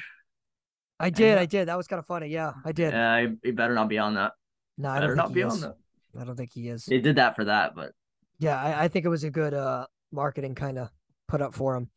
I 0.99 1.09
did, 1.09 1.35
yeah. 1.35 1.39
I 1.39 1.45
did. 1.45 1.67
That 1.67 1.77
was 1.77 1.87
kind 1.87 1.99
of 1.99 2.05
funny. 2.05 2.27
Yeah, 2.27 2.53
I 2.65 2.71
did. 2.71 2.91
Yeah, 2.93 3.21
he, 3.21 3.27
he 3.43 3.51
better 3.51 3.73
not 3.73 3.87
be 3.87 3.97
on 3.99 4.15
that. 4.15 4.33
no, 4.77 4.89
I 4.89 4.99
Better 4.99 5.15
don't 5.15 5.27
think 5.27 5.33
be 5.33 5.39
he 5.41 5.43
on 5.45 5.51
is. 5.53 5.61
that. 5.61 5.75
I 6.19 6.23
don't 6.25 6.35
think 6.35 6.51
he 6.53 6.67
is. 6.69 6.85
They 6.85 6.99
did 6.99 7.15
that 7.17 7.35
for 7.35 7.45
that, 7.45 7.75
but 7.75 7.91
Yeah, 8.39 8.59
I, 8.61 8.85
I 8.85 8.87
think 8.87 9.05
it 9.05 9.09
was 9.09 9.23
a 9.23 9.29
good 9.29 9.53
uh 9.53 9.85
marketing 10.11 10.55
kind 10.55 10.77
of 10.79 10.89
put 11.27 11.41
up 11.41 11.53
for 11.55 11.75
him. 11.75 11.89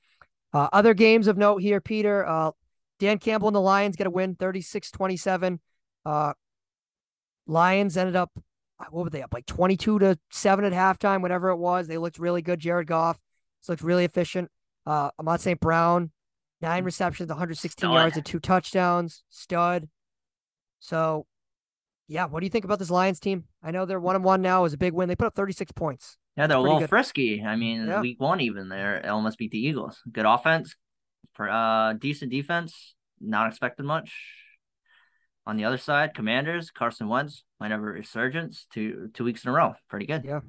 Uh, 0.53 0.69
other 0.73 0.95
games 0.95 1.27
of 1.27 1.37
note 1.37 1.62
here, 1.62 1.81
Peter. 1.81 2.27
Uh, 2.27 2.51
Dan 2.99 3.19
Campbell 3.19 3.49
and 3.49 3.55
the 3.55 3.61
Lions 3.61 3.97
get 3.97 4.07
a 4.07 4.11
win 4.11 4.35
36 4.35 4.91
27. 4.91 5.61
Uh, 6.05 6.33
Lions 7.47 7.97
ended 7.97 8.17
up, 8.17 8.31
uh, 8.79 8.85
what 8.91 9.05
were 9.05 9.11
they 9.11 9.23
up? 9.23 9.33
Like 9.33 9.47
22 9.47 9.99
to 10.01 10.19
7 10.31 10.65
at 10.65 10.73
halftime, 10.73 11.23
whatever 11.23 11.49
it 11.51 11.57
was. 11.57 11.88
They 11.88 11.99
looked 11.99 12.19
really 12.19 12.43
good. 12.43 12.61
Jared 12.61 12.87
Goff 12.87 13.21
looked 13.69 13.83
really 13.83 14.05
efficient. 14.05 14.51
Uh, 14.87 15.11
Amon-Ra 15.19 15.37
St. 15.37 15.61
Brown, 15.61 16.11
nine 16.61 16.85
receptions, 16.85 17.29
116 17.29 17.81
Stud. 17.81 17.93
yards, 17.93 18.17
and 18.17 18.27
two 18.27 18.41
touchdowns. 18.41 19.23
Stud. 19.31 19.88
So, 20.81 21.27
yeah, 22.09 22.27
what 22.27 22.41
do 22.41 22.47
you 22.47 22.51
think 22.51 22.65
about 22.65 22.79
this 22.79 22.91
Lions 22.91 23.21
team? 23.21 23.45
I 23.62 23.71
know 23.71 23.85
they're 23.85 24.01
one 24.01 24.17
and 24.17 24.25
one 24.25 24.43
now. 24.43 24.61
It 24.61 24.65
was 24.65 24.73
a 24.75 24.79
big 24.79 24.93
win. 24.93 25.09
They 25.09 25.17
put 25.17 25.27
up 25.29 25.35
36 25.35 25.73
points. 25.73 26.19
Yeah, 26.37 26.47
they're 26.47 26.57
a 26.57 26.61
little 26.61 26.79
good. 26.81 26.88
frisky. 26.88 27.42
I 27.45 27.57
mean, 27.57 27.87
Yeah. 27.87 28.01
week 28.01 28.21
one 28.21 28.40
even 28.40 28.68
they 28.68 29.01
almost 29.09 29.38
beat 29.38 29.51
the 29.51 29.59
Eagles. 29.59 30.01
Good 30.11 30.25
offense, 30.27 30.75
uh 31.49 31.92
decent 31.95 32.31
defense. 32.31 32.95
Not 33.21 33.49
expected 33.49 33.85
much. 33.85 34.12
On 35.47 35.57
the 35.57 35.64
other 35.64 35.77
side, 35.77 36.14
Commanders, 36.14 36.71
Carson 36.71 37.09
Wentz 37.09 37.45
a 37.73 37.79
resurgence 37.79 38.66
two 38.73 39.11
two 39.14 39.25
weeks 39.25 39.45
in 39.45 39.51
a 39.51 39.53
row. 39.53 39.75
Pretty 39.88 40.07
good. 40.07 40.25
Yeah. 40.25 40.40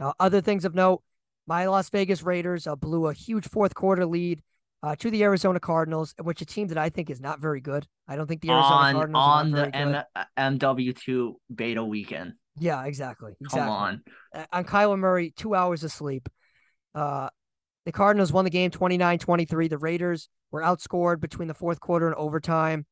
Uh, 0.00 0.12
other 0.18 0.40
things 0.40 0.64
of 0.64 0.74
note: 0.74 1.02
my 1.46 1.66
Las 1.66 1.90
Vegas 1.90 2.22
Raiders 2.22 2.66
uh, 2.66 2.76
blew 2.76 3.06
a 3.06 3.12
huge 3.12 3.46
fourth 3.48 3.74
quarter 3.74 4.06
lead 4.06 4.42
uh, 4.82 4.96
to 4.96 5.10
the 5.10 5.22
Arizona 5.22 5.60
Cardinals, 5.60 6.14
which 6.22 6.40
a 6.40 6.46
team 6.46 6.68
that 6.68 6.78
I 6.78 6.88
think 6.88 7.10
is 7.10 7.20
not 7.20 7.40
very 7.40 7.60
good. 7.60 7.86
I 8.08 8.16
don't 8.16 8.26
think 8.26 8.40
the 8.40 8.50
Arizona 8.50 8.74
on 8.74 8.94
Cardinals 8.94 9.22
are 9.22 9.40
on 9.40 9.50
the 9.50 9.56
very 9.56 9.70
good. 9.70 10.04
M- 10.38 10.58
MW2 10.58 11.34
beta 11.54 11.84
weekend. 11.84 12.34
Yeah, 12.60 12.84
exactly. 12.84 13.32
Exactly. 13.40 13.60
Come 13.60 13.68
on. 13.68 14.02
On 14.52 14.64
Kyler 14.64 14.98
Murray, 14.98 15.32
two 15.36 15.54
hours 15.54 15.82
of 15.82 15.90
sleep. 15.90 16.28
Uh, 16.94 17.28
the 17.86 17.92
Cardinals 17.92 18.32
won 18.32 18.44
the 18.44 18.50
game 18.50 18.70
29 18.70 19.18
23. 19.18 19.68
The 19.68 19.78
Raiders 19.78 20.28
were 20.50 20.60
outscored 20.62 21.20
between 21.20 21.48
the 21.48 21.54
fourth 21.54 21.80
quarter 21.80 22.06
and 22.06 22.14
overtime. 22.14 22.86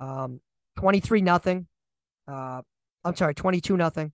Um, 0.00 0.40
23 0.78 1.20
nothing. 1.22 1.66
Uh, 2.28 2.62
I'm 3.04 3.16
sorry, 3.16 3.34
22 3.34 3.76
nothing. 3.76 4.12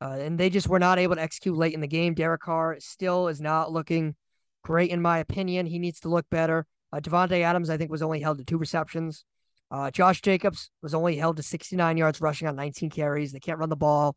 Uh, 0.00 0.16
and 0.20 0.38
they 0.38 0.48
just 0.48 0.68
were 0.68 0.78
not 0.78 0.98
able 0.98 1.16
to 1.16 1.22
execute 1.22 1.56
late 1.56 1.74
in 1.74 1.80
the 1.80 1.88
game. 1.88 2.14
Derek 2.14 2.42
Carr 2.42 2.76
still 2.78 3.28
is 3.28 3.40
not 3.40 3.72
looking 3.72 4.14
great, 4.62 4.90
in 4.90 5.02
my 5.02 5.18
opinion. 5.18 5.66
He 5.66 5.78
needs 5.78 6.00
to 6.00 6.08
look 6.08 6.26
better. 6.30 6.66
Uh, 6.92 7.00
Davante 7.00 7.42
Adams, 7.42 7.68
I 7.68 7.76
think, 7.76 7.90
was 7.90 8.02
only 8.02 8.20
held 8.20 8.38
to 8.38 8.44
two 8.44 8.58
receptions. 8.58 9.24
Uh, 9.70 9.90
Josh 9.90 10.22
Jacobs 10.22 10.70
was 10.82 10.94
only 10.94 11.16
held 11.16 11.36
to 11.36 11.42
69 11.42 11.96
yards 11.96 12.20
rushing 12.20 12.48
on 12.48 12.56
19 12.56 12.90
carries. 12.90 13.32
They 13.32 13.40
can't 13.40 13.58
run 13.58 13.68
the 13.68 13.76
ball. 13.76 14.16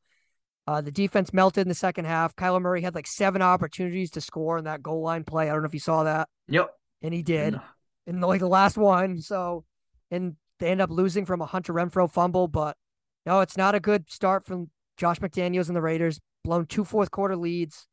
Uh, 0.68 0.80
the 0.82 0.91
defense 0.91 1.34
melted 1.34 1.64
in 1.64 1.68
the 1.70 1.76
second 1.76 2.05
half. 2.05 2.36
Kyler 2.36 2.62
Murray 2.62 2.82
had 2.82 2.93
like 2.95 3.07
seven 3.07 3.41
opportunities 3.41 4.12
to 4.12 4.22
score 4.22 4.57
in 4.57 4.66
that 4.66 4.84
goal 4.84 5.01
line 5.01 5.24
play. 5.24 5.49
I 5.49 5.53
don't 5.53 5.62
know 5.64 5.68
if 5.68 5.74
you 5.74 5.80
saw 5.80 6.03
that, 6.03 6.30
Yep. 6.47 6.70
and 7.01 7.14
he 7.14 7.24
did 7.24 7.59
in 8.07 8.20
the, 8.20 8.28
like 8.28 8.39
the 8.41 8.47
last 8.47 8.78
one. 8.78 9.20
So, 9.22 9.66
and 10.12 10.36
they 10.59 10.70
end 10.70 10.80
up 10.82 10.91
losing 10.91 11.26
from 11.26 11.41
a 11.41 11.45
Hunter 11.47 11.74
Renfrow 11.74 12.09
fumble. 12.12 12.47
But 12.47 12.78
no, 13.26 13.39
it's 13.41 13.57
not 13.57 13.74
a 13.76 13.80
good 13.80 14.09
start 14.12 14.45
from 14.45 14.70
Josh 14.97 15.20
McDaniels 15.20 15.68
and 15.68 15.76
the 15.76 15.82
Raiders. 15.82 16.20
Blown 16.43 16.66
two 16.68 16.86
fourth 16.86 17.09
quarter 17.12 17.36
leads. 17.36 17.88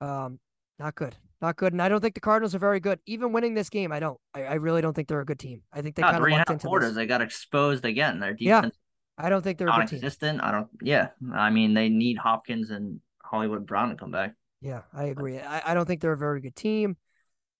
Um, 0.00 0.38
not 0.78 0.94
good, 0.94 1.16
not 1.40 1.56
good. 1.56 1.72
And 1.72 1.82
I 1.82 1.88
don't 1.88 2.00
think 2.00 2.14
the 2.14 2.20
Cardinals 2.20 2.54
are 2.54 2.58
very 2.60 2.80
good. 2.80 3.00
Even 3.06 3.32
winning 3.32 3.54
this 3.54 3.68
game, 3.70 3.90
I 3.92 3.98
don't. 4.00 4.18
I, 4.34 4.42
I 4.44 4.54
really 4.54 4.80
don't 4.82 4.92
think 4.94 5.08
they're 5.08 5.20
a 5.20 5.24
good 5.26 5.38
team. 5.38 5.62
I 5.72 5.82
think 5.82 5.96
they 5.96 6.02
Ah, 6.02 6.12
kind 6.12 6.16
of 6.18 6.22
three 6.22 6.32
and 6.32 6.36
a 6.36 6.40
lucked 6.40 6.48
half 6.50 6.54
into 6.54 6.66
quarters. 6.68 6.90
this. 6.90 6.96
They 6.96 7.06
got 7.06 7.20
exposed 7.22 7.84
again. 7.84 8.20
Their 8.20 8.36
Yeah, 8.38 8.60
defense 8.62 8.76
I 9.18 9.28
don't 9.28 9.42
think 9.42 9.58
they're 9.58 9.66
non-existent. 9.66 10.42
I 10.42 10.50
don't. 10.50 10.68
Yeah, 10.82 11.08
I 11.32 11.50
mean 11.50 11.74
they 11.74 11.88
need 11.88 12.18
Hopkins 12.18 12.70
and 12.70 13.00
Hollywood 13.22 13.66
Brown 13.66 13.90
to 13.90 13.96
come 13.96 14.10
back. 14.10 14.34
Yeah, 14.60 14.82
I 14.92 15.04
agree. 15.04 15.38
I, 15.38 15.70
I 15.70 15.74
don't 15.74 15.86
think 15.86 16.00
they're 16.00 16.12
a 16.12 16.18
very 16.18 16.40
good 16.40 16.56
team. 16.56 16.96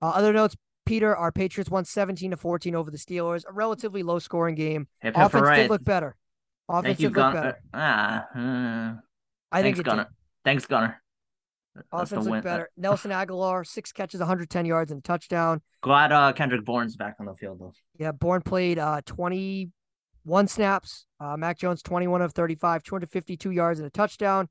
Uh, 0.03 0.11
other 0.11 0.33
notes, 0.33 0.57
Peter, 0.85 1.17
our 1.17 1.33
Patriots 1.33 1.71
won 1.71 1.85
17 1.85 2.31
to 2.31 2.37
14 2.37 2.75
over 2.75 2.91
the 2.91 2.99
Steelers, 2.99 3.45
a 3.49 3.53
relatively 3.53 4.03
low 4.03 4.19
scoring 4.19 4.55
game. 4.55 4.89
Hip, 5.01 5.17
hip, 5.17 5.27
Offense 5.27 5.49
did 5.57 5.71
look 5.71 5.85
better. 5.85 6.17
Offense 6.69 6.99
did 6.99 7.15
look 7.15 7.33
better. 7.33 7.59
Ah, 7.73 8.27
uh, 8.35 8.95
I 9.53 9.63
think 9.63 9.77
thanks, 9.77 9.81
Gunner. 9.89 10.05
Did. 10.05 10.13
Thanks, 10.45 10.67
Gunner. 10.67 11.03
Offense 11.93 12.27
looked 12.27 12.45
better. 12.45 12.71
Nelson 12.77 13.11
Agholor, 13.11 13.67
six 13.67 13.93
catches, 13.93 14.21
110 14.21 14.67
yards, 14.67 14.91
and 14.91 14.99
a 14.99 15.03
touchdown. 15.03 15.61
Glad 15.83 16.13
uh, 16.13 16.33
Kendrick 16.33 16.65
Bourne's 16.65 16.97
back 16.97 17.17
on 17.21 17.27
the 17.27 17.35
field, 17.35 17.59
though. 17.61 17.73
Yeah, 17.99 18.13
Bourne 18.13 18.43
played 18.43 18.79
uh, 18.79 19.03
20 19.05 19.71
one 20.27 20.49
snaps. 20.49 21.07
Uh, 21.21 21.37
Mac 21.37 21.59
Jones, 21.59 21.83
21 21.83 22.21
of 22.21 22.33
35, 22.33 22.83
252 22.83 23.51
yards 23.51 23.79
and 23.79 23.87
a 23.87 23.91
touchdown. 23.91 24.49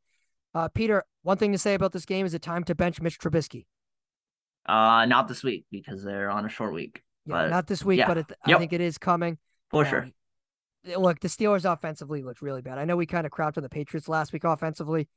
Uh, 0.54 0.70
Peter, 0.70 1.04
one 1.22 1.38
thing 1.38 1.52
to 1.52 1.58
say 1.58 1.74
about 1.74 1.92
this 1.92 2.06
game 2.06 2.26
is 2.26 2.34
it 2.34 2.42
time 2.42 2.64
to 2.64 2.74
bench 2.74 3.02
Mitch 3.02 3.20
Trubisky? 3.20 3.66
Uh, 4.66 5.06
not 5.06 5.28
this 5.28 5.44
week 5.44 5.66
because 5.72 6.04
they're 6.04 6.32
on 6.32 6.46
a 6.46 6.50
short 6.50 6.74
week. 6.74 7.04
Yeah, 7.26 7.34
but, 7.34 7.50
not 7.50 7.68
this 7.68 7.84
week, 7.84 8.00
yeah. 8.00 8.08
but 8.08 8.18
it, 8.18 8.26
I 8.46 8.52
yep. 8.52 8.60
think 8.60 8.74
it 8.74 8.82
is 8.82 8.98
coming. 8.98 9.38
For 9.70 9.84
um, 9.84 9.90
sure. 9.90 10.98
Look, 10.98 11.20
the 11.20 11.28
Steelers 11.28 11.72
offensively 11.72 12.24
looked 12.24 12.42
really 12.42 12.62
bad. 12.62 12.78
I 12.78 12.86
know 12.86 12.96
we 12.96 13.06
kind 13.06 13.26
of 13.26 13.32
crapped 13.32 13.58
on 13.58 13.64
the 13.64 13.70
Patriots 13.70 14.08
last 14.08 14.32
week 14.32 14.44
offensively. 14.44 15.08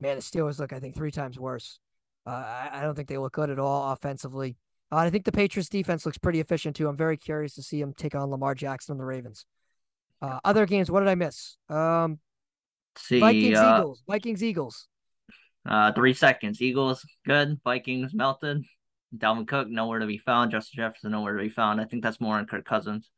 Man, 0.00 0.16
the 0.16 0.22
Steelers 0.22 0.58
look, 0.58 0.72
I 0.72 0.80
think, 0.80 0.94
three 0.94 1.10
times 1.10 1.38
worse. 1.38 1.78
Uh, 2.26 2.30
I, 2.30 2.70
I, 2.72 2.82
don't 2.82 2.94
think 2.94 3.08
they 3.08 3.18
look 3.18 3.32
good 3.32 3.50
at 3.50 3.58
all 3.58 3.92
offensively. 3.92 4.56
Uh, 4.90 4.96
I 4.96 5.10
think 5.10 5.24
the 5.24 5.32
Patriots 5.32 5.68
defense 5.68 6.04
looks 6.04 6.18
pretty 6.18 6.40
efficient 6.40 6.76
too. 6.76 6.88
I'm 6.88 6.96
very 6.96 7.16
curious 7.16 7.54
to 7.54 7.62
see 7.62 7.80
them 7.80 7.92
take 7.92 8.14
on 8.14 8.30
Lamar 8.30 8.54
Jackson 8.54 8.92
and 8.92 9.00
the 9.00 9.04
Ravens. 9.04 9.46
Uh, 10.26 10.40
other 10.44 10.66
games, 10.66 10.90
what 10.90 11.00
did 11.00 11.08
I 11.08 11.14
miss? 11.14 11.56
Um, 11.68 12.18
See, 12.98 13.20
Vikings 13.20 13.58
uh, 13.58 13.76
Eagles. 13.78 14.02
Vikings 14.08 14.42
Eagles. 14.42 14.88
uh, 15.68 15.92
three 15.92 16.14
seconds. 16.14 16.60
Eagles 16.60 17.04
good. 17.24 17.60
Vikings 17.62 18.12
melted. 18.14 18.64
Dalvin 19.16 19.46
Cook 19.46 19.68
nowhere 19.68 20.00
to 20.00 20.06
be 20.06 20.18
found. 20.18 20.50
Justin 20.50 20.78
Jefferson 20.82 21.12
nowhere 21.12 21.36
to 21.36 21.42
be 21.42 21.48
found. 21.48 21.80
I 21.80 21.84
think 21.84 22.02
that's 22.02 22.20
more 22.20 22.36
on 22.36 22.46
Kirk 22.46 22.64
Cousins. 22.64 23.10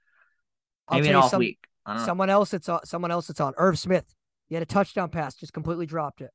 Maybe 0.90 1.08
an 1.08 1.16
off 1.16 1.30
some- 1.30 1.38
week. 1.40 1.58
I 1.86 1.92
don't 1.92 2.00
know. 2.02 2.06
Someone 2.06 2.30
else 2.30 2.50
that's 2.50 2.68
on. 2.68 2.84
Someone 2.84 3.10
else 3.10 3.28
that's 3.28 3.40
on. 3.40 3.54
Irv 3.56 3.78
Smith. 3.78 4.14
He 4.48 4.54
had 4.54 4.62
a 4.62 4.66
touchdown 4.66 5.08
pass, 5.10 5.34
just 5.34 5.52
completely 5.52 5.86
dropped 5.86 6.20
it. 6.20 6.30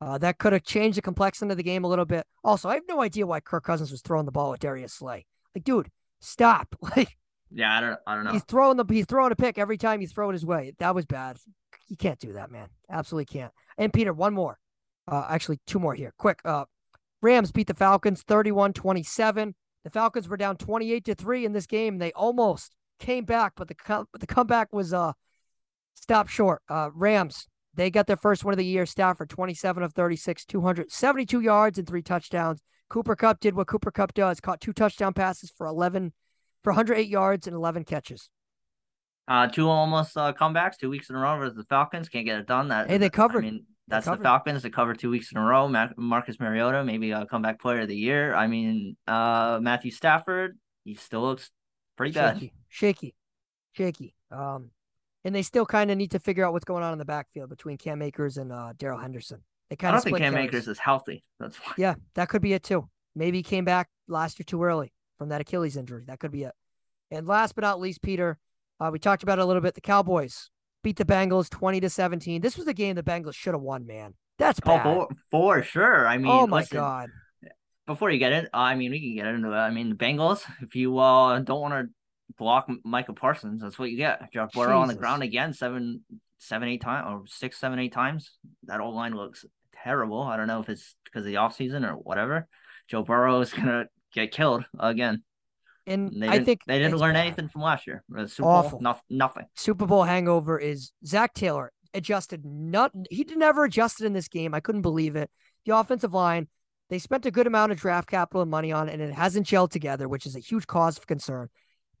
Uh, 0.00 0.18
that 0.18 0.38
could 0.38 0.52
have 0.52 0.62
changed 0.62 0.96
the 0.98 1.02
complexion 1.02 1.50
of 1.50 1.56
the 1.56 1.62
game 1.62 1.84
a 1.84 1.88
little 1.88 2.04
bit. 2.04 2.26
Also, 2.44 2.68
I 2.68 2.74
have 2.74 2.84
no 2.88 3.00
idea 3.00 3.26
why 3.26 3.40
Kirk 3.40 3.64
Cousins 3.64 3.90
was 3.90 4.00
throwing 4.02 4.26
the 4.26 4.32
ball 4.32 4.52
at 4.52 4.60
Darius 4.60 4.92
Slay. 4.92 5.26
Like, 5.54 5.64
dude, 5.64 5.90
stop! 6.20 6.76
Like, 6.96 7.16
Yeah, 7.50 7.76
I 7.76 7.80
don't. 7.80 7.98
I 8.06 8.14
don't 8.14 8.24
know. 8.24 8.32
he's 8.32 8.44
throwing 8.44 8.76
the 8.76 8.84
he's 8.88 9.06
throwing 9.06 9.32
a 9.32 9.36
pick 9.36 9.58
every 9.58 9.78
time 9.78 10.00
he's 10.00 10.12
throwing 10.12 10.32
his 10.34 10.44
way. 10.44 10.74
That 10.78 10.94
was 10.94 11.06
bad. 11.06 11.38
You 11.88 11.96
can't 11.96 12.18
do 12.18 12.34
that, 12.34 12.50
man. 12.50 12.68
Absolutely 12.90 13.26
can't. 13.26 13.52
And 13.78 13.92
Peter, 13.92 14.12
one 14.12 14.34
more. 14.34 14.58
Uh, 15.10 15.26
actually, 15.30 15.58
two 15.66 15.78
more 15.78 15.94
here. 15.94 16.12
Quick. 16.18 16.40
Uh, 16.44 16.66
Rams 17.22 17.50
beat 17.50 17.66
the 17.66 17.74
Falcons 17.74 18.22
31-27. 18.24 19.54
The 19.84 19.90
Falcons 19.90 20.28
were 20.28 20.36
down 20.36 20.56
28 20.56 21.04
to 21.06 21.14
3 21.14 21.44
in 21.46 21.52
this 21.52 21.66
game. 21.66 21.98
They 21.98 22.12
almost 22.12 22.76
came 23.00 23.24
back, 23.24 23.54
but 23.56 23.68
the 23.68 23.74
co- 23.74 24.06
but 24.12 24.20
the 24.20 24.26
comeback 24.26 24.72
was 24.72 24.92
uh 24.92 25.12
stopped 25.94 26.30
short. 26.30 26.62
Uh, 26.68 26.90
Rams, 26.94 27.48
they 27.74 27.90
got 27.90 28.06
their 28.06 28.16
first 28.16 28.44
win 28.44 28.52
of 28.52 28.58
the 28.58 28.64
year. 28.64 28.86
Stafford 28.86 29.30
27 29.30 29.82
of 29.82 29.94
36, 29.94 30.44
272 30.44 31.40
yards 31.40 31.78
and 31.78 31.88
three 31.88 32.02
touchdowns. 32.02 32.60
Cooper 32.88 33.16
Kupp 33.16 33.40
did 33.40 33.54
what 33.54 33.66
Cooper 33.66 33.90
Kupp 33.90 34.14
does, 34.14 34.40
caught 34.40 34.60
two 34.60 34.72
touchdown 34.72 35.12
passes 35.12 35.50
for 35.50 35.66
11 35.66 36.12
for 36.64 36.70
108 36.72 37.08
yards 37.08 37.46
and 37.46 37.54
11 37.54 37.84
catches. 37.84 38.30
Uh, 39.26 39.46
two 39.46 39.68
almost 39.68 40.16
uh, 40.16 40.32
comebacks, 40.32 40.78
two 40.78 40.88
weeks 40.88 41.10
in 41.10 41.16
a 41.16 41.18
row 41.18 41.36
versus 41.36 41.54
the 41.56 41.64
Falcons. 41.64 42.08
Can't 42.08 42.24
get 42.24 42.38
it 42.38 42.46
done. 42.46 42.68
That 42.68 42.88
Hey, 42.88 42.96
they 42.96 43.10
covered. 43.10 43.44
I 43.44 43.50
mean, 43.50 43.66
that's 43.86 44.06
the 44.06 44.16
Falcons. 44.16 44.62
They 44.62 44.70
covered 44.70 44.98
two 44.98 45.10
weeks 45.10 45.32
in 45.32 45.38
a 45.38 45.44
row. 45.44 45.68
Ma- 45.68 45.88
Marcus 45.98 46.40
Mariota, 46.40 46.82
maybe 46.82 47.10
a 47.10 47.26
comeback 47.26 47.60
player 47.60 47.82
of 47.82 47.88
the 47.88 47.96
year. 47.96 48.34
I 48.34 48.46
mean, 48.46 48.96
uh, 49.06 49.58
Matthew 49.60 49.90
Stafford, 49.90 50.58
he 50.84 50.94
still 50.94 51.20
looks 51.20 51.50
pretty 51.96 52.12
bad. 52.12 52.36
shaky, 52.36 52.52
shaky, 52.68 53.14
shaky. 53.72 54.14
Um, 54.30 54.70
and 55.24 55.34
they 55.34 55.42
still 55.42 55.66
kind 55.66 55.90
of 55.90 55.98
need 55.98 56.12
to 56.12 56.18
figure 56.18 56.46
out 56.46 56.54
what's 56.54 56.64
going 56.64 56.82
on 56.82 56.92
in 56.94 56.98
the 56.98 57.04
backfield 57.04 57.50
between 57.50 57.76
Cam 57.76 58.00
Akers 58.00 58.38
and 58.38 58.50
uh, 58.50 58.72
Darrell 58.78 58.98
Henderson. 58.98 59.42
They 59.68 59.74
I 59.74 59.76
kind 59.76 59.92
don't 59.92 59.98
of 59.98 60.04
think 60.04 60.16
split 60.16 60.22
Cam 60.22 60.32
carries. 60.32 60.48
Akers 60.48 60.68
is 60.68 60.78
healthy. 60.78 61.22
That's 61.38 61.56
why. 61.58 61.72
Yeah, 61.76 61.94
that 62.14 62.30
could 62.30 62.40
be 62.40 62.54
it 62.54 62.62
too. 62.62 62.88
Maybe 63.14 63.38
he 63.38 63.42
came 63.42 63.66
back 63.66 63.88
last 64.06 64.38
year 64.38 64.44
too 64.46 64.62
early 64.62 64.92
from 65.18 65.28
that 65.30 65.40
Achilles 65.40 65.76
injury. 65.76 66.04
That 66.06 66.18
could 66.20 66.30
be 66.32 66.44
it. 66.44 66.52
And 67.10 67.26
last 67.26 67.54
but 67.54 67.62
not 67.62 67.80
least, 67.80 68.02
Peter, 68.02 68.38
uh, 68.80 68.90
we 68.92 68.98
talked 68.98 69.22
about 69.22 69.38
it 69.38 69.42
a 69.42 69.44
little 69.44 69.62
bit. 69.62 69.74
The 69.74 69.80
Cowboys 69.80 70.50
beat 70.84 70.96
the 70.96 71.04
Bengals 71.04 71.50
twenty 71.50 71.80
to 71.80 71.90
seventeen. 71.90 72.40
This 72.40 72.56
was 72.56 72.66
a 72.66 72.74
game 72.74 72.94
the 72.96 73.02
Bengals 73.02 73.34
should 73.34 73.54
have 73.54 73.62
won. 73.62 73.86
Man, 73.86 74.14
that's 74.38 74.60
Oh, 74.64 74.78
for, 74.80 75.08
for 75.30 75.62
sure. 75.62 76.06
I 76.06 76.18
mean, 76.18 76.30
oh 76.30 76.46
my 76.46 76.60
listen, 76.60 76.76
god. 76.78 77.10
before 77.86 78.10
you 78.10 78.18
get 78.18 78.32
it, 78.32 78.48
I 78.52 78.74
mean, 78.74 78.90
we 78.90 79.00
can 79.00 79.14
get 79.16 79.26
into 79.34 79.50
it. 79.52 79.56
I 79.56 79.70
mean, 79.70 79.88
the 79.90 79.96
Bengals, 79.96 80.42
if 80.62 80.76
you 80.76 80.98
uh 80.98 81.40
don't 81.40 81.60
want 81.60 81.74
to 81.74 81.92
block 82.36 82.68
Micah 82.84 83.14
Parsons, 83.14 83.62
that's 83.62 83.78
what 83.78 83.90
you 83.90 83.96
get. 83.96 84.32
Josh 84.32 84.50
Burrow 84.54 84.80
on 84.80 84.88
the 84.88 84.94
ground 84.94 85.22
again, 85.22 85.52
seven, 85.54 86.02
seven, 86.38 86.68
eight 86.68 86.82
times, 86.82 87.06
or 87.08 87.22
six, 87.26 87.58
seven, 87.58 87.78
eight 87.78 87.92
times. 87.92 88.30
That 88.64 88.80
old 88.80 88.94
line 88.94 89.14
looks 89.14 89.44
terrible. 89.82 90.22
I 90.22 90.36
don't 90.36 90.46
know 90.46 90.60
if 90.60 90.68
it's 90.68 90.94
because 91.04 91.22
of 91.22 91.26
the 91.26 91.34
offseason 91.34 91.88
or 91.88 91.94
whatever. 91.94 92.46
Joe 92.88 93.02
Burrow 93.02 93.40
is 93.40 93.52
gonna 93.52 93.86
get 94.12 94.32
killed 94.32 94.64
again. 94.78 95.22
And 95.86 96.22
I 96.24 96.40
think 96.40 96.60
they 96.66 96.78
didn't 96.78 96.98
learn 96.98 97.16
anything 97.16 97.48
from 97.48 97.62
last 97.62 97.86
year. 97.86 98.04
Super 98.26 98.46
Awful. 98.46 98.70
Bowl, 98.72 98.80
noth- 98.80 99.02
nothing. 99.08 99.46
Super 99.54 99.86
Bowl 99.86 100.04
hangover 100.04 100.58
is 100.58 100.92
Zac 101.04 101.32
Taylor 101.32 101.72
adjusted 101.94 102.44
not 102.44 102.92
he 103.10 103.24
never 103.36 103.64
adjusted 103.64 104.04
in 104.06 104.12
this 104.12 104.28
game. 104.28 104.54
I 104.54 104.60
couldn't 104.60 104.82
believe 104.82 105.16
it. 105.16 105.30
The 105.64 105.76
offensive 105.76 106.12
line, 106.12 106.48
they 106.90 106.98
spent 106.98 107.26
a 107.26 107.30
good 107.30 107.46
amount 107.46 107.72
of 107.72 107.78
draft 107.78 108.08
capital 108.08 108.42
and 108.42 108.50
money 108.50 108.72
on 108.72 108.88
it, 108.88 108.94
and 108.94 109.02
it 109.02 109.14
hasn't 109.14 109.46
gelled 109.46 109.70
together, 109.70 110.08
which 110.08 110.26
is 110.26 110.36
a 110.36 110.40
huge 110.40 110.66
cause 110.66 110.98
of 110.98 111.06
concern. 111.06 111.48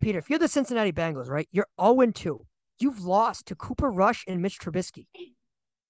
Peter, 0.00 0.18
if 0.18 0.30
you're 0.30 0.38
the 0.38 0.48
Cincinnati 0.48 0.92
Bengals, 0.92 1.28
right? 1.28 1.48
You're 1.50 1.66
0-2. 1.78 2.44
You've 2.78 3.04
lost 3.04 3.46
to 3.46 3.56
Cooper 3.56 3.90
Rush 3.90 4.24
and 4.28 4.40
Mitch 4.40 4.60
Trubisky. 4.60 5.06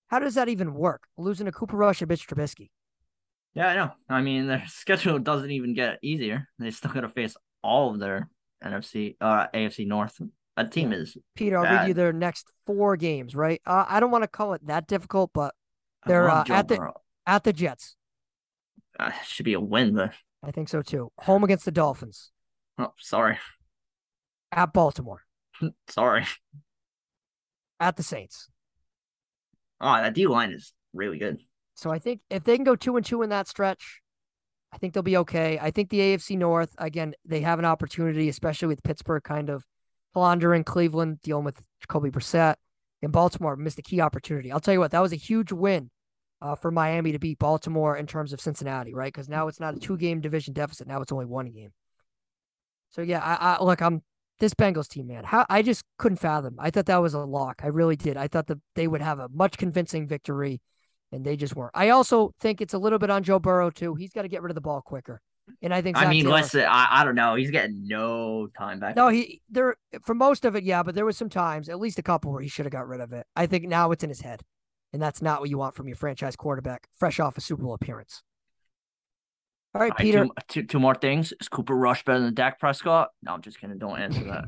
How 0.08 0.18
does 0.18 0.34
that 0.34 0.48
even 0.48 0.72
work? 0.72 1.02
Losing 1.18 1.44
to 1.46 1.52
Cooper 1.52 1.76
Rush 1.76 2.00
and 2.00 2.08
Mitch 2.08 2.26
Trubisky. 2.26 2.70
Yeah, 3.54 3.68
I 3.68 3.74
know. 3.76 3.92
I 4.08 4.20
mean, 4.22 4.46
their 4.46 4.64
schedule 4.68 5.18
doesn't 5.18 5.50
even 5.50 5.74
get 5.74 5.98
easier. 6.02 6.48
They 6.58 6.70
still 6.70 6.92
got 6.92 7.00
to 7.02 7.08
face 7.08 7.36
all 7.62 7.92
of 7.92 7.98
their 8.00 8.28
NFC, 8.64 9.16
uh, 9.20 9.46
AFC 9.54 9.86
North. 9.86 10.20
That 10.56 10.72
team 10.72 10.92
is 10.92 11.16
Peter, 11.36 11.56
I'll 11.58 11.64
read 11.64 11.88
you 11.88 11.94
their 11.94 12.12
next 12.12 12.50
four 12.66 12.96
games, 12.96 13.34
right? 13.36 13.60
Uh, 13.64 13.84
I 13.88 14.00
don't 14.00 14.10
want 14.10 14.24
to 14.24 14.28
call 14.28 14.54
it 14.54 14.66
that 14.66 14.88
difficult, 14.88 15.30
but 15.32 15.54
They're, 16.06 16.28
uh, 16.28 16.44
at 16.48 16.66
the- 16.66 16.76
Burrow. 16.76 16.94
at 17.26 17.44
the 17.44 17.52
Jets. 17.52 17.94
Uh, 18.98 19.12
should 19.24 19.44
be 19.44 19.52
a 19.52 19.60
win, 19.60 19.94
but 19.94 20.12
I 20.42 20.50
think 20.50 20.68
so 20.68 20.82
too. 20.82 21.12
Home 21.20 21.44
against 21.44 21.64
the 21.64 21.70
Dolphins. 21.70 22.32
oh, 22.78 22.92
sorry, 22.98 23.38
At 24.50 24.72
Baltimore. 24.72 25.22
sorry. 25.88 26.24
At 27.78 27.96
the 27.96 28.02
Saints. 28.02 28.48
Oh, 29.80 29.94
that 29.94 30.14
D 30.14 30.26
line 30.26 30.50
is 30.50 30.72
really 30.92 31.18
good. 31.18 31.38
So 31.78 31.92
I 31.92 32.00
think 32.00 32.22
if 32.28 32.42
they 32.42 32.56
can 32.56 32.64
go 32.64 32.74
two 32.74 32.96
and 32.96 33.06
two 33.06 33.22
in 33.22 33.30
that 33.30 33.46
stretch, 33.46 34.00
I 34.72 34.78
think 34.78 34.92
they'll 34.92 35.02
be 35.04 35.16
okay. 35.18 35.60
I 35.62 35.70
think 35.70 35.90
the 35.90 36.00
AFC 36.00 36.36
North, 36.36 36.74
again, 36.76 37.14
they 37.24 37.40
have 37.42 37.60
an 37.60 37.64
opportunity, 37.64 38.28
especially 38.28 38.66
with 38.66 38.82
Pittsburgh 38.82 39.22
kind 39.22 39.48
of 39.48 39.64
floundering, 40.12 40.64
Cleveland 40.64 41.20
dealing 41.22 41.44
with 41.44 41.62
Jacoby 41.80 42.10
Brissett, 42.10 42.56
and 43.00 43.12
Baltimore 43.12 43.54
missed 43.54 43.78
a 43.78 43.82
key 43.82 44.00
opportunity. 44.00 44.50
I'll 44.50 44.58
tell 44.58 44.74
you 44.74 44.80
what, 44.80 44.90
that 44.90 45.00
was 45.00 45.12
a 45.12 45.16
huge 45.16 45.52
win 45.52 45.88
uh, 46.42 46.56
for 46.56 46.72
Miami 46.72 47.12
to 47.12 47.20
beat 47.20 47.38
Baltimore 47.38 47.96
in 47.96 48.08
terms 48.08 48.32
of 48.32 48.40
Cincinnati, 48.40 48.92
right? 48.92 49.12
Because 49.12 49.28
now 49.28 49.46
it's 49.46 49.60
not 49.60 49.76
a 49.76 49.78
two 49.78 49.96
game 49.96 50.20
division 50.20 50.54
deficit. 50.54 50.88
Now 50.88 51.00
it's 51.00 51.12
only 51.12 51.26
one 51.26 51.52
game. 51.52 51.70
So 52.90 53.02
yeah, 53.02 53.20
I, 53.20 53.54
I 53.54 53.62
look, 53.62 53.80
I'm 53.80 54.02
this 54.40 54.52
Bengals 54.52 54.88
team, 54.88 55.06
man. 55.06 55.22
How 55.22 55.46
I 55.48 55.62
just 55.62 55.84
couldn't 55.96 56.18
fathom. 56.18 56.56
I 56.58 56.70
thought 56.70 56.86
that 56.86 57.00
was 57.00 57.14
a 57.14 57.20
lock. 57.20 57.60
I 57.62 57.68
really 57.68 57.94
did. 57.94 58.16
I 58.16 58.26
thought 58.26 58.48
that 58.48 58.58
they 58.74 58.88
would 58.88 59.00
have 59.00 59.20
a 59.20 59.28
much 59.28 59.58
convincing 59.58 60.08
victory 60.08 60.60
and 61.12 61.24
they 61.24 61.36
just 61.36 61.56
weren't. 61.56 61.72
I 61.74 61.90
also 61.90 62.34
think 62.40 62.60
it's 62.60 62.74
a 62.74 62.78
little 62.78 62.98
bit 62.98 63.10
on 63.10 63.22
Joe 63.22 63.38
Burrow 63.38 63.70
too. 63.70 63.94
He's 63.94 64.12
got 64.12 64.22
to 64.22 64.28
get 64.28 64.42
rid 64.42 64.50
of 64.50 64.54
the 64.54 64.60
ball 64.60 64.80
quicker, 64.82 65.20
and 65.62 65.72
I 65.72 65.80
think. 65.82 65.96
I 65.96 66.08
mean, 66.08 66.24
Taylor- 66.24 66.36
listen, 66.40 66.64
I, 66.68 66.88
I 66.90 67.04
don't 67.04 67.14
know. 67.14 67.34
He's 67.34 67.50
getting 67.50 67.86
no 67.86 68.48
time 68.58 68.80
back. 68.80 68.96
No, 68.96 69.08
he 69.08 69.40
there 69.50 69.76
for 70.02 70.14
most 70.14 70.44
of 70.44 70.56
it, 70.56 70.64
yeah, 70.64 70.82
but 70.82 70.94
there 70.94 71.04
was 71.06 71.16
some 71.16 71.30
times, 71.30 71.68
at 71.68 71.78
least 71.80 71.98
a 71.98 72.02
couple, 72.02 72.32
where 72.32 72.42
he 72.42 72.48
should 72.48 72.66
have 72.66 72.72
got 72.72 72.86
rid 72.88 73.00
of 73.00 73.12
it. 73.12 73.26
I 73.36 73.46
think 73.46 73.64
now 73.64 73.90
it's 73.92 74.04
in 74.04 74.10
his 74.10 74.20
head, 74.20 74.42
and 74.92 75.00
that's 75.00 75.22
not 75.22 75.40
what 75.40 75.50
you 75.50 75.58
want 75.58 75.74
from 75.74 75.86
your 75.88 75.96
franchise 75.96 76.36
quarterback, 76.36 76.88
fresh 76.98 77.18
off 77.20 77.36
a 77.38 77.40
Super 77.40 77.62
Bowl 77.62 77.74
appearance. 77.74 78.22
All 79.74 79.82
right, 79.82 79.90
All 79.90 79.90
right, 79.90 79.98
Peter. 79.98 80.24
two, 80.24 80.30
two, 80.48 80.62
two 80.64 80.80
more 80.80 80.94
things. 80.94 81.32
Is 81.40 81.48
Cooper 81.48 81.74
Rush 81.76 82.02
better 82.04 82.20
than 82.20 82.32
Dak 82.34 82.58
Prescott? 82.58 83.10
No, 83.22 83.32
I'm 83.34 83.42
just 83.42 83.60
kidding. 83.60 83.76
Don't 83.78 84.00
answer 84.00 84.24
that. 84.24 84.46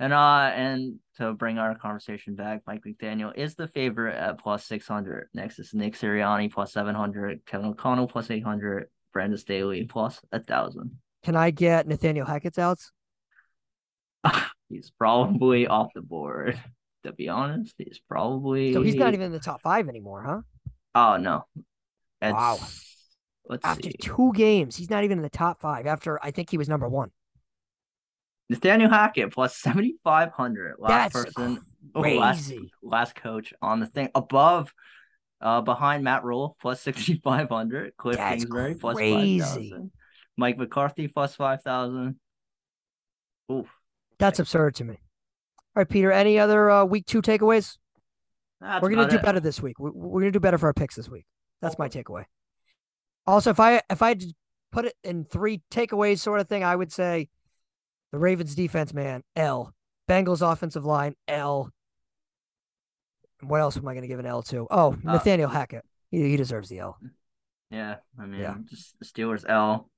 And 0.00 0.14
uh, 0.14 0.50
and 0.54 0.98
to 1.18 1.34
bring 1.34 1.58
our 1.58 1.74
conversation 1.76 2.34
back, 2.34 2.62
Mike 2.66 2.80
McDaniel 2.86 3.36
is 3.36 3.54
the 3.54 3.68
favorite 3.68 4.16
at 4.16 4.38
plus 4.38 4.64
six 4.64 4.88
hundred. 4.88 5.28
Next 5.34 5.58
is 5.58 5.74
Nick 5.74 5.94
Sirianni 5.94 6.50
plus 6.50 6.72
seven 6.72 6.94
hundred, 6.94 7.44
Kevin 7.44 7.66
O'Connell 7.66 8.08
plus 8.08 8.30
eight 8.30 8.42
hundred, 8.42 8.88
Brandon 9.12 9.36
Staley 9.38 9.84
plus 9.84 10.18
a 10.32 10.42
thousand. 10.42 10.96
Can 11.22 11.36
I 11.36 11.50
get 11.50 11.86
Nathaniel 11.86 12.24
Hackett's 12.24 12.58
outs? 12.58 12.92
He's 14.70 14.90
probably 14.98 15.66
off 15.66 15.88
the 15.94 16.02
board. 16.02 16.58
To 17.04 17.12
be 17.12 17.28
honest, 17.30 17.74
he's 17.78 17.98
probably 18.10 18.74
So 18.74 18.82
he's 18.82 18.94
not 18.94 19.14
even 19.14 19.26
in 19.26 19.32
the 19.32 19.40
top 19.40 19.62
five 19.62 19.88
anymore, 19.88 20.22
huh? 20.22 20.40
Oh 20.94 21.16
no. 21.16 21.44
It's, 22.20 22.34
Wow. 22.34 22.58
Let's 23.48 23.64
After 23.64 23.90
see. 23.90 23.96
two 24.00 24.32
games, 24.34 24.76
he's 24.76 24.90
not 24.90 25.02
even 25.04 25.18
in 25.18 25.22
the 25.22 25.30
top 25.30 25.60
five. 25.60 25.86
After 25.86 26.22
I 26.22 26.30
think 26.30 26.50
he 26.50 26.58
was 26.58 26.68
number 26.68 26.88
one. 26.88 27.10
Nathaniel 28.50 28.90
Hackett 28.90 29.32
plus 29.32 29.56
seventy 29.56 29.94
five 30.04 30.32
hundred. 30.32 30.74
Last 30.78 31.14
That's 31.14 31.32
person, 31.34 31.60
oh, 31.94 32.00
last 32.00 32.52
last 32.82 33.14
coach 33.14 33.54
on 33.62 33.80
the 33.80 33.86
thing 33.86 34.10
above 34.14 34.74
Uh, 35.40 35.62
behind 35.62 36.04
Matt 36.04 36.22
Rhule 36.22 36.54
plus 36.60 36.82
sixty 36.82 37.18
five 37.24 37.48
hundred. 37.48 37.96
Cliff 37.96 38.16
That's 38.18 38.42
Kingsbury 38.42 38.74
plus 38.74 38.98
five 38.98 39.14
crazy. 39.14 39.38
thousand. 39.40 39.90
Mike 40.36 40.58
McCarthy 40.58 41.08
plus 41.08 41.34
five 41.34 41.62
thousand. 41.62 42.16
Oof. 43.50 43.66
That's 44.18 44.38
absurd 44.38 44.74
to 44.74 44.84
me. 44.84 44.94
All 44.94 45.80
right, 45.80 45.88
Peter. 45.88 46.12
Any 46.12 46.38
other 46.38 46.70
uh, 46.70 46.84
week 46.84 47.06
two 47.06 47.22
takeaways? 47.22 47.78
That's 48.60 48.82
we're 48.82 48.90
gonna 48.90 49.08
do 49.08 49.16
it. 49.16 49.22
better 49.22 49.40
this 49.40 49.62
week. 49.62 49.78
We're, 49.78 49.92
we're 49.92 50.20
gonna 50.20 50.32
do 50.32 50.40
better 50.40 50.58
for 50.58 50.66
our 50.66 50.74
picks 50.74 50.96
this 50.96 51.08
week. 51.08 51.24
That's 51.62 51.78
my 51.78 51.88
takeaway. 51.88 52.24
Also, 53.26 53.48
if 53.50 53.60
I 53.60 53.80
if 53.88 54.02
I 54.02 54.08
had 54.08 54.20
to 54.20 54.34
put 54.72 54.84
it 54.84 54.94
in 55.04 55.24
three 55.24 55.62
takeaways, 55.70 56.18
sort 56.18 56.40
of 56.40 56.48
thing, 56.48 56.64
I 56.64 56.76
would 56.76 56.92
say 56.92 57.28
the 58.12 58.18
Ravens 58.18 58.54
defense, 58.54 58.92
man, 58.92 59.22
L. 59.36 59.72
Bengals 60.08 60.40
offensive 60.42 60.84
line, 60.84 61.14
L. 61.28 61.70
What 63.42 63.60
else 63.60 63.76
am 63.76 63.86
I 63.88 63.94
gonna 63.94 64.06
give 64.08 64.18
an 64.18 64.26
L 64.26 64.42
to? 64.44 64.66
Oh, 64.70 64.92
Uh, 64.92 65.12
Nathaniel 65.12 65.48
Hackett. 65.48 65.84
He, 66.10 66.22
he 66.30 66.36
deserves 66.36 66.68
the 66.68 66.80
L. 66.80 66.98
Yeah, 67.70 67.96
I 68.18 68.26
mean, 68.26 68.40
Yeah. 68.40 68.56
just 68.64 68.98
the 68.98 69.04
Steelers 69.04 69.44
L. 69.48 69.88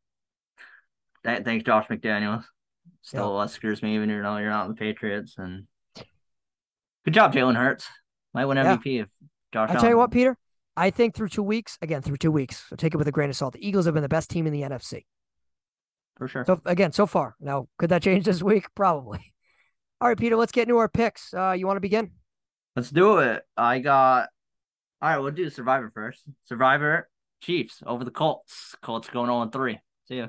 Th- 1.25 1.43
thanks, 1.43 1.65
Josh 1.65 1.87
McDaniels. 1.89 2.45
Still 3.01 3.39
uh, 3.39 3.47
screws 3.49 3.83
me 3.83 3.95
even 3.97 4.09
though 4.09 4.37
you're 4.37 4.51
not 4.51 4.67
in 4.67 4.73
the 4.73 4.77
Patriots. 4.77 5.35
And 5.39 5.67
good 7.05 7.15
job, 7.15 7.33
Jalen 7.33 7.57
Hurts. 7.57 7.89
Might 8.35 8.45
win 8.47 8.57
Yeah. 8.59 8.77
MVP 8.77 9.01
if 9.03 9.09
Josh. 9.53 9.71
I 9.71 9.75
tell 9.81 9.91
you 9.91 9.97
what, 9.97 10.11
Peter. 10.11 10.37
I 10.77 10.91
think 10.91 11.15
through 11.15 11.29
two 11.29 11.43
weeks, 11.43 11.79
again 11.83 12.01
through 12.03 12.17
two 12.17 12.33
weeks, 12.33 12.65
so 12.69 12.77
take 12.77 12.95
it 12.95 12.97
with 12.97 13.09
a 13.09 13.13
grain 13.13 13.29
of 13.31 13.37
salt. 13.37 13.55
The 13.55 13.67
Eagles 13.67 13.85
have 13.87 13.95
been 13.95 14.03
the 14.03 14.09
best 14.09 14.31
team 14.31 14.47
in 14.47 14.53
the 14.53 14.63
NFC. 14.63 15.05
For 16.17 16.29
sure. 16.29 16.45
So 16.45 16.61
again, 16.65 16.93
so 16.93 17.07
far. 17.07 17.37
Now, 17.41 17.69
could 17.79 17.91
that 17.91 18.03
change 18.03 18.25
this 18.25 18.43
week? 18.43 18.67
Probably. 18.75 19.33
All 20.01 20.09
right, 20.09 20.19
Peter. 20.19 20.37
Let's 20.37 20.53
get 20.53 20.63
into 20.63 20.79
our 20.79 20.89
picks. 20.89 21.33
Uh, 21.33 21.53
you 21.53 21.67
want 21.67 21.77
to 21.77 21.81
begin? 21.81 22.11
Let's 22.77 22.91
do 22.91 23.19
it. 23.19 23.43
I 23.57 23.79
got. 23.79 24.29
All 25.01 25.09
right, 25.09 25.19
we'll 25.19 25.33
do 25.33 25.51
Survivor 25.51 25.91
first. 25.95 26.23
Survivor 26.45 27.09
Chiefs 27.41 27.83
over 27.87 28.05
the 28.05 28.11
Colts. 28.11 28.77
Colts 28.83 29.09
going 29.09 29.31
on 29.31 29.51
three. 29.51 29.79
See 30.09 30.19
ya. 30.19 30.29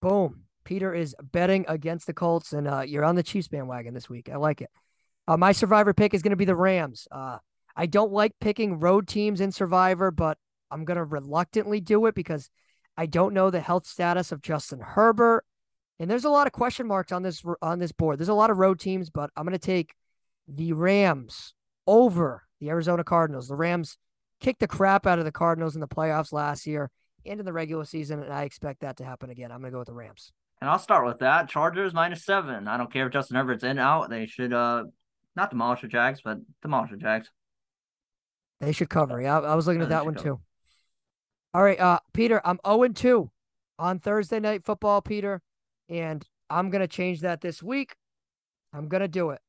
Boom. 0.00 0.44
Peter 0.64 0.92
is 0.94 1.14
betting 1.22 1.64
against 1.68 2.06
the 2.06 2.12
Colts, 2.12 2.52
and 2.52 2.68
uh, 2.68 2.80
you're 2.80 3.04
on 3.04 3.14
the 3.14 3.22
Chiefs 3.22 3.48
bandwagon 3.48 3.94
this 3.94 4.10
week. 4.10 4.28
I 4.30 4.36
like 4.36 4.60
it. 4.60 4.70
Uh, 5.26 5.36
my 5.36 5.52
Survivor 5.52 5.94
pick 5.94 6.14
is 6.14 6.22
going 6.22 6.30
to 6.30 6.36
be 6.36 6.44
the 6.44 6.56
Rams. 6.56 7.08
Uh, 7.10 7.38
I 7.76 7.86
don't 7.86 8.12
like 8.12 8.32
picking 8.40 8.78
road 8.78 9.08
teams 9.08 9.40
in 9.40 9.52
Survivor, 9.52 10.10
but 10.10 10.36
I'm 10.70 10.84
going 10.84 10.96
to 10.96 11.04
reluctantly 11.04 11.80
do 11.80 12.06
it 12.06 12.14
because 12.14 12.50
I 12.98 13.06
don't 13.06 13.32
know 13.32 13.48
the 13.48 13.60
health 13.60 13.86
status 13.86 14.32
of 14.32 14.42
Justin 14.42 14.80
Herbert, 14.80 15.44
and 16.00 16.10
there's 16.10 16.24
a 16.24 16.30
lot 16.30 16.48
of 16.48 16.52
question 16.52 16.86
marks 16.88 17.12
on 17.12 17.22
this 17.22 17.44
on 17.62 17.78
this 17.78 17.92
board. 17.92 18.18
There's 18.18 18.28
a 18.28 18.34
lot 18.34 18.50
of 18.50 18.58
road 18.58 18.80
teams, 18.80 19.08
but 19.08 19.30
I'm 19.36 19.44
going 19.44 19.52
to 19.52 19.58
take 19.58 19.94
the 20.48 20.72
Rams 20.72 21.54
over 21.86 22.42
the 22.60 22.70
Arizona 22.70 23.04
Cardinals. 23.04 23.46
The 23.46 23.54
Rams 23.54 23.96
kicked 24.40 24.60
the 24.60 24.66
crap 24.66 25.06
out 25.06 25.20
of 25.20 25.24
the 25.24 25.32
Cardinals 25.32 25.76
in 25.76 25.80
the 25.80 25.88
playoffs 25.88 26.32
last 26.32 26.66
year 26.66 26.90
and 27.24 27.38
in 27.38 27.46
the 27.46 27.52
regular 27.52 27.84
season, 27.84 28.20
and 28.20 28.32
I 28.32 28.42
expect 28.42 28.80
that 28.80 28.96
to 28.96 29.04
happen 29.04 29.30
again. 29.30 29.52
I'm 29.52 29.60
going 29.60 29.70
to 29.70 29.76
go 29.76 29.78
with 29.78 29.88
the 29.88 29.94
Rams. 29.94 30.32
And 30.60 30.68
I'll 30.68 30.78
start 30.80 31.06
with 31.06 31.20
that. 31.20 31.48
Chargers 31.48 31.94
minus 31.94 32.24
seven. 32.24 32.66
I 32.66 32.76
don't 32.76 32.92
care 32.92 33.06
if 33.06 33.12
Justin 33.12 33.36
Herbert's 33.36 33.62
in 33.62 33.70
and 33.70 33.80
out. 33.80 34.10
They 34.10 34.26
should 34.26 34.52
uh 34.52 34.84
not 35.36 35.50
demolish 35.50 35.82
the 35.82 35.88
Jags, 35.88 36.20
but 36.24 36.38
demolish 36.62 36.90
the 36.90 36.96
Jags. 36.96 37.30
They 38.60 38.72
should 38.72 38.90
cover. 38.90 39.20
Yeah, 39.20 39.38
I, 39.38 39.52
I 39.52 39.54
was 39.54 39.68
looking 39.68 39.80
Yeah, 39.80 39.84
at 39.84 39.90
that 39.90 40.04
one 40.04 40.14
cover. 40.14 40.24
too. 40.30 40.40
All 41.54 41.62
right, 41.62 41.80
uh, 41.80 42.00
Peter, 42.12 42.40
I'm 42.44 42.58
0 42.66 42.88
2 42.88 43.30
on 43.78 43.98
Thursday 43.98 44.38
night 44.38 44.64
football, 44.64 45.00
Peter, 45.00 45.40
and 45.88 46.24
I'm 46.50 46.70
gonna 46.70 46.88
change 46.88 47.20
that 47.20 47.40
this 47.40 47.62
week. 47.62 47.96
I'm 48.72 48.88
gonna 48.88 49.08
do 49.08 49.30
it. 49.30 49.40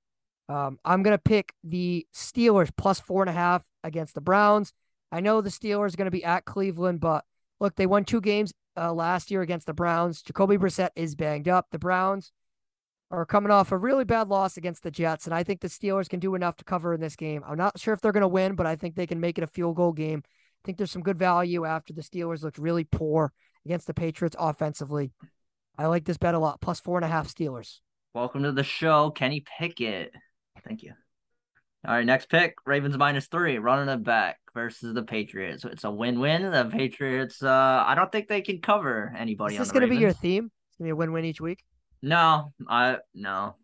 Um, 0.48 0.80
I'm 0.86 1.04
gonna 1.04 1.18
pick 1.18 1.54
the 1.64 2.08
Steelers 2.14 2.72
plus 2.76 3.00
four 3.00 3.22
and 3.22 3.30
a 3.30 3.34
half 3.34 3.66
against 3.84 4.16
the 4.16 4.22
Browns. 4.22 4.74
I 5.12 5.20
know 5.20 5.42
the 5.42 5.50
Steelers 5.50 5.94
are 5.94 5.98
gonna 5.98 6.12
be 6.12 6.24
at 6.24 6.46
Cleveland, 6.46 7.02
but 7.02 7.26
look, 7.60 7.76
they 7.76 7.86
won 7.86 8.06
two 8.06 8.22
games 8.22 8.54
uh, 8.78 8.94
last 8.94 9.30
year 9.30 9.42
against 9.42 9.68
the 9.68 9.74
Browns. 9.74 10.22
Jacoby 10.22 10.58
Brissett 10.58 10.92
is 10.96 11.16
banged 11.16 11.50
up. 11.50 11.68
The 11.72 11.80
Browns 11.80 12.32
are 13.12 13.26
coming 13.26 13.52
off 13.52 13.72
a 13.72 13.78
really 13.78 14.06
bad 14.06 14.30
loss 14.30 14.56
against 14.56 14.84
the 14.84 14.92
Jets, 14.92 15.26
and 15.26 15.34
I 15.34 15.44
think 15.44 15.62
the 15.62 15.68
Steelers 15.68 16.08
can 16.08 16.20
do 16.20 16.36
enough 16.36 16.56
to 16.58 16.64
cover 16.64 16.94
in 16.94 17.02
this 17.02 17.16
game. 17.16 17.44
I'm 17.46 17.58
not 17.58 17.80
sure 17.80 17.94
if 17.94 18.02
they're 18.02 18.12
going 18.12 18.22
to 18.22 18.28
win, 18.28 18.56
but 18.56 18.68
I 18.68 18.76
think 18.76 18.96
they 18.96 19.08
can 19.08 19.20
make 19.20 19.38
it 19.38 19.44
a 19.44 19.48
field 19.48 19.76
goal 19.76 19.94
game. 19.94 20.24
I 20.60 20.66
think 20.66 20.78
there's 20.78 20.92
some 20.92 21.02
good 21.02 21.18
value 21.18 21.66
after 21.66 21.94
the 21.94 22.02
Steelers 22.02 22.44
looked 22.44 22.58
really 22.58 22.84
poor 22.84 23.32
against 23.66 23.88
the 23.88 23.94
Patriots 23.94 24.36
offensively. 24.38 25.14
I 25.78 25.86
like 25.86 26.04
this 26.04 26.18
bet 26.18 26.34
a 26.36 26.40
lot. 26.40 26.60
Plus 26.60 26.82
four 26.82 26.98
and 26.98 27.06
a 27.06 27.08
half 27.08 27.34
Steelers. 27.34 27.80
Welcome 28.14 28.44
to 28.44 28.52
the 28.52 28.64
show, 28.64 29.10
Kenny 29.12 29.46
Pickett. 29.58 30.12
Thank 30.68 30.84
you. 30.84 30.94
All 31.88 31.94
right, 31.94 32.06
next 32.06 32.30
pick, 32.30 32.56
Ravens 32.66 32.98
minus 32.98 33.28
three, 33.28 33.58
running 33.58 33.88
it 33.88 34.04
back 34.04 34.40
versus 34.54 34.94
the 34.94 35.02
Patriots. 35.02 35.64
It's 35.64 35.86
a 35.86 35.92
win-win. 35.92 36.42
The 36.52 36.66
Patriots, 36.70 37.42
uh, 37.42 37.84
I 37.88 37.96
don't 37.96 38.12
think 38.12 38.28
they 38.28 38.42
can 38.42 38.60
cover 38.60 39.16
anybody. 39.18 39.56
Is 39.56 39.60
this 39.60 39.72
going 39.72 39.84
to 39.84 39.88
be 39.88 39.96
your 39.96 40.12
theme? 40.12 40.52
It's 40.68 40.78
going 40.78 40.88
to 40.88 40.90
be 40.90 40.90
a 40.90 40.96
win-win 40.98 41.24
each 41.24 41.40
week. 41.40 41.64
No, 42.02 42.52
I 42.68 42.98
no. 43.16 43.56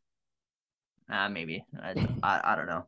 Uh, 1.11 1.27
maybe 1.27 1.65
I, 1.77 2.07
I 2.23 2.53
I 2.53 2.55
don't 2.55 2.67
know. 2.67 2.87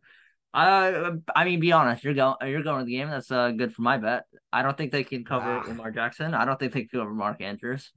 I 0.53 1.11
I 1.35 1.45
mean, 1.45 1.59
be 1.59 1.71
honest. 1.71 2.03
You're 2.03 2.13
going 2.13 2.35
you're 2.41 2.63
going 2.63 2.79
to 2.79 2.85
the 2.85 2.95
game. 2.97 3.09
That's 3.09 3.31
uh 3.31 3.51
good 3.51 3.73
for 3.73 3.81
my 3.81 3.97
bet. 3.97 4.25
I 4.51 4.61
don't 4.63 4.77
think 4.77 4.91
they 4.91 5.03
can 5.03 5.23
cover 5.23 5.61
Ah. 5.63 5.67
Lamar 5.67 5.91
Jackson. 5.91 6.33
I 6.33 6.45
don't 6.45 6.59
think 6.59 6.73
they 6.73 6.85
can 6.85 6.99
cover 6.99 7.13
Mark 7.13 7.41
Andrews. 7.41 7.91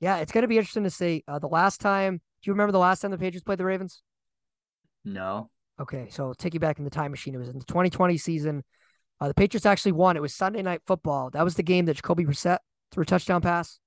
Yeah, 0.00 0.18
it's 0.18 0.32
going 0.32 0.42
to 0.42 0.48
be 0.48 0.56
interesting 0.56 0.84
to 0.84 0.90
see. 0.90 1.24
Uh, 1.28 1.38
the 1.38 1.46
last 1.48 1.80
time, 1.80 2.16
do 2.16 2.48
you 2.48 2.52
remember 2.54 2.72
the 2.72 2.78
last 2.78 3.00
time 3.00 3.10
the 3.10 3.18
Patriots 3.18 3.44
played 3.44 3.58
the 3.58 3.64
Ravens? 3.66 4.02
No. 5.04 5.50
Okay, 5.78 6.08
so 6.10 6.28
I'll 6.28 6.34
take 6.34 6.54
you 6.54 6.60
back 6.60 6.78
in 6.78 6.84
the 6.84 6.90
time 6.90 7.10
machine. 7.10 7.34
It 7.34 7.38
was 7.38 7.48
in 7.48 7.58
the 7.58 7.64
2020 7.64 8.16
season. 8.16 8.64
Uh, 9.20 9.28
the 9.28 9.34
Patriots 9.34 9.66
actually 9.66 9.92
won. 9.92 10.16
It 10.16 10.22
was 10.22 10.34
Sunday 10.34 10.62
Night 10.62 10.80
Football. 10.86 11.30
That 11.30 11.44
was 11.44 11.54
the 11.54 11.62
game 11.62 11.84
that 11.86 11.94
Jacoby 11.96 12.24
Brissett 12.24 12.58
threw 12.90 13.02
a 13.02 13.06
touchdown 13.06 13.42
pass. 13.42 13.78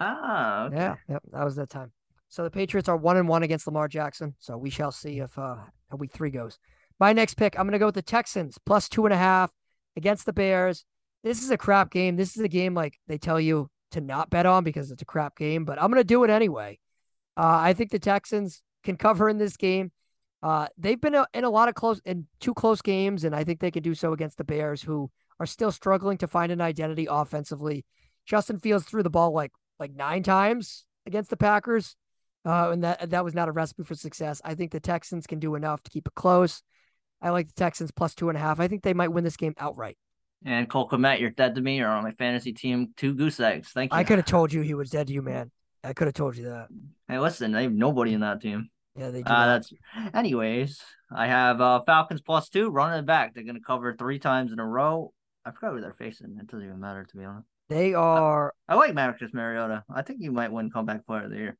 Ah, 0.00 0.66
okay. 0.66 0.76
Yeah, 0.76 0.94
yep, 1.08 1.22
that 1.32 1.44
was 1.44 1.56
that 1.56 1.70
time. 1.70 1.92
So 2.28 2.44
the 2.44 2.50
Patriots 2.50 2.88
are 2.88 2.96
one 2.96 3.16
and 3.16 3.26
one 3.28 3.42
against 3.42 3.66
Lamar 3.66 3.88
Jackson. 3.88 4.34
So 4.38 4.56
we 4.56 4.70
shall 4.70 4.92
see 4.92 5.18
if 5.18 5.36
uh 5.38 5.56
how 5.90 5.96
week 5.96 6.12
three 6.12 6.30
goes. 6.30 6.58
My 7.00 7.12
next 7.12 7.34
pick, 7.34 7.58
I'm 7.58 7.66
gonna 7.66 7.78
go 7.78 7.86
with 7.86 7.94
the 7.94 8.02
Texans 8.02 8.58
plus 8.64 8.88
two 8.88 9.06
and 9.06 9.14
a 9.14 9.18
half 9.18 9.52
against 9.96 10.26
the 10.26 10.32
Bears. 10.32 10.84
This 11.22 11.42
is 11.42 11.50
a 11.50 11.58
crap 11.58 11.90
game. 11.90 12.16
This 12.16 12.36
is 12.36 12.42
a 12.42 12.48
game 12.48 12.74
like 12.74 12.98
they 13.06 13.18
tell 13.18 13.40
you 13.40 13.68
to 13.92 14.00
not 14.00 14.30
bet 14.30 14.46
on 14.46 14.64
because 14.64 14.90
it's 14.90 15.02
a 15.02 15.06
crap 15.06 15.36
game, 15.36 15.64
but 15.64 15.80
I'm 15.80 15.90
gonna 15.90 16.04
do 16.04 16.24
it 16.24 16.30
anyway. 16.30 16.78
Uh, 17.36 17.58
I 17.60 17.72
think 17.72 17.90
the 17.90 17.98
Texans 17.98 18.62
can 18.84 18.96
cover 18.96 19.28
in 19.28 19.38
this 19.38 19.56
game. 19.56 19.92
Uh, 20.42 20.68
they've 20.76 21.00
been 21.00 21.16
in 21.34 21.44
a 21.44 21.50
lot 21.50 21.68
of 21.68 21.74
close 21.74 22.00
in 22.04 22.26
two 22.40 22.54
close 22.54 22.82
games, 22.82 23.24
and 23.24 23.34
I 23.34 23.44
think 23.44 23.60
they 23.60 23.70
can 23.70 23.82
do 23.82 23.94
so 23.94 24.12
against 24.12 24.38
the 24.38 24.44
Bears, 24.44 24.82
who 24.82 25.10
are 25.40 25.46
still 25.46 25.72
struggling 25.72 26.18
to 26.18 26.28
find 26.28 26.52
an 26.52 26.60
identity 26.60 27.06
offensively. 27.08 27.84
Justin 28.26 28.58
Fields 28.58 28.84
threw 28.84 29.02
the 29.02 29.10
ball 29.10 29.32
like 29.32 29.52
like 29.78 29.94
nine 29.94 30.22
times 30.22 30.84
against 31.06 31.30
the 31.30 31.36
Packers, 31.36 31.96
uh, 32.44 32.70
and 32.70 32.84
that 32.84 33.10
that 33.10 33.24
was 33.24 33.34
not 33.34 33.48
a 33.48 33.52
recipe 33.52 33.84
for 33.84 33.94
success. 33.94 34.40
I 34.44 34.54
think 34.54 34.72
the 34.72 34.80
Texans 34.80 35.26
can 35.26 35.38
do 35.38 35.54
enough 35.54 35.82
to 35.84 35.90
keep 35.90 36.06
it 36.06 36.14
close. 36.14 36.62
I 37.20 37.30
like 37.30 37.48
the 37.48 37.54
Texans 37.54 37.90
plus 37.90 38.14
two 38.14 38.28
and 38.28 38.36
a 38.38 38.40
half. 38.40 38.60
I 38.60 38.68
think 38.68 38.82
they 38.82 38.94
might 38.94 39.08
win 39.12 39.24
this 39.24 39.36
game 39.36 39.54
outright. 39.58 39.96
And 40.44 40.68
Cole 40.68 40.88
Kmet, 40.88 41.18
you're 41.20 41.30
dead 41.30 41.56
to 41.56 41.60
me. 41.60 41.78
You're 41.78 41.88
on 41.88 42.04
my 42.04 42.12
fantasy 42.12 42.52
team. 42.52 42.92
Two 42.96 43.14
goose 43.14 43.40
eggs. 43.40 43.70
Thank 43.70 43.92
you. 43.92 43.98
I 43.98 44.04
could 44.04 44.18
have 44.18 44.26
told 44.26 44.52
you 44.52 44.60
he 44.62 44.74
was 44.74 44.90
dead 44.90 45.08
to 45.08 45.12
you, 45.12 45.22
man. 45.22 45.50
I 45.82 45.92
could 45.94 46.06
have 46.06 46.14
told 46.14 46.36
you 46.36 46.44
that. 46.44 46.68
Hey, 47.08 47.18
listen, 47.18 47.50
they 47.52 47.64
have 47.64 47.72
nobody 47.72 48.12
in 48.12 48.20
that 48.20 48.40
team. 48.40 48.70
Yeah, 48.96 49.10
they 49.10 49.22
do. 49.22 49.30
Uh, 49.30 49.46
that's. 49.46 49.72
Anyways, 50.14 50.80
I 51.10 51.26
have 51.28 51.60
uh 51.60 51.82
Falcons 51.86 52.20
plus 52.20 52.48
two 52.48 52.68
running 52.70 53.04
back. 53.04 53.34
They're 53.34 53.44
gonna 53.44 53.60
cover 53.60 53.94
three 53.96 54.18
times 54.18 54.52
in 54.52 54.58
a 54.60 54.66
row. 54.66 55.12
I 55.44 55.50
forgot 55.52 55.72
who 55.74 55.80
they're 55.80 55.92
facing. 55.92 56.36
It 56.38 56.46
doesn't 56.46 56.66
even 56.66 56.80
matter 56.80 57.04
to 57.04 57.16
be 57.16 57.24
honest. 57.24 57.46
They 57.68 57.94
are. 57.94 58.54
I 58.68 58.74
like 58.74 58.94
Marcus 58.94 59.32
Mariota. 59.32 59.84
I 59.92 60.02
think 60.02 60.20
you 60.20 60.32
might 60.32 60.50
win 60.52 60.70
comeback 60.70 61.06
player 61.06 61.24
of 61.24 61.30
the 61.30 61.36
year. 61.36 61.56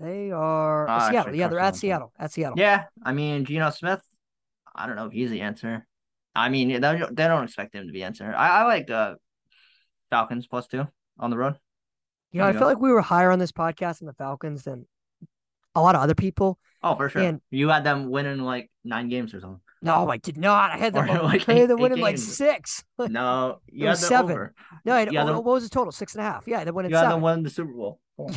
They 0.00 0.30
are 0.32 0.88
Ah, 0.88 1.08
Seattle. 1.10 1.34
Yeah, 1.34 1.48
they're 1.48 1.60
at 1.60 1.76
Seattle. 1.76 2.12
At 2.18 2.32
Seattle. 2.32 2.58
Yeah, 2.58 2.84
I 3.02 3.12
mean 3.12 3.44
Geno 3.44 3.70
Smith. 3.70 4.02
I 4.74 4.86
don't 4.86 4.96
know 4.96 5.06
if 5.06 5.12
he's 5.12 5.30
the 5.30 5.40
answer. 5.42 5.86
I 6.34 6.48
mean 6.48 6.68
they 6.68 6.78
don't, 6.80 7.14
they 7.16 7.26
don't 7.28 7.44
expect 7.44 7.74
him 7.74 7.86
to 7.86 7.92
be 7.92 8.02
answer. 8.02 8.34
I, 8.36 8.60
I 8.60 8.64
like 8.64 8.90
uh 8.90 9.14
Falcons 10.10 10.46
plus 10.46 10.66
two 10.66 10.86
on 11.18 11.30
the 11.30 11.36
road. 11.36 11.56
You 12.32 12.40
know, 12.40 12.48
I 12.48 12.52
feel 12.52 12.66
like 12.66 12.80
we 12.80 12.90
were 12.90 13.00
higher 13.02 13.30
on 13.30 13.38
this 13.38 13.52
podcast 13.52 13.98
than 13.98 14.06
the 14.06 14.12
Falcons 14.14 14.64
than 14.64 14.86
a 15.76 15.80
lot 15.80 15.94
of 15.94 16.00
other 16.00 16.16
people. 16.16 16.58
Oh, 16.82 16.96
for 16.96 17.08
sure. 17.08 17.22
And- 17.22 17.40
you 17.50 17.68
had 17.68 17.84
them 17.84 18.10
winning 18.10 18.40
like 18.40 18.70
nine 18.84 19.08
games 19.08 19.32
or 19.34 19.40
something. 19.40 19.60
No, 19.82 20.08
I 20.08 20.16
did 20.16 20.36
not. 20.38 20.70
I 20.72 20.78
had 20.78 20.94
them. 20.94 21.08
Or 21.10 21.22
like 21.22 21.48
I 21.48 21.54
had 21.54 21.70
them 21.70 21.78
winning 21.78 22.00
like 22.00 22.18
six. 22.18 22.82
No, 22.98 23.60
you 23.68 23.86
had 23.86 23.98
seven. 23.98 24.32
over. 24.32 24.54
No, 24.84 24.94
I 24.94 25.00
had, 25.00 25.12
Yeah, 25.12 25.22
oh, 25.22 25.26
the- 25.26 25.32
what 25.34 25.44
was 25.44 25.62
the 25.64 25.68
total? 25.68 25.92
Six 25.92 26.14
and 26.14 26.22
a 26.22 26.24
half. 26.24 26.44
Yeah, 26.48 26.64
they 26.64 26.70
won 26.72 26.88
You 26.88 26.96
had 26.96 27.02
seven. 27.02 27.16
them 27.16 27.22
win 27.22 27.42
the 27.44 27.50
Super 27.50 27.72
Bowl. 27.72 28.00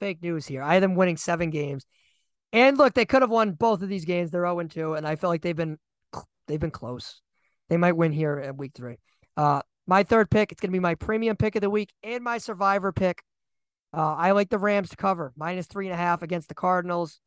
Fake 0.00 0.22
news 0.22 0.46
here. 0.46 0.62
I 0.62 0.74
had 0.74 0.82
them 0.82 0.94
winning 0.94 1.16
seven 1.16 1.50
games. 1.50 1.84
And 2.52 2.78
look, 2.78 2.94
they 2.94 3.04
could 3.04 3.22
have 3.22 3.30
won 3.30 3.52
both 3.52 3.82
of 3.82 3.88
these 3.88 4.04
games. 4.04 4.30
They're 4.30 4.42
0 4.46 4.62
2, 4.62 4.94
and 4.94 5.06
I 5.06 5.16
feel 5.16 5.30
like 5.30 5.42
they've 5.42 5.56
been 5.56 5.78
they've 6.46 6.60
been 6.60 6.70
close. 6.70 7.20
They 7.68 7.76
might 7.76 7.96
win 7.96 8.12
here 8.12 8.38
at 8.38 8.56
week 8.56 8.72
three. 8.74 8.98
Uh, 9.36 9.60
my 9.86 10.02
third 10.02 10.30
pick, 10.30 10.52
it's 10.52 10.60
gonna 10.60 10.72
be 10.72 10.80
my 10.80 10.94
premium 10.94 11.36
pick 11.36 11.56
of 11.56 11.60
the 11.60 11.70
week 11.70 11.92
and 12.02 12.24
my 12.24 12.38
survivor 12.38 12.92
pick. 12.92 13.22
Uh, 13.92 14.14
I 14.14 14.32
like 14.32 14.50
the 14.50 14.58
Rams 14.58 14.90
to 14.90 14.96
cover 14.96 15.32
minus 15.36 15.66
three 15.66 15.86
and 15.86 15.94
a 15.94 15.98
half 15.98 16.22
against 16.22 16.48
the 16.48 16.54
Cardinals. 16.54 17.20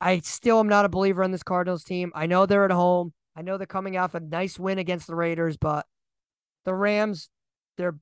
I 0.00 0.20
still 0.20 0.58
am 0.60 0.68
not 0.68 0.84
a 0.84 0.90
believer 0.90 1.22
in 1.22 1.30
this 1.30 1.42
Cardinals 1.42 1.84
team. 1.84 2.10
I 2.14 2.26
know 2.26 2.46
they're 2.46 2.64
at 2.64 2.70
home. 2.70 3.12
I 3.36 3.42
know 3.42 3.58
they're 3.58 3.66
coming 3.66 3.96
off 3.96 4.14
a 4.14 4.20
nice 4.20 4.58
win 4.58 4.78
against 4.78 5.06
the 5.06 5.14
Raiders, 5.14 5.56
but 5.56 5.86
the 6.64 6.74
Rams, 6.74 7.28
they're 7.76 7.98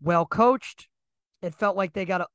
well 0.00 0.26
coached. 0.26 0.88
It 1.42 1.54
felt 1.54 1.76
like 1.76 1.92
they 1.92 2.04
got 2.04 2.28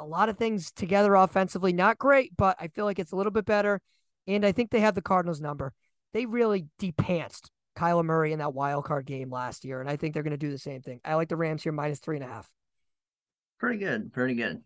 a, 0.00 0.04
lot 0.06 0.28
of 0.28 0.38
things 0.38 0.70
together 0.72 1.14
offensively. 1.14 1.72
Not 1.72 1.98
great, 1.98 2.36
but 2.36 2.56
I 2.60 2.68
feel 2.68 2.84
like 2.84 2.98
it's 2.98 3.12
a 3.12 3.16
little 3.16 3.32
bit 3.32 3.44
better. 3.44 3.80
And 4.26 4.44
I 4.44 4.52
think 4.52 4.70
they 4.70 4.80
have 4.80 4.94
the 4.94 5.02
Cardinals 5.02 5.40
number. 5.40 5.72
They 6.12 6.26
really 6.26 6.66
depantsed 6.78 7.50
Kyler 7.76 8.04
Murray 8.04 8.32
in 8.32 8.40
that 8.40 8.54
wild 8.54 8.84
card 8.84 9.06
game 9.06 9.30
last 9.30 9.64
year, 9.64 9.80
and 9.80 9.88
I 9.88 9.96
think 9.96 10.12
they're 10.12 10.22
going 10.22 10.32
to 10.32 10.36
do 10.36 10.50
the 10.50 10.58
same 10.58 10.82
thing. 10.82 11.00
I 11.04 11.14
like 11.14 11.28
the 11.28 11.36
Rams 11.36 11.62
here 11.62 11.72
minus 11.72 12.00
three 12.00 12.16
and 12.16 12.24
a 12.24 12.28
half. 12.28 12.50
Pretty 13.60 13.78
good, 13.78 14.12
pretty 14.12 14.34
good. 14.34 14.62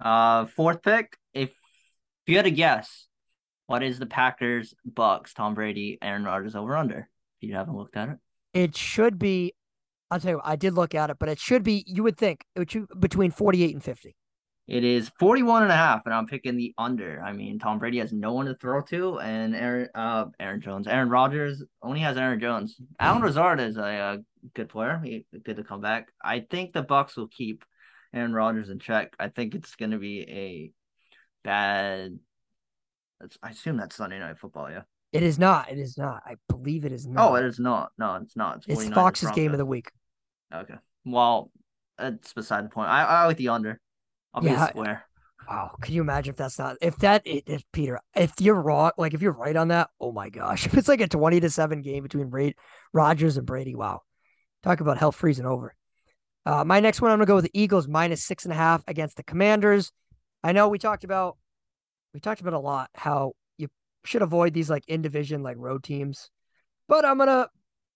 Uh, 0.00 0.46
fourth 0.46 0.82
pick. 0.82 1.16
If, 1.32 1.50
if 1.50 1.56
you 2.26 2.36
had 2.36 2.46
a 2.46 2.50
guess, 2.50 3.06
what 3.66 3.82
is 3.82 3.98
the 3.98 4.06
Packers, 4.06 4.74
Bucs, 4.90 5.34
Tom 5.34 5.54
Brady, 5.54 5.98
Aaron 6.00 6.24
Rodgers 6.24 6.56
over 6.56 6.76
under? 6.76 7.08
If 7.40 7.48
you 7.48 7.54
haven't 7.54 7.76
looked 7.76 7.96
at 7.96 8.08
it, 8.08 8.18
it 8.52 8.76
should 8.76 9.18
be. 9.18 9.52
I'll 10.10 10.20
tell 10.20 10.32
you, 10.32 10.36
what, 10.36 10.46
I 10.46 10.56
did 10.56 10.74
look 10.74 10.94
at 10.94 11.10
it, 11.10 11.18
but 11.18 11.28
it 11.28 11.38
should 11.38 11.62
be. 11.62 11.84
You 11.86 12.02
would 12.02 12.16
think 12.16 12.44
it 12.54 12.58
would 12.60 12.68
be 12.68 12.94
between 12.98 13.30
forty-eight 13.30 13.74
and 13.74 13.84
fifty. 13.84 14.16
It 14.66 14.82
is 14.82 15.10
41 15.18 15.64
and 15.64 15.72
a 15.72 15.76
half, 15.76 16.02
and 16.06 16.14
I'm 16.14 16.26
picking 16.26 16.56
the 16.56 16.74
under. 16.78 17.22
I 17.22 17.34
mean, 17.34 17.58
Tom 17.58 17.78
Brady 17.78 17.98
has 17.98 18.14
no 18.14 18.32
one 18.32 18.46
to 18.46 18.54
throw 18.54 18.80
to, 18.82 19.18
and 19.18 19.54
Aaron 19.54 19.88
uh 19.94 20.26
Aaron 20.40 20.62
Jones, 20.62 20.86
Aaron 20.86 21.10
Rodgers 21.10 21.62
only 21.82 22.00
has 22.00 22.16
Aaron 22.16 22.40
Jones. 22.40 22.76
Allen 22.98 23.22
Lazard 23.22 23.60
is 23.60 23.76
a, 23.76 23.82
a 23.82 24.18
good 24.54 24.70
player. 24.70 25.02
He 25.04 25.26
good 25.44 25.56
to 25.56 25.64
come 25.64 25.82
back. 25.82 26.08
I 26.22 26.40
think 26.40 26.72
the 26.72 26.82
Bucs 26.82 27.16
will 27.16 27.28
keep 27.28 27.62
Aaron 28.14 28.32
Rodgers 28.32 28.70
in 28.70 28.78
check. 28.78 29.12
I 29.18 29.28
think 29.28 29.54
it's 29.54 29.74
going 29.76 29.90
to 29.90 29.98
be 29.98 30.22
a 30.22 30.72
bad. 31.46 32.18
I 33.42 33.50
assume 33.50 33.76
that's 33.76 33.96
Sunday 33.96 34.18
Night 34.18 34.38
Football. 34.38 34.70
Yeah. 34.70 34.82
It 35.12 35.22
is 35.22 35.38
not. 35.38 35.70
It 35.70 35.78
is 35.78 35.96
not. 35.98 36.22
I 36.26 36.36
believe 36.48 36.84
it 36.84 36.92
is 36.92 37.06
not. 37.06 37.30
Oh, 37.30 37.34
it 37.36 37.44
is 37.44 37.60
not. 37.60 37.92
No, 37.98 38.16
it's 38.16 38.36
not. 38.36 38.64
It's, 38.66 38.82
it's 38.82 38.94
Fox's 38.94 39.30
game 39.30 39.52
of 39.52 39.58
the 39.58 39.66
week. 39.66 39.90
Okay. 40.52 40.74
Well, 41.04 41.52
it's 41.98 42.32
beside 42.32 42.64
the 42.64 42.70
point. 42.70 42.88
I 42.88 43.04
I 43.04 43.26
like 43.26 43.36
the 43.36 43.50
under. 43.50 43.80
I'll 44.34 44.44
yeah, 44.44 44.56
be 44.56 44.62
a 44.62 44.66
square. 44.68 45.04
Wow, 45.48 45.76
can 45.80 45.94
you 45.94 46.00
imagine 46.00 46.32
if 46.32 46.36
that's 46.36 46.58
not 46.58 46.76
if 46.80 46.96
that 46.98 47.22
if 47.26 47.62
Peter 47.72 48.00
if 48.14 48.32
you're 48.40 48.60
wrong 48.60 48.92
like 48.96 49.12
if 49.12 49.20
you're 49.20 49.32
right 49.32 49.54
on 49.54 49.68
that 49.68 49.90
oh 50.00 50.10
my 50.10 50.30
gosh 50.30 50.66
if 50.66 50.74
it's 50.74 50.88
like 50.88 51.02
a 51.02 51.08
twenty 51.08 51.40
to 51.40 51.50
seven 51.50 51.82
game 51.82 52.02
between 52.02 52.30
Ray, 52.30 52.54
Rodgers 52.92 53.36
and 53.36 53.46
Brady 53.46 53.74
wow 53.74 54.00
talk 54.62 54.80
about 54.80 54.98
hell 54.98 55.12
freezing 55.12 55.46
over. 55.46 55.74
Uh, 56.46 56.64
my 56.64 56.80
next 56.80 57.00
one 57.00 57.10
I'm 57.10 57.18
gonna 57.18 57.26
go 57.26 57.36
with 57.36 57.44
the 57.44 57.50
Eagles 57.60 57.86
minus 57.86 58.24
six 58.24 58.44
and 58.44 58.52
a 58.52 58.56
half 58.56 58.82
against 58.88 59.16
the 59.16 59.22
Commanders. 59.22 59.92
I 60.42 60.52
know 60.52 60.68
we 60.68 60.78
talked 60.78 61.04
about 61.04 61.36
we 62.14 62.20
talked 62.20 62.40
about 62.40 62.54
a 62.54 62.58
lot 62.58 62.88
how 62.94 63.32
you 63.58 63.68
should 64.04 64.22
avoid 64.22 64.54
these 64.54 64.70
like 64.70 64.84
in 64.88 65.02
division 65.02 65.42
like 65.42 65.56
road 65.58 65.84
teams, 65.84 66.30
but 66.88 67.04
I'm 67.04 67.18
gonna 67.18 67.48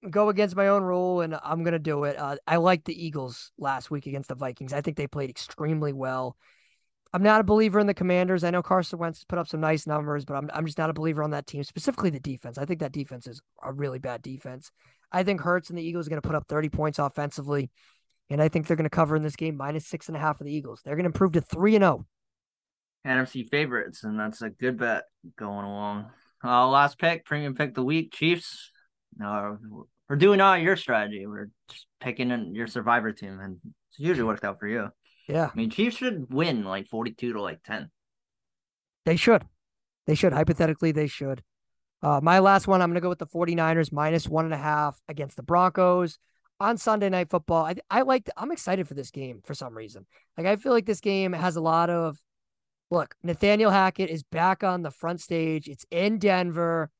go 0.09 0.29
against 0.29 0.57
my 0.57 0.69
own 0.69 0.83
rule 0.83 1.21
and 1.21 1.39
I'm 1.43 1.63
going 1.65 1.73
to 1.73 1.79
do 1.79 2.05
it. 2.05 2.19
Uh, 2.19 2.37
I 2.47 2.57
like 2.57 2.85
the 2.85 3.07
Eagles 3.07 3.53
last 3.59 3.91
week 3.91 4.07
against 4.07 4.29
the 4.29 4.35
Vikings. 4.35 4.73
I 4.73 4.81
think 4.81 4.97
they 4.97 5.07
played 5.07 5.31
extremely 5.31 5.93
well. 5.93 6.37
I'm 7.13 7.23
not 7.23 7.41
a 7.41 7.45
believer 7.45 7.81
in 7.81 7.87
the 7.87 7.95
Commanders. 7.95 8.45
I 8.45 8.51
know 8.51 8.63
Carson 8.63 8.99
Wentz 8.99 9.25
put 9.25 9.39
up 9.39 9.49
some 9.49 9.61
nice 9.61 9.87
numbers, 9.87 10.27
but 10.27 10.35
I'm 10.35 10.51
I'm 10.53 10.67
just 10.67 10.77
not 10.77 10.91
a 10.91 10.95
believer 10.95 11.23
on 11.23 11.31
that 11.31 11.47
team, 11.47 11.65
specifically 11.65 12.11
the 12.11 12.21
defense. 12.21 12.59
I 12.59 12.67
think 12.67 12.81
that 12.81 12.93
defense 12.93 13.27
is 13.27 13.41
a 13.63 13.73
really 13.73 13.99
bad 13.99 14.21
defense. 14.21 14.71
I 15.11 15.23
think 15.23 15.41
Hurts 15.41 15.71
and 15.71 15.79
the 15.79 15.83
Eagles 15.83 16.07
are 16.07 16.11
going 16.11 16.21
to 16.21 16.27
put 16.27 16.37
up 16.37 16.47
30 16.49 16.69
points 16.69 16.99
offensively, 16.99 17.71
and 18.29 18.43
I 18.43 18.49
think 18.49 18.67
they're 18.67 18.77
going 18.77 18.85
to 18.85 18.91
cover 18.91 19.17
in 19.17 19.23
this 19.23 19.37
game 19.37 19.57
minus 19.57 19.87
six 19.87 20.09
and 20.09 20.19
a 20.19 20.21
half 20.21 20.37
for 20.37 20.45
the 20.45 20.53
Eagles. 20.53 20.83
They're 20.85 20.97
going 20.97 21.05
to 21.05 21.09
improve 21.09 21.33
to 21.33 21.41
three 21.41 21.77
and 21.77 21.83
zero. 21.83 22.05
Oh. 22.05 23.09
NFC 23.09 23.49
favorites, 23.49 24.05
and 24.05 24.21
that's 24.21 24.43
a 24.43 24.51
good 24.51 24.77
bet 24.77 25.05
going 25.39 25.65
along. 25.65 26.11
Uh, 26.45 26.69
last 26.69 26.99
pick, 26.99 27.25
premium 27.25 27.55
pick 27.55 27.75
the 27.75 27.83
week, 27.83 28.13
Chiefs 28.13 28.71
uh, 29.25 29.53
we're 30.09 30.17
doing 30.17 30.41
all 30.41 30.57
your 30.57 30.77
strategy. 30.77 31.27
We're 31.27 31.51
just 31.71 31.87
picking 32.01 32.31
in 32.31 32.55
your 32.55 32.67
survivor 32.67 33.13
team, 33.13 33.41
and 33.41 33.59
it's 33.91 33.99
usually 33.99 34.27
worked 34.27 34.45
out 34.45 34.59
for 34.59 34.67
you. 34.67 34.89
Yeah. 35.29 35.51
I 35.53 35.57
mean, 35.57 35.71
Chiefs 35.71 35.97
should 35.99 36.33
win 36.33 36.65
like 36.65 36.89
42 36.89 37.35
to 37.35 37.43
like 37.43 37.63
10. 37.63 37.91
They 39.05 39.17
should. 39.17 39.45
They 40.07 40.15
should. 40.15 40.33
Hypothetically, 40.33 40.93
they 40.93 41.07
should. 41.07 41.43
Uh, 42.03 42.21
my 42.23 42.39
last 42.39 42.67
one, 42.67 42.81
I'm 42.81 42.89
going 42.91 42.95
to 42.95 43.01
go 43.01 43.09
with 43.09 43.19
the 43.19 43.27
49ers 43.27 43.93
minus 43.93 44.29
one 44.29 44.45
and 44.45 44.55
a 44.55 44.59
half 44.59 45.01
against 45.09 45.37
the 45.37 45.43
Broncos 45.43 46.19
on 46.61 46.79
Sunday 46.79 47.09
Night 47.09 47.29
Football. 47.31 47.67
I, 47.67 47.75
I 47.91 48.03
like, 48.03 48.31
I'm 48.37 48.53
excited 48.53 48.89
for 48.89 48.95
this 48.95 49.11
game 49.11 49.43
for 49.45 49.55
some 49.55 49.77
reason. 49.77 50.07
Like, 50.37 50.47
I 50.47 50.57
feel 50.57 50.73
like 50.73 50.87
this 50.87 51.01
game 51.01 51.33
has 51.33 51.57
a 51.57 51.61
lot 51.61 51.91
of, 51.91 52.19
look, 52.91 53.15
Nathaniel 53.23 53.71
Hackett 53.71 54.11
is 54.11 54.23
back 54.23 54.63
on 54.63 54.83
the 54.83 54.91
front 54.91 55.21
stage. 55.21 55.69
It's 55.69 55.85
in 55.91 56.19
Denver. 56.19 56.91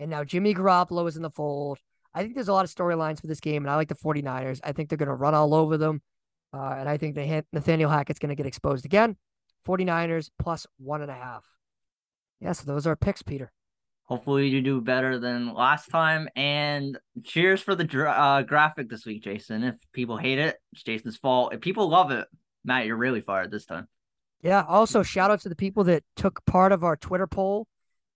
And 0.00 0.10
now 0.10 0.24
Jimmy 0.24 0.54
Garoppolo 0.54 1.06
is 1.06 1.16
in 1.16 1.22
the 1.22 1.30
fold. 1.30 1.78
I 2.14 2.22
think 2.22 2.34
there's 2.34 2.48
a 2.48 2.52
lot 2.52 2.64
of 2.64 2.74
storylines 2.74 3.20
for 3.20 3.26
this 3.28 3.38
game, 3.38 3.62
and 3.62 3.70
I 3.70 3.76
like 3.76 3.88
the 3.88 3.94
49ers. 3.94 4.60
I 4.64 4.72
think 4.72 4.88
they're 4.88 4.98
going 4.98 5.08
to 5.08 5.14
run 5.14 5.34
all 5.34 5.54
over 5.54 5.76
them. 5.76 6.02
Uh, 6.52 6.74
and 6.78 6.88
I 6.88 6.96
think 6.96 7.14
the 7.14 7.44
Nathaniel 7.52 7.90
Hackett's 7.90 8.18
going 8.18 8.30
to 8.30 8.34
get 8.34 8.46
exposed 8.46 8.84
again. 8.84 9.16
49ers 9.68 10.30
plus 10.38 10.66
one 10.78 11.02
and 11.02 11.10
a 11.10 11.14
half. 11.14 11.44
Yeah, 12.40 12.52
so 12.52 12.64
those 12.64 12.86
are 12.86 12.96
picks, 12.96 13.22
Peter. 13.22 13.52
Hopefully 14.04 14.48
you 14.48 14.60
do 14.60 14.80
better 14.80 15.20
than 15.20 15.54
last 15.54 15.88
time. 15.88 16.28
And 16.34 16.98
cheers 17.22 17.60
for 17.60 17.76
the 17.76 18.08
uh, 18.08 18.42
graphic 18.42 18.88
this 18.88 19.06
week, 19.06 19.22
Jason. 19.22 19.62
If 19.62 19.76
people 19.92 20.16
hate 20.16 20.38
it, 20.38 20.56
it's 20.72 20.82
Jason's 20.82 21.16
fault. 21.16 21.54
If 21.54 21.60
people 21.60 21.88
love 21.88 22.10
it, 22.10 22.26
Matt, 22.64 22.86
you're 22.86 22.96
really 22.96 23.20
fired 23.20 23.52
this 23.52 23.66
time. 23.66 23.86
Yeah. 24.42 24.64
Also, 24.66 25.04
shout 25.04 25.30
out 25.30 25.42
to 25.42 25.48
the 25.48 25.54
people 25.54 25.84
that 25.84 26.02
took 26.16 26.44
part 26.46 26.72
of 26.72 26.82
our 26.82 26.96
Twitter 26.96 27.28
poll. 27.28 27.68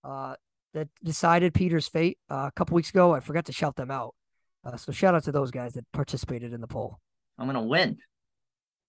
Uh, 0.03 0.35
that 0.75 0.89
decided 1.03 1.55
Peter's 1.55 1.89
fate 1.89 2.19
uh, 2.31 2.49
a 2.49 2.53
couple 2.55 2.75
weeks 2.75 2.91
ago. 2.91 3.15
I 3.15 3.21
forgot 3.21 3.47
to 3.47 3.53
shout 3.53 3.77
them 3.77 3.91
out. 3.91 4.15
Uh, 4.65 4.77
so 4.77 4.93
shout 4.93 5.15
out 5.15 5.25
to 5.25 5.33
those 5.33 5.51
guys 5.51 5.73
that 5.75 5.85
participated 5.93 6.53
in 6.53 6.61
the 6.61 6.67
poll. 6.67 6.99
I'm 7.39 7.47
gonna 7.47 7.63
win, 7.63 7.99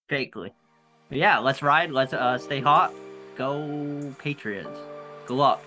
fakely. 0.10 0.52
But 1.10 1.18
yeah, 1.18 1.40
let's 1.40 1.62
ride. 1.62 1.92
Let's 1.92 2.14
uh, 2.14 2.38
stay 2.38 2.60
hot. 2.60 2.94
Go 3.36 4.14
Patriots. 4.20 4.80
Go 5.26 5.42
up. 5.42 5.62